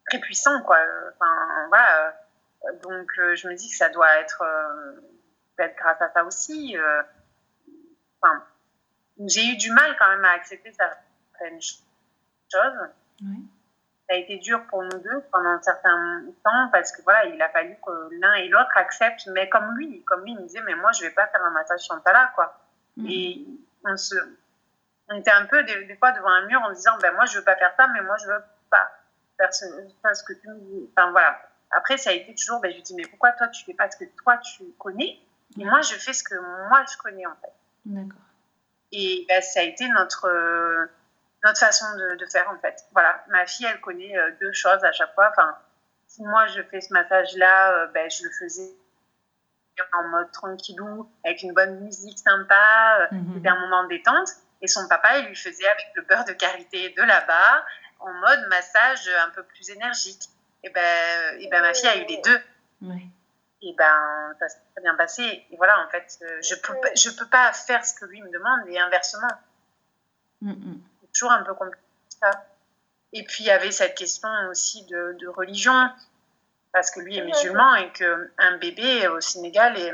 très 0.09 0.19
puissants, 0.19 0.63
quoi. 0.63 0.79
Enfin, 1.15 1.67
voilà. 1.69 2.21
Donc, 2.83 3.09
euh, 3.19 3.35
je 3.37 3.49
me 3.49 3.55
dis 3.55 3.71
que 3.71 3.77
ça 3.77 3.89
doit 3.89 4.19
être, 4.19 4.43
euh, 4.43 5.01
être 5.59 5.77
grâce 5.77 6.03
à 6.03 6.13
ça 6.13 6.25
aussi. 6.25 6.77
Enfin, 8.21 8.45
j'ai 9.27 9.47
eu 9.47 9.57
du 9.57 9.71
mal 9.71 9.97
quand 9.99 10.09
même 10.09 10.25
à 10.25 10.33
accepter 10.33 10.73
certaines 10.73 11.61
choses. 11.61 11.83
Ça 14.09 14.15
a 14.15 14.19
été 14.19 14.37
dur 14.39 14.65
pour 14.69 14.83
nous 14.83 14.99
deux 14.99 15.21
pendant 15.33 15.51
un 15.51 15.63
certain 15.63 16.23
temps 16.45 16.69
parce 16.71 16.93
que 16.93 17.03
voilà, 17.03 17.25
il 17.25 17.43
a 17.43 17.49
fallu 17.49 17.77
que 17.85 18.09
l'un 18.21 18.35
et 18.35 18.49
l'autre 18.49 18.77
acceptent, 18.77 19.27
mais 19.29 19.49
comme 19.49 19.77
lui, 19.77 20.05
comme 20.05 20.23
lui, 20.23 20.33
il 20.33 20.39
me 20.39 20.43
disait, 20.43 20.63
mais 20.65 20.77
moi, 20.77 20.93
je 20.93 21.03
vais 21.03 21.11
pas 21.11 21.27
faire 21.27 21.45
un 21.45 21.51
massage 21.51 21.81
Chantala, 21.85 22.31
quoi. 22.35 22.57
Mm. 22.97 23.07
Et 23.09 23.47
on 23.85 23.97
se, 23.97 24.15
on 25.09 25.19
était 25.19 25.31
un 25.31 25.47
peu 25.47 25.63
des, 25.65 25.97
fois 25.97 26.13
devant 26.13 26.31
un 26.31 26.47
mur 26.47 26.61
en 26.63 26.73
disant, 26.73 26.97
ben 27.01 27.15
moi 27.15 27.25
je 27.27 27.39
veux 27.39 27.45
pas 27.45 27.57
faire 27.57 27.73
ça, 27.77 27.89
mais 27.89 28.03
moi 28.03 28.17
je 28.19 28.27
veux 28.27 28.43
pas 28.71 28.91
faire 29.37 29.53
ce, 29.53 29.65
ce 30.13 30.23
que 30.25 30.33
tu 30.33 30.49
me 30.49 30.59
dis. 30.61 30.91
Enfin 30.97 31.11
voilà. 31.11 31.41
Après, 31.71 31.97
ça 31.97 32.11
a 32.11 32.13
été 32.13 32.35
toujours, 32.35 32.61
ben, 32.61 32.71
je 32.71 32.77
lui 32.77 32.83
dis, 32.83 32.95
mais 32.95 33.07
pourquoi 33.07 33.33
toi 33.33 33.49
tu 33.49 33.65
fais 33.65 33.75
pas 33.75 33.91
ce 33.91 33.97
que 33.97 34.05
toi 34.23 34.39
tu 34.39 34.65
connais? 34.79 35.19
Et 35.59 35.65
moi 35.65 35.81
je 35.81 35.95
fais 35.95 36.13
ce 36.13 36.25
que 36.25 36.35
moi 36.69 36.85
je 36.91 36.97
connais 36.99 37.27
en 37.27 37.35
fait. 37.37 37.53
D'accord. 37.87 38.21
Et 38.93 39.27
ben, 39.29 39.43
ça 39.43 39.61
a 39.61 39.63
été 39.63 39.89
notre, 39.89 40.29
notre 41.47 41.61
façon 41.61 41.87
de, 41.97 42.17
de, 42.17 42.27
faire 42.27 42.51
en 42.51 42.59
fait. 42.59 42.85
Voilà, 42.93 43.25
ma 43.29 43.47
fille 43.47 43.67
elle 43.67 43.81
connaît 43.81 44.17
euh, 44.19 44.33
deux 44.41 44.53
choses 44.53 44.85
à 44.85 44.93
chaque 44.93 45.15
fois. 45.15 45.31
Enfin, 45.31 45.57
si 46.07 46.23
moi 46.23 46.47
je 46.49 46.63
fais 46.63 46.81
ce 46.81 46.93
massage 46.93 47.35
là, 47.37 47.73
euh, 47.73 47.87
ben, 47.89 48.11
je 48.11 48.25
le 48.25 48.31
faisais 48.39 48.75
en 49.93 50.09
mode 50.09 50.33
tranquillou, 50.33 51.11
avec 51.25 51.43
une 51.43 51.53
bonne 51.53 51.81
musique 51.81 52.19
sympa. 52.19 53.09
Mhm. 53.13 53.35
C'était 53.35 53.49
un 53.49 53.61
moment 53.61 53.85
de 53.85 53.89
détente. 53.91 54.29
Et 54.63 54.69
son 54.69 54.89
papa, 54.89 55.19
il 55.19 55.27
lui 55.27 55.37
faisait 55.37 55.69
avec 55.69 55.87
le 55.95 56.03
beurre 56.03 56.25
de 56.25 56.33
karité 56.33 56.95
de 56.97 57.03
là-bas, 57.03 57.65
en 58.01 58.13
mode 58.13 58.49
massage 58.49 59.09
un 59.27 59.31
peu 59.31 59.43
plus 59.43 59.69
énergique. 59.69 60.23
Et 60.65 60.71
ben, 60.71 61.39
et 61.39 61.49
ben 61.49 61.61
ma 61.61 61.75
fille 61.75 61.89
a 61.89 61.97
eu 61.97 62.07
les 62.07 62.21
deux. 62.23 62.41
Et 63.63 63.75
ben, 63.77 64.35
ça 64.39 64.49
s'est 64.49 64.61
très 64.73 64.83
bien 64.83 64.95
passé. 64.95 65.23
Et 65.51 65.57
voilà, 65.59 65.79
en 65.87 65.91
fait, 65.91 66.19
je 66.43 66.55
peux, 66.55 66.75
je 66.97 67.11
peux 67.11 67.27
pas 67.27 67.53
faire 67.53 67.85
ce 67.85 67.93
que 67.95 68.07
lui 68.07 68.23
me 68.23 68.31
demande 68.31 68.67
et 68.69 68.79
inversement. 68.79 69.29
Mm, 70.41 70.53
C'est 70.96 70.96
toujours 71.17 71.33
un 71.33 71.43
peu 71.43 71.55
compliqué 71.55 71.85
ça. 72.21 72.31
Et 73.13 73.25
puis, 73.25 73.45
il 73.45 73.47
y 73.47 73.51
avait 73.51 73.71
cette 73.71 73.97
question 73.97 74.29
aussi 74.51 74.85
de, 74.87 75.17
de 75.19 75.29
religion 75.29 75.91
parce 76.73 76.91
que 76.91 77.01
lui 77.01 77.17
est 77.17 77.25
musulman 77.25 77.75
et 77.77 77.91
qu'un 77.93 78.59
bébé 78.59 79.09
au 79.09 79.21
Sénégal 79.21 79.79
est. 79.79 79.93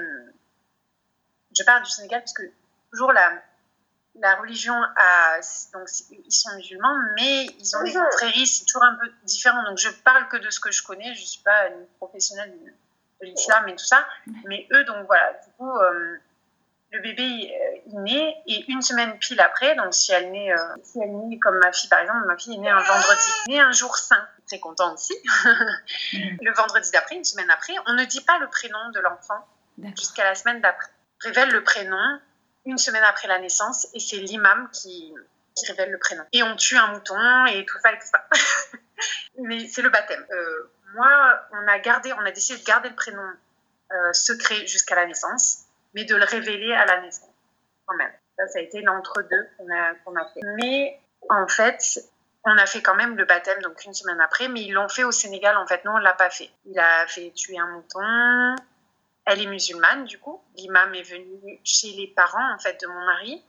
Je 1.57 1.63
parle 1.65 1.85
du 1.85 1.91
Sénégal 1.91 2.21
parce 2.21 2.33
que 2.33 2.43
toujours 2.91 3.13
la, 3.13 3.31
la 4.17 4.35
religion 4.37 4.75
a. 4.75 5.41
Donc, 5.73 5.89
ils 6.11 6.33
sont 6.33 6.55
musulmans, 6.57 6.97
mais 7.17 7.45
ils 7.59 7.77
ont 7.77 7.83
des 7.85 7.93
confréries, 7.93 8.47
c'est 8.47 8.65
toujours 8.65 8.83
un 8.85 8.95
peu 8.95 9.09
différent. 9.25 9.63
Donc, 9.65 9.79
je 9.79 9.91
parle 9.91 10.27
que 10.29 10.39
de 10.39 10.51
ce 10.51 10.59
que 10.59 10.73
je 10.73 10.83
connais, 10.83 11.15
je 11.15 11.21
ne 11.21 11.27
suis 11.27 11.43
pas 11.43 11.69
une 11.69 11.87
professionnelle 11.99 12.53
de 13.21 13.27
l'islam 13.27 13.69
et 13.69 13.77
tout 13.77 13.85
ça. 13.85 14.05
Mais 14.47 14.67
eux, 14.73 14.85
donc 14.85 15.07
voilà, 15.07 15.35
du 15.35 15.53
coup, 15.53 15.71
euh, 15.71 16.17
le 16.93 17.01
bébé 17.01 17.23
euh, 17.23 17.79
il 17.87 18.03
naît 18.03 18.37
et 18.47 18.71
une 18.71 18.83
semaine 18.83 19.19
pile 19.19 19.41
après, 19.41 19.75
donc 19.77 19.95
si 19.95 20.13
elle 20.13 20.31
naît, 20.31 20.53
euh, 20.53 20.57
si 20.85 21.01
elle 21.01 21.11
naît 21.11 21.39
comme 21.39 21.59
ma 21.59 21.73
fille 21.73 21.89
par 21.89 22.01
exemple, 22.01 22.27
ma 22.27 22.37
fille 22.37 22.55
est 22.55 22.59
née 22.59 22.69
un 22.69 22.81
vendredi, 22.81 23.33
née 23.49 23.61
un 23.61 23.73
jour 23.73 23.97
saint, 23.97 24.29
très 24.47 24.61
contente 24.61 24.95
aussi. 24.95 25.15
Le 26.13 26.53
vendredi 26.53 26.91
d'après, 26.91 27.17
une 27.17 27.25
semaine 27.25 27.51
après, 27.51 27.73
on 27.87 27.95
ne 27.95 28.05
dit 28.05 28.21
pas 28.21 28.39
le 28.39 28.49
prénom 28.49 28.91
de 28.91 29.01
l'enfant 29.01 29.47
jusqu'à 29.97 30.25
la 30.25 30.35
semaine 30.35 30.61
d'après. 30.61 30.91
Révèle 31.21 31.51
le 31.51 31.65
prénom 31.65 32.21
une 32.67 32.79
semaine 32.79 33.05
après 33.05 33.27
la 33.27 33.39
naissance 33.39 33.89
et 33.95 34.01
c'est 34.01 34.19
l'imam 34.19 34.69
qui, 34.73 35.15
qui 35.57 35.67
révèle 35.67 35.91
le 35.91 35.99
prénom. 35.99 36.25
Et 36.33 36.43
on 36.43 36.57
tue 36.57 36.77
un 36.77 36.89
mouton 36.89 37.47
et 37.47 37.65
tout 37.65 37.79
ça 37.83 37.93
et 37.93 37.99
tout 37.99 38.07
ça. 38.07 38.29
Mais 39.39 39.67
c'est 39.67 39.83
le 39.83 39.89
baptême. 39.89 40.25
Euh, 40.31 40.71
moi, 40.95 41.41
on 41.53 41.69
a 41.69 41.79
gardé, 41.79 42.13
on 42.13 42.25
a 42.25 42.31
décidé 42.33 42.61
de 42.61 42.65
garder 42.65 42.91
le 42.91 42.95
prénom 42.95 43.23
secret 44.13 44.67
jusqu'à 44.67 44.95
la 44.95 45.05
naissance 45.05 45.67
mais 45.95 46.05
de 46.05 46.17
le 46.17 46.25
révéler 46.25 46.73
à 46.73 46.85
la 46.87 47.01
naissance 47.01 47.31
quand 47.87 47.97
même. 47.97 48.13
Ça, 48.37 48.47
ça 48.49 48.59
a 48.59 48.63
été 48.63 48.81
l'entre-deux 48.83 49.49
qu'on 49.57 49.69
a, 49.71 49.95
qu'on 50.05 50.17
a 50.17 50.25
fait. 50.27 50.41
Mais 50.57 50.99
en 51.29 51.47
fait, 51.47 52.01
on 52.45 52.57
a 52.57 52.67
fait 52.67 52.83
quand 52.83 52.95
même 52.95 53.17
le 53.17 53.25
baptême, 53.25 53.61
donc 53.63 53.85
une 53.85 53.95
semaine 53.95 54.21
après, 54.21 54.49
mais 54.49 54.63
ils 54.63 54.73
l'ont 54.73 54.89
fait 54.89 55.05
au 55.05 55.13
Sénégal, 55.13 55.57
en 55.57 55.67
fait. 55.67 55.85
Nous, 55.85 55.93
on 55.93 55.99
l'a 55.99 56.15
pas 56.15 56.31
fait. 56.31 56.51
Il 56.67 56.79
a 56.79 57.07
fait 57.07 57.31
tuer 57.33 57.59
un 57.59 57.67
mouton, 57.69 58.57
elle 59.25 59.41
est 59.41 59.47
musulmane, 59.47 60.05
du 60.05 60.19
coup. 60.19 60.43
L'imam 60.57 60.95
est 60.95 61.03
venu 61.03 61.61
chez 61.65 61.93
les 61.93 62.09
parents, 62.09 62.55
en 62.55 62.59
fait, 62.59 62.81
de 62.81 62.87
mon 62.87 63.05
mari. 63.07 63.45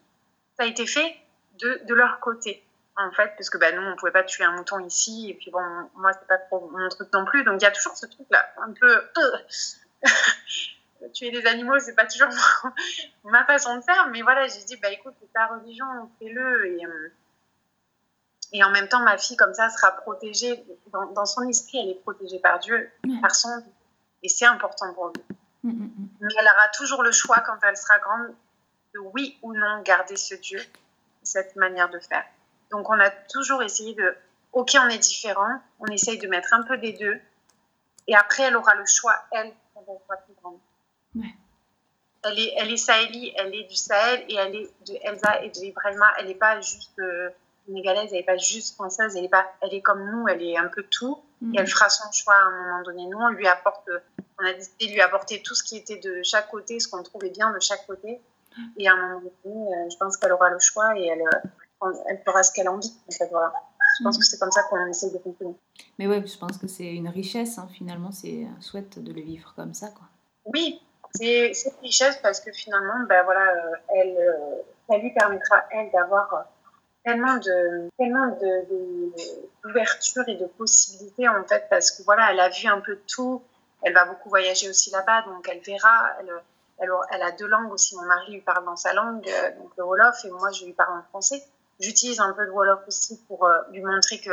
Ça 0.57 0.63
a 0.63 0.67
été 0.67 0.85
fait 0.85 1.15
de, 1.59 1.81
de 1.85 1.93
leur 1.93 2.19
côté, 2.19 2.63
en 2.95 3.11
fait, 3.11 3.33
parce 3.35 3.49
que 3.49 3.57
bah, 3.57 3.71
nous, 3.71 3.81
on 3.81 3.95
pouvait 3.95 4.11
pas 4.11 4.23
tuer 4.23 4.43
un 4.43 4.51
mouton 4.51 4.79
ici. 4.79 5.29
Et 5.31 5.33
puis 5.33 5.49
bon, 5.49 5.63
moi, 5.95 6.11
c'est 6.13 6.27
pas 6.27 6.37
trop 6.37 6.69
mon 6.69 6.89
truc 6.89 7.11
non 7.13 7.25
plus. 7.25 7.43
Donc, 7.43 7.61
il 7.61 7.63
y 7.63 7.67
a 7.67 7.71
toujours 7.71 7.97
ce 7.97 8.05
truc-là, 8.05 8.53
un 8.57 8.73
peu... 8.73 9.01
Tuer 11.09 11.31
des 11.31 11.45
animaux, 11.45 11.79
c'est 11.79 11.95
pas 11.95 12.05
toujours 12.05 12.29
ma 13.23 13.45
façon 13.45 13.75
de 13.77 13.81
faire. 13.81 14.07
Mais 14.11 14.21
voilà, 14.21 14.47
j'ai 14.47 14.63
dit, 14.63 14.77
bah 14.77 14.89
écoute, 14.89 15.13
c'est 15.19 15.31
ta 15.33 15.47
religion, 15.47 15.85
fais-le. 16.19 16.77
Et, 16.77 16.85
euh, 16.85 17.11
et 18.53 18.63
en 18.63 18.71
même 18.71 18.87
temps, 18.87 19.01
ma 19.01 19.17
fille, 19.17 19.35
comme 19.35 19.53
ça, 19.53 19.69
sera 19.69 19.91
protégée. 19.91 20.63
Dans, 20.91 21.07
dans 21.07 21.25
son 21.25 21.47
esprit, 21.47 21.79
elle 21.79 21.89
est 21.89 22.01
protégée 22.01 22.39
par 22.39 22.59
Dieu, 22.59 22.89
par 23.21 23.35
son 23.35 23.49
Et 24.21 24.29
c'est 24.29 24.45
important 24.45 24.93
pour 24.93 25.07
lui. 25.07 25.23
Mm, 25.63 25.69
mm, 25.69 25.83
mm. 25.83 26.07
Mais 26.21 26.33
elle 26.39 26.45
aura 26.45 26.67
toujours 26.69 27.03
le 27.03 27.11
choix, 27.11 27.39
quand 27.39 27.57
elle 27.63 27.77
sera 27.77 27.97
grande, 27.99 28.33
de 28.93 28.99
oui 28.99 29.39
ou 29.41 29.53
non 29.53 29.81
garder 29.81 30.15
ce 30.15 30.35
Dieu, 30.35 30.61
cette 31.23 31.55
manière 31.55 31.89
de 31.89 31.99
faire. 31.99 32.25
Donc, 32.71 32.89
on 32.89 32.99
a 32.99 33.09
toujours 33.09 33.63
essayé 33.63 33.95
de, 33.95 34.15
ok, 34.51 34.77
on 34.79 34.89
est 34.89 34.99
différent, 34.99 35.59
on 35.79 35.87
essaye 35.87 36.19
de 36.19 36.27
mettre 36.27 36.53
un 36.53 36.63
peu 36.63 36.77
des 36.77 36.93
deux. 36.93 37.19
Et 38.07 38.15
après, 38.15 38.43
elle 38.43 38.55
aura 38.55 38.75
le 38.75 38.85
choix, 38.85 39.15
elle, 39.31 39.51
quand 39.73 39.83
elle 39.87 39.99
sera 40.05 40.17
plus 40.17 40.33
grande. 40.41 40.59
Elle 42.25 42.39
est, 42.39 42.53
elle 42.55 42.71
est 42.71 42.77
Saheli, 42.77 43.33
elle 43.35 43.53
est 43.53 43.63
du 43.65 43.75
Sahel 43.75 44.25
et 44.29 44.35
elle 44.35 44.55
est 44.55 44.71
de 44.87 44.97
Elsa 45.01 45.43
et 45.43 45.49
de 45.49 45.59
Ibrahima. 45.59 46.05
Elle 46.19 46.27
n'est 46.27 46.35
pas 46.35 46.61
juste 46.61 46.97
euh, 46.99 47.29
sénégalaise, 47.65 48.09
elle 48.11 48.19
n'est 48.19 48.23
pas 48.23 48.37
juste 48.37 48.75
française, 48.75 49.15
elle 49.17 49.25
est, 49.25 49.29
pas, 49.29 49.45
elle 49.61 49.73
est 49.73 49.81
comme 49.81 50.09
nous, 50.09 50.27
elle 50.29 50.41
est 50.41 50.57
un 50.57 50.67
peu 50.67 50.83
tout. 50.83 51.19
Et 51.41 51.57
elle 51.57 51.63
mhm. 51.63 51.67
fera 51.67 51.89
son 51.89 52.09
choix 52.13 52.35
à 52.35 52.45
un 52.45 52.51
moment 52.51 52.83
donné. 52.83 53.05
Nous, 53.07 53.17
on 53.17 53.29
lui 53.29 53.47
apporte, 53.47 53.89
on 54.39 54.45
a 54.45 54.53
décidé 54.53 54.87
de 54.87 54.91
lui 54.93 55.01
apporter 55.01 55.41
tout 55.41 55.55
ce 55.55 55.63
qui 55.63 55.75
était 55.75 55.97
de 55.97 56.21
chaque 56.23 56.49
côté, 56.49 56.79
ce 56.79 56.87
qu'on 56.87 57.03
trouvait 57.03 57.31
bien 57.31 57.51
de 57.51 57.59
chaque 57.59 57.85
côté. 57.85 58.21
Et 58.77 58.87
à 58.87 58.93
un 58.93 58.95
moment 58.95 59.31
donné, 59.43 59.75
euh, 59.75 59.89
je 59.91 59.97
pense 59.97 60.15
qu'elle 60.15 60.31
aura 60.31 60.49
le 60.49 60.59
choix 60.59 60.97
et 60.97 61.07
elle, 61.07 61.21
euh, 61.21 61.93
elle 62.07 62.21
fera 62.23 62.43
ce 62.43 62.53
qu'elle 62.53 62.67
a 62.67 62.71
envie. 62.71 62.93
En 63.21 63.25
voilà. 63.31 63.53
Je 63.99 64.03
pense 64.03 64.15
mhm. 64.15 64.21
que 64.21 64.27
c'est 64.27 64.39
comme 64.39 64.51
ça 64.51 64.63
qu'on 64.63 64.85
essaie 64.85 65.09
de 65.09 65.17
fonctionner. 65.17 65.55
Mais 65.99 66.07
ouais, 66.07 66.25
je 66.25 66.37
pense 66.37 66.57
que 66.57 66.67
c'est 66.67 66.93
une 66.93 67.09
richesse, 67.09 67.57
hein, 67.57 67.67
finalement, 67.73 68.11
c'est 68.11 68.47
chouette 68.61 68.99
de 68.99 69.11
le 69.11 69.21
vivre 69.21 69.53
comme 69.57 69.73
ça. 69.73 69.89
Quoi. 69.89 70.07
Oui, 70.45 70.81
c'est 71.13 71.53
richesse 71.81 72.17
parce 72.21 72.39
que 72.39 72.51
finalement, 72.51 73.05
ben 73.07 73.23
voilà, 73.23 73.51
euh, 73.51 73.75
elle, 73.95 74.39
ça 74.89 74.97
lui 74.97 75.13
permettra, 75.13 75.63
elle, 75.71 75.91
d'avoir 75.91 76.47
tellement 77.03 77.35
de 77.35 77.89
tellement 77.97 78.37
d'ouverture 79.63 80.23
et 80.27 80.35
de 80.35 80.45
possibilités 80.45 81.27
en 81.27 81.43
fait 81.43 81.67
parce 81.69 81.91
que 81.91 82.03
voilà 82.03 82.31
elle 82.31 82.39
a 82.39 82.49
vu 82.49 82.67
un 82.67 82.79
peu 82.79 82.95
de 82.95 83.01
tout. 83.07 83.41
Elle 83.81 83.93
va 83.93 84.05
beaucoup 84.05 84.29
voyager 84.29 84.69
aussi 84.69 84.91
là-bas 84.91 85.23
donc 85.23 85.47
elle 85.49 85.59
verra. 85.59 86.09
Elle, 86.19 86.33
elle, 86.79 87.21
a 87.21 87.31
deux 87.31 87.47
langues 87.47 87.71
aussi. 87.71 87.95
Mon 87.95 88.03
mari 88.03 88.33
lui 88.33 88.41
parle 88.41 88.65
dans 88.65 88.75
sa 88.75 88.93
langue 88.93 89.27
euh, 89.27 89.51
donc 89.57 89.71
le 89.77 89.83
wolof 89.83 90.15
et 90.25 90.29
moi 90.29 90.51
je 90.51 90.65
lui 90.65 90.73
parle 90.73 90.99
en 90.99 91.03
français. 91.03 91.43
J'utilise 91.79 92.19
un 92.19 92.33
peu 92.33 92.45
de 92.45 92.51
wolof 92.51 92.79
aussi 92.87 93.19
pour 93.27 93.45
euh, 93.45 93.61
lui 93.71 93.81
montrer 93.81 94.19
que 94.19 94.31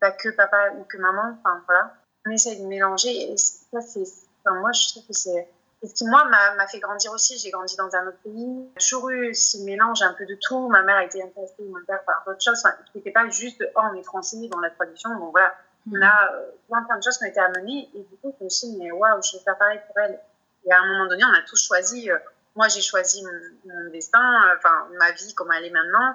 pas 0.00 0.12
que 0.12 0.30
papa 0.30 0.70
ou 0.78 0.84
que 0.84 0.96
maman 0.96 1.36
enfin 1.40 1.62
voilà. 1.66 1.94
On 2.26 2.30
essaie 2.30 2.56
de 2.56 2.66
mélanger 2.66 3.32
et 3.32 3.36
ça 3.36 3.80
c'est 3.80 4.04
moi 4.46 4.72
je 4.72 4.88
trouve 4.88 5.06
que 5.06 5.12
c'est 5.12 5.48
ce 5.82 5.94
qui, 5.94 6.04
moi, 6.06 6.24
m'a 6.24 6.66
fait 6.66 6.78
grandir 6.78 7.12
aussi. 7.12 7.38
J'ai 7.38 7.50
grandi 7.50 7.76
dans 7.76 7.94
un 7.94 8.08
autre 8.08 8.18
pays. 8.22 8.70
J'ai 8.76 8.90
toujours 8.90 9.10
eu 9.10 9.34
ce 9.34 9.58
mélange 9.64 10.02
un 10.02 10.12
peu 10.12 10.26
de 10.26 10.36
tout. 10.40 10.68
Ma 10.68 10.82
mère 10.82 10.96
a 10.96 11.04
été 11.04 11.22
intéressée, 11.22 11.64
mon 11.68 11.82
père, 11.86 12.04
par 12.04 12.22
d'autres 12.26 12.42
choses. 12.42 12.62
Enfin, 12.64 12.74
qui 12.92 12.98
n'était 12.98 13.12
pas 13.12 13.28
juste, 13.28 13.64
oh, 13.76 13.80
on 13.90 13.94
est 13.94 14.02
français 14.02 14.36
dans 14.50 14.60
la 14.60 14.70
tradition. 14.70 15.10
Donc 15.18 15.30
voilà, 15.32 15.54
on 15.86 15.96
mm. 15.96 16.02
a 16.02 16.32
euh, 16.32 16.50
plein, 16.68 16.82
plein 16.82 16.98
de 16.98 17.02
choses 17.02 17.16
qui 17.16 17.24
ont 17.24 17.28
été 17.28 17.40
amenées. 17.40 17.88
Et 17.94 18.02
du 18.02 18.16
coup, 18.18 18.34
je 18.38 18.44
me 18.44 18.50
suis 18.50 18.68
dit, 18.68 18.76
mais 18.78 18.92
waouh, 18.92 19.22
je 19.22 19.38
vais 19.38 19.42
faire 19.42 19.56
pareil 19.56 19.80
pour 19.86 19.98
elle. 19.98 20.20
Et 20.66 20.72
à 20.72 20.80
un 20.80 20.86
moment 20.86 21.08
donné, 21.08 21.24
on 21.24 21.32
a 21.32 21.42
tous 21.48 21.66
choisi. 21.66 22.10
Euh, 22.10 22.18
moi, 22.56 22.68
j'ai 22.68 22.82
choisi 22.82 23.24
mon, 23.24 23.90
destin, 23.90 24.18
euh, 24.18 24.56
enfin, 24.56 24.88
ma 24.98 25.12
vie, 25.12 25.34
comment 25.34 25.52
elle 25.52 25.66
est 25.66 25.70
maintenant. 25.70 26.14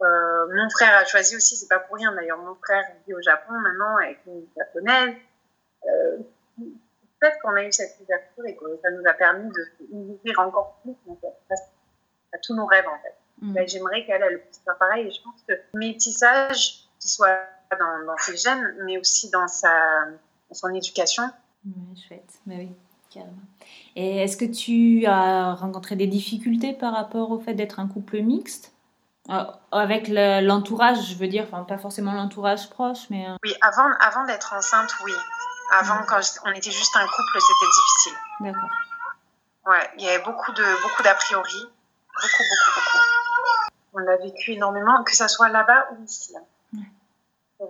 Euh, 0.00 0.46
mon 0.52 0.70
frère 0.70 0.96
a 0.98 1.04
choisi 1.04 1.36
aussi, 1.36 1.56
c'est 1.56 1.68
pas 1.68 1.78
pour 1.78 1.96
rien 1.96 2.12
d'ailleurs. 2.12 2.38
Mon 2.38 2.54
frère 2.54 2.84
vit 3.06 3.14
au 3.14 3.22
Japon 3.22 3.52
maintenant 3.52 3.96
avec 3.96 4.20
une 4.26 4.46
japonaise. 4.56 5.14
Euh, 5.86 6.18
fait 7.22 7.38
qu'on 7.42 7.54
a 7.54 7.64
eu 7.64 7.72
cette 7.72 7.96
ouverture 8.02 8.46
et 8.46 8.56
que 8.56 8.64
ça 8.82 8.90
nous 8.90 9.06
a 9.08 9.12
permis 9.14 9.48
de 9.48 9.66
nous 9.92 10.14
ouvrir 10.14 10.40
encore 10.40 10.78
plus 10.82 10.94
à 12.32 12.38
tous 12.38 12.54
nos 12.54 12.66
rêves 12.66 12.88
en 12.88 13.00
fait. 13.02 13.14
Mm. 13.40 13.52
Ben, 13.52 13.68
j'aimerais 13.68 14.04
qu'elle 14.04 14.22
elle 14.22 14.40
puisse 14.42 14.60
faire 14.64 14.76
pareil 14.78 15.06
et 15.06 15.10
je 15.10 15.22
pense 15.22 15.40
que 15.46 15.52
le 15.52 15.78
métissage, 15.78 16.86
qu'il 16.98 17.10
soit 17.10 17.38
dans, 17.78 18.06
dans, 18.06 18.16
ses 18.18 18.36
gènes, 18.36 18.76
mais 18.84 18.98
aussi 18.98 19.30
dans, 19.30 19.48
sa, 19.48 19.70
son 20.50 20.68
éducation. 20.74 21.24
chouette, 22.08 22.40
mais 22.46 22.56
oui, 22.56 22.72
carrément. 23.10 23.32
Et 23.96 24.18
est-ce 24.18 24.36
que 24.36 24.44
tu 24.44 25.06
as 25.06 25.54
rencontré 25.54 25.96
des 25.96 26.06
difficultés 26.06 26.72
par 26.72 26.92
rapport 26.92 27.30
au 27.30 27.38
fait 27.38 27.54
d'être 27.54 27.80
un 27.80 27.88
couple 27.88 28.20
mixte? 28.20 28.72
Euh, 29.30 29.44
avec 29.70 30.08
l'entourage, 30.08 31.10
je 31.10 31.14
veux 31.14 31.28
dire, 31.28 31.44
enfin 31.44 31.62
pas 31.62 31.78
forcément 31.78 32.12
l'entourage 32.12 32.68
proche, 32.70 33.08
mais... 33.08 33.28
Euh, 33.28 33.36
oui, 33.44 33.54
avant, 33.60 33.88
avant 34.00 34.26
d'être 34.26 34.52
enceinte, 34.52 34.90
oui. 35.04 35.12
Avant, 35.72 36.04
quand 36.04 36.20
on 36.44 36.52
était 36.52 36.70
juste 36.70 36.94
un 36.96 37.06
couple, 37.06 37.40
c'était 37.40 37.70
difficile. 37.70 38.12
D'accord. 38.40 38.68
Ouais, 39.64 39.90
il 39.96 40.04
y 40.04 40.08
avait 40.08 40.22
beaucoup 40.22 40.52
de 40.52 40.82
beaucoup 40.82 41.02
d'a 41.02 41.14
priori, 41.14 41.66
beaucoup, 42.14 42.42
beaucoup, 42.42 42.80
beaucoup. 42.80 43.04
On 43.94 43.98
l'a 44.00 44.16
vécu 44.18 44.52
énormément, 44.52 45.02
que 45.02 45.16
ça 45.16 45.28
soit 45.28 45.48
là-bas 45.48 45.88
ou 45.92 46.04
ici. 46.04 46.34
Hein. 46.36 46.82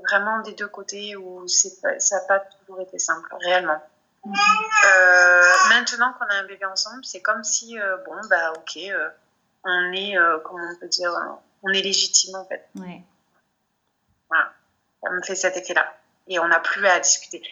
Vraiment 0.09 0.41
des 0.41 0.55
deux 0.55 0.69
côtés 0.69 1.15
où 1.17 1.47
pas, 1.83 2.01
ça 2.01 2.17
n'a 2.17 2.27
pas 2.27 2.41
toujours 2.41 2.81
été 2.81 2.99
simple, 2.99 3.33
réellement. 3.41 3.81
Euh, 4.27 5.53
maintenant 5.69 6.13
qu'on 6.15 6.27
a 6.27 6.35
un 6.35 6.45
bébé 6.45 6.65
ensemble, 6.65 7.05
c'est 7.05 7.21
comme 7.21 7.45
si, 7.45 7.79
euh, 7.79 7.99
bon, 8.07 8.17
bah 8.29 8.53
ok, 8.53 8.79
euh, 8.79 9.11
on 9.65 9.93
est, 9.93 10.17
comment 10.45 10.65
on 10.73 10.77
peut 10.81 10.89
dire, 10.89 11.13
on 11.63 11.69
est 11.69 11.83
légitime 11.83 12.35
en 12.35 12.45
fait. 12.47 12.69
Ouais. 12.75 13.03
Voilà, 14.29 14.51
ça 15.03 15.11
me 15.11 15.23
fait 15.23 15.37
cet 15.37 15.57
effet-là. 15.57 15.95
Et 16.27 16.41
on 16.41 16.49
n'a 16.49 16.59
plus 16.59 16.85
à 16.87 16.99
discuter 16.99 17.43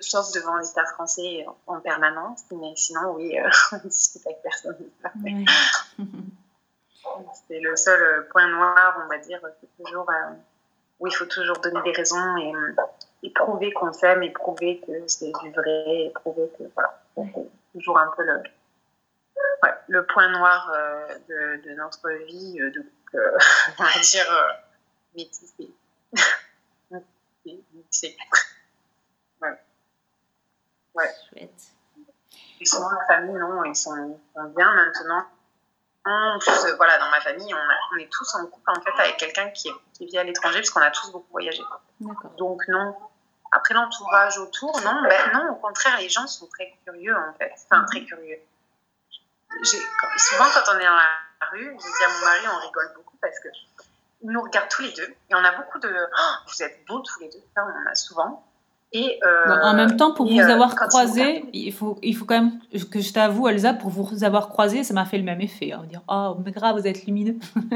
sauf 0.00 0.32
devant 0.32 0.56
l'État 0.56 0.84
français 0.84 1.46
en 1.66 1.80
permanence. 1.80 2.44
Mais 2.50 2.74
sinon, 2.76 3.14
oui, 3.16 3.38
euh, 3.38 3.48
on 3.72 3.78
discute 3.86 4.26
avec 4.26 4.42
personne. 4.42 4.76
C'est 7.48 7.60
le 7.60 7.74
seul 7.76 8.02
euh, 8.02 8.28
point 8.30 8.48
noir, 8.48 9.00
on 9.04 9.08
va 9.08 9.18
dire, 9.18 9.40
toujours, 9.76 10.10
euh, 10.10 10.34
où 11.00 11.06
il 11.06 11.14
faut 11.14 11.24
toujours 11.26 11.58
donner 11.58 11.80
des 11.82 11.92
raisons 11.92 12.36
et, 13.22 13.30
prouver 13.30 13.72
qu'on 13.72 13.92
s'aime 13.92 14.22
et 14.22 14.30
prouver 14.30 14.80
que 14.80 15.06
c'est 15.06 15.32
du 15.42 15.50
vrai 15.52 15.84
et 15.86 16.10
prouver 16.10 16.50
que, 16.58 16.64
voilà, 16.74 17.00
c'est 17.14 17.50
toujours 17.72 17.98
un 17.98 18.10
peu 18.16 18.24
le, 18.24 18.42
le 19.88 20.06
point 20.06 20.28
noir 20.30 20.72
de, 21.28 21.74
notre 21.74 22.10
vie, 22.26 22.58
de, 22.58 22.84
on 23.78 23.84
va 23.84 24.00
dire, 24.00 24.58
métissé. 25.14 25.70
Ouais. 30.98 31.14
Chouette. 31.30 31.72
Et 32.60 32.64
sinon, 32.64 32.88
la 32.88 33.06
famille, 33.06 33.34
non, 33.34 33.64
ils 33.64 33.76
sont, 33.76 34.18
bien 34.56 34.72
maintenant. 34.72 35.24
En 36.04 36.38
plus, 36.38 36.64
euh, 36.64 36.76
voilà, 36.76 36.98
dans 36.98 37.10
ma 37.10 37.20
famille, 37.20 37.52
on, 37.52 37.94
on, 37.94 37.98
est 37.98 38.10
tous 38.10 38.34
en 38.34 38.46
couple 38.46 38.70
en 38.70 38.80
fait 38.80 38.98
avec 38.98 39.16
quelqu'un 39.18 39.50
qui, 39.50 39.70
qui 39.92 40.06
vit 40.06 40.18
à 40.18 40.24
l'étranger 40.24 40.60
parce 40.60 40.70
qu'on 40.70 40.80
a 40.80 40.90
tous 40.90 41.12
beaucoup 41.12 41.30
voyagé. 41.30 41.62
Donc 42.38 42.62
non. 42.68 42.96
Après 43.52 43.74
l'entourage 43.74 44.38
autour, 44.38 44.80
non, 44.82 45.02
ben, 45.02 45.32
non, 45.32 45.52
au 45.52 45.56
contraire, 45.56 45.98
les 45.98 46.08
gens 46.08 46.26
sont 46.26 46.46
très 46.46 46.76
curieux 46.84 47.16
en 47.16 47.32
fait. 47.34 47.52
Enfin, 47.70 47.84
très 47.84 48.04
curieux. 48.04 48.38
Souvent, 49.62 50.44
quand 50.54 50.72
on 50.72 50.78
est 50.78 50.84
dans 50.84 50.96
la 50.96 51.46
rue, 51.50 51.76
je 51.78 51.86
dis 51.86 52.04
à 52.04 52.08
mon 52.08 52.24
mari, 52.26 52.40
on 52.48 52.66
rigole 52.66 52.92
beaucoup 52.94 53.16
parce 53.20 53.38
que 53.40 53.48
nous 54.22 54.40
regardent 54.42 54.68
tous 54.68 54.82
les 54.82 54.92
deux 54.92 55.08
et 55.30 55.34
on 55.34 55.44
a 55.44 55.52
beaucoup 55.52 55.78
de 55.78 55.88
oh, 55.88 56.32
vous 56.46 56.62
êtes 56.62 56.84
beaux 56.86 57.00
tous 57.00 57.20
les 57.20 57.28
deux. 57.28 57.42
Ça, 57.54 57.64
on 57.64 57.70
en 57.70 57.90
a 57.90 57.94
souvent. 57.94 58.47
Et, 58.92 59.18
euh, 59.22 59.60
en 59.62 59.74
même 59.74 59.96
temps, 59.96 60.14
pour 60.14 60.30
vous 60.30 60.38
euh, 60.38 60.48
avoir 60.48 60.74
croisé, 60.74 61.44
il 61.52 61.74
faut, 61.74 61.98
il 62.02 62.16
faut 62.16 62.24
quand 62.24 62.40
même 62.40 62.58
que 62.90 63.00
je 63.00 63.12
t'avoue, 63.12 63.46
Elsa, 63.48 63.74
pour 63.74 63.90
vous 63.90 64.24
avoir 64.24 64.48
croisé, 64.48 64.82
ça 64.82 64.94
m'a 64.94 65.04
fait 65.04 65.18
le 65.18 65.24
même 65.24 65.42
effet. 65.42 65.72
Hein, 65.72 65.84
dire, 65.88 66.00
oh, 66.08 66.38
mais 66.42 66.52
grave, 66.52 66.78
vous 66.78 66.86
êtes 66.86 67.04
lumineux. 67.04 67.36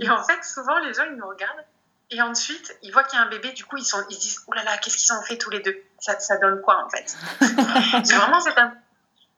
et 0.00 0.08
en 0.08 0.22
fait, 0.22 0.42
souvent, 0.42 0.78
les 0.78 0.94
gens, 0.94 1.04
ils 1.10 1.16
nous 1.16 1.28
regardent. 1.28 1.66
Et 2.10 2.22
ensuite, 2.22 2.78
ils 2.82 2.92
voient 2.92 3.02
qu'il 3.02 3.18
y 3.18 3.22
a 3.22 3.24
un 3.24 3.28
bébé, 3.28 3.52
du 3.52 3.64
coup, 3.64 3.76
ils, 3.76 3.84
sont, 3.84 3.98
ils 4.10 4.18
disent, 4.18 4.40
oh 4.46 4.52
là 4.52 4.62
là, 4.62 4.78
qu'est-ce 4.78 4.96
qu'ils 4.96 5.12
ont 5.12 5.22
fait 5.22 5.36
tous 5.36 5.50
les 5.50 5.58
deux? 5.60 5.82
Ça, 5.98 6.18
ça 6.20 6.38
donne 6.38 6.62
quoi, 6.62 6.84
en 6.84 6.88
fait? 6.88 7.16
C'est 8.04 8.14
vraiment 8.14 8.40
cette 8.40 8.56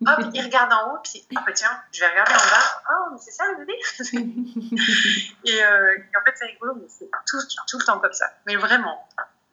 Hop, 0.07 0.20
il 0.32 0.44
regarde 0.44 0.72
en 0.72 0.92
haut, 0.92 0.99
puis 1.03 1.26
ah 1.36 1.42
bah 1.44 1.53
tiens, 1.53 1.82
je 1.92 2.01
vais 2.01 2.09
regarder 2.09 2.32
en 2.32 2.36
bas. 2.36 2.82
Oh, 2.92 3.09
mais 3.12 3.18
c'est 3.18 3.32
ça 3.32 3.44
le 3.51 3.57
bébé 3.57 3.72
et, 5.44 5.64
euh, 5.64 5.96
et, 5.99 6.16
en 6.16 6.24
fait, 6.24 6.34
c'est 6.36 6.44
rigolo, 6.46 6.74
mais 6.76 6.86
c'est 6.88 7.11
tout, 7.26 7.38
tout, 7.66 7.78
le 7.78 7.84
temps 7.84 7.99
comme 7.99 8.12
ça. 8.12 8.30
Mais 8.46 8.55
vraiment. 8.55 9.09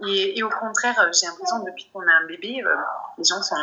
Et, 0.05 0.37
et 0.37 0.43
au 0.43 0.49
contraire, 0.49 0.99
euh, 0.99 1.11
j'ai 1.11 1.25
l'impression 1.25 1.61
que 1.61 1.71
depuis 1.71 1.89
qu'on 1.91 2.07
a 2.07 2.11
un 2.11 2.27
bébé, 2.27 2.61
euh, 2.63 2.75
les 3.17 3.23
gens 3.23 3.41
sont 3.41 3.55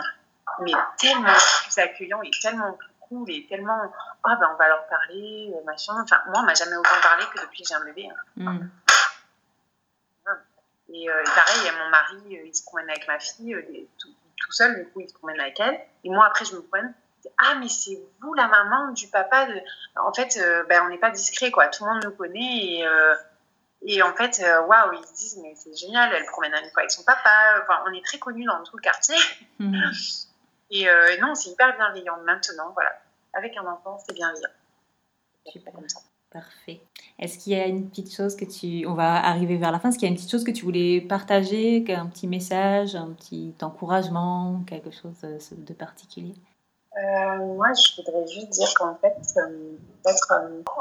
mais 0.61 0.73
tellement 0.99 1.37
plus 1.63 1.79
accueillants 1.79 2.23
et 2.23 2.31
tellement 2.43 2.73
plus 2.73 2.89
cool 3.03 3.31
et 3.31 3.47
tellement 3.49 3.93
ah 4.25 4.37
ben 4.37 4.51
on 4.53 4.57
va 4.57 4.67
leur 4.67 4.85
parler, 4.89 5.55
machin. 5.65 5.95
Enfin, 6.03 6.21
moi, 6.27 6.41
on 6.41 6.43
m'a 6.43 6.55
jamais 6.55 6.77
autant 6.77 7.01
parlé 7.01 7.25
que 7.33 7.43
depuis 7.43 7.63
que 7.63 7.69
j'ai 7.69 7.75
un 7.77 7.85
bébé. 7.85 8.09
Hein. 8.09 8.55
Mm. 8.55 8.71
Et, 10.95 11.07
pareil, 11.07 11.73
mon 11.79 11.91
mari, 11.91 12.43
il 12.45 12.55
se 12.55 12.65
promène 12.65 12.91
avec 12.91 13.07
ma 13.07 13.19
fille 13.21 13.89
tout, 13.99 14.09
tout, 14.53 14.57
seul, 14.57 14.85
du 14.85 14.91
coup, 14.91 15.01
il 15.01 15.09
se 15.09 15.15
promène 15.15 15.41
avec 15.41 15.59
elle. 15.61 15.81
Et 16.05 16.11
moi, 16.11 16.27
après, 16.27 16.45
je 16.45 16.55
me 16.55 16.63
promène. 16.63 16.95
Ah, 17.39 17.55
mais 17.61 17.69
c'est 17.69 17.99
vous 18.21 18.35
la 18.35 18.49
maman 18.49 18.93
du 18.93 19.07
papa 19.09 19.47
de... 19.47 19.55
En 19.97 20.13
fait, 20.13 20.39
ben, 20.69 20.83
on 20.85 20.89
n'est 20.89 20.99
pas 20.99 21.11
discret, 21.11 21.51
quoi. 21.51 21.69
Tout 21.69 21.85
le 21.85 21.93
monde 21.93 22.05
nous 22.05 22.11
connaît 22.11 22.41
et 22.41 22.85
et 23.85 24.03
en 24.03 24.15
fait, 24.15 24.41
euh, 24.43 24.63
waouh, 24.63 24.93
ils 24.93 25.07
se 25.07 25.15
disent, 25.15 25.39
mais 25.43 25.55
c'est 25.57 25.75
génial, 25.75 26.13
elle 26.15 26.25
promène 26.27 26.53
une 26.53 26.71
fois 26.71 26.83
avec 26.83 26.91
son 26.91 27.03
papa. 27.03 27.61
Enfin, 27.63 27.83
on 27.87 27.93
est 27.93 28.05
très 28.05 28.19
connus 28.19 28.45
dans 28.45 28.63
tout 28.63 28.77
le 28.77 28.83
quartier. 28.83 29.17
Mhm. 29.59 29.93
Et 30.75 30.89
euh, 30.89 31.19
non, 31.21 31.35
c'est 31.35 31.51
hyper 31.51 31.77
bienveillant. 31.77 32.17
Maintenant, 32.25 32.71
voilà, 32.73 32.99
avec 33.35 33.55
un 33.59 33.67
enfant, 33.67 33.99
c'est 33.99 34.15
bienveillant. 34.15 34.49
Super. 35.45 35.75
Comme 35.75 35.87
ça. 35.87 36.01
Parfait. 36.33 36.81
Est-ce 37.19 37.39
qu'il 37.39 37.53
y 37.53 37.61
a 37.61 37.67
une 37.67 37.91
petite 37.91 38.15
chose 38.15 38.37
que 38.37 38.45
tu... 38.45 38.87
On 38.87 38.95
va 38.95 39.25
arriver 39.25 39.59
vers 39.59 39.71
la 39.71 39.79
fin. 39.79 39.91
Est-ce 39.91 39.99
qu'il 39.99 40.09
y 40.09 40.11
a 40.11 40.13
une 40.13 40.17
petite 40.17 40.31
chose 40.31 40.45
que 40.45 40.51
tu 40.51 40.65
voulais 40.65 41.03
partager 41.03 41.85
Un 41.89 42.07
petit 42.07 42.27
message, 42.27 42.97
un 42.97 43.11
petit 43.11 43.55
encouragement, 43.61 44.63
quelque 44.67 44.91
chose 44.91 45.21
de 45.23 45.75
particulier? 45.75 46.35
Euh, 46.97 47.37
Moi, 47.55 47.69
je 47.75 48.01
voudrais 48.03 48.27
juste 48.27 48.49
dire 48.49 48.73
qu'en 48.75 48.95
fait, 48.97 49.15
peut-être 49.35 50.35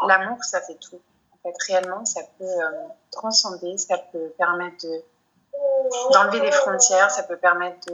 l'amour, 0.07 0.43
ça 0.43 0.61
fait 0.61 0.77
tout 0.79 0.99
fait, 1.43 1.53
réellement, 1.67 2.05
ça 2.05 2.21
peut 2.37 2.45
euh, 2.45 2.87
transcender, 3.11 3.77
ça 3.77 3.97
peut 4.11 4.33
permettre 4.37 4.85
de 4.87 5.03
d'enlever 6.13 6.39
des 6.39 6.51
frontières, 6.51 7.11
ça 7.11 7.23
peut 7.23 7.37
permettre 7.37 7.87
de, 7.87 7.93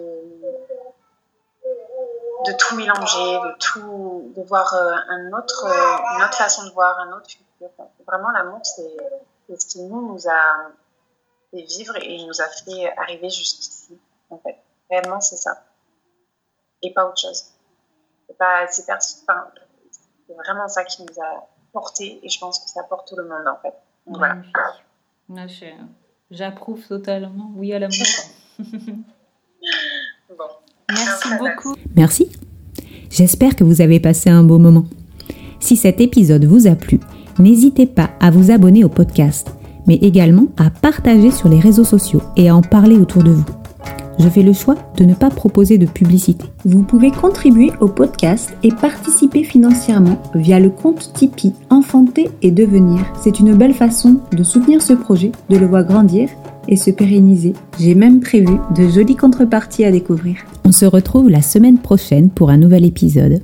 de 2.46 2.54
tout 2.54 2.76
mélanger, 2.76 3.40
de 3.40 3.58
tout, 3.58 4.34
de 4.36 4.44
voir 4.44 4.74
euh, 4.74 4.94
un 5.10 5.34
autre, 5.34 5.66
une 5.66 6.24
autre 6.24 6.36
façon 6.38 6.66
de 6.66 6.72
voir, 6.72 7.00
un 7.00 7.12
autre 7.14 7.30
futur. 7.30 7.70
Vraiment, 8.06 8.30
l'amour, 8.32 8.60
c'est 8.64 9.58
ce 9.58 9.66
qui 9.66 9.82
nous, 9.82 10.14
nous 10.14 10.28
a 10.28 10.72
fait 11.52 11.64
vivre 11.64 11.96
et 11.98 12.26
nous 12.26 12.42
a 12.42 12.48
fait 12.48 12.98
arriver 12.98 13.30
jusqu'ici. 13.30 14.00
En 14.30 14.38
fait, 14.38 14.58
réellement, 14.90 15.22
c'est 15.22 15.38
ça. 15.38 15.64
Et 16.82 16.94
pas 16.94 17.06
autre 17.06 17.20
chose. 17.20 17.44
C'est 18.28 18.38
pas, 18.38 18.68
c'est 18.68 18.86
vraiment 20.36 20.68
ça 20.68 20.84
qui 20.84 21.04
nous 21.04 21.22
a 21.22 21.48
porter 21.72 22.20
et 22.24 22.30
je 22.30 22.40
pense 22.40 22.60
que 22.60 22.70
ça 22.70 22.84
porte 22.84 23.08
tout 23.08 23.16
le 23.16 23.24
monde 23.24 23.48
en 23.48 23.58
fait. 23.62 23.74
voilà. 24.06 24.38
J'approuve 26.30 26.86
totalement. 26.88 27.52
Oui 27.56 27.74
à 27.74 27.80
l'amour. 27.80 27.98
Merci 30.92 31.30
beaucoup. 31.38 31.76
Merci. 31.96 32.30
J'espère 33.10 33.56
que 33.56 33.64
vous 33.64 33.82
avez 33.82 34.00
passé 34.00 34.30
un 34.30 34.44
beau 34.44 34.58
moment. 34.58 34.86
Si 35.60 35.76
cet 35.76 36.00
épisode 36.00 36.46
vous 36.46 36.68
a 36.68 36.76
plu, 36.76 37.00
n'hésitez 37.40 37.86
pas 37.86 38.12
à 38.20 38.32
vous 38.32 38.52
abonner 38.52 38.84
au 38.84 38.90
podcast, 38.90 39.52
mais 39.86 39.96
également 39.96 40.48
à 40.58 40.70
partager 40.70 41.32
sur 41.32 41.50
les 41.50 41.60
réseaux 41.60 41.84
sociaux 41.84 42.22
et 42.36 42.50
à 42.50 42.56
en 42.56 42.62
parler 42.62 42.98
autour 42.98 43.24
de 43.24 43.32
vous 43.32 43.46
je 44.20 44.30
fais 44.30 44.44
le 44.44 44.54
choix 44.54 44.76
de 44.98 45.06
ne 45.06 45.14
pas 45.14 45.30
proposer 45.30 45.78
de 45.78 45.86
publicité. 45.86 46.46
Vous 46.66 46.84
pouvez 46.84 47.12
contribuer 47.12 47.72
au 47.80 47.88
podcast 47.88 48.56
et 48.64 48.72
participer 48.72 49.44
financièrement 49.44 50.22
via 50.36 50.60
le 50.60 50.70
compte 50.70 51.12
Tipeee 51.14 51.54
Enfanter 51.70 52.30
et 52.42 52.52
Devenir. 52.52 53.00
C'est 53.22 53.40
une 53.40 53.56
belle 53.56 53.74
façon 53.74 54.18
de 54.32 54.44
soutenir 54.44 54.82
ce 54.82 54.94
projet, 54.94 55.32
de 55.50 55.58
le 55.58 55.66
voir 55.66 55.86
grandir 55.86 56.30
et 56.68 56.76
se 56.76 56.92
pérenniser. 56.92 57.54
J'ai 57.80 57.96
même 57.96 58.20
prévu 58.20 58.58
de 58.76 58.88
jolies 58.88 59.16
contreparties 59.16 59.86
à 59.86 59.92
découvrir. 59.92 60.38
On 60.66 60.72
se 60.72 60.86
retrouve 60.86 61.30
la 61.30 61.42
semaine 61.42 61.78
prochaine 61.78 62.30
pour 62.30 62.50
un 62.50 62.58
nouvel 62.58 62.86
épisode. 62.86 63.42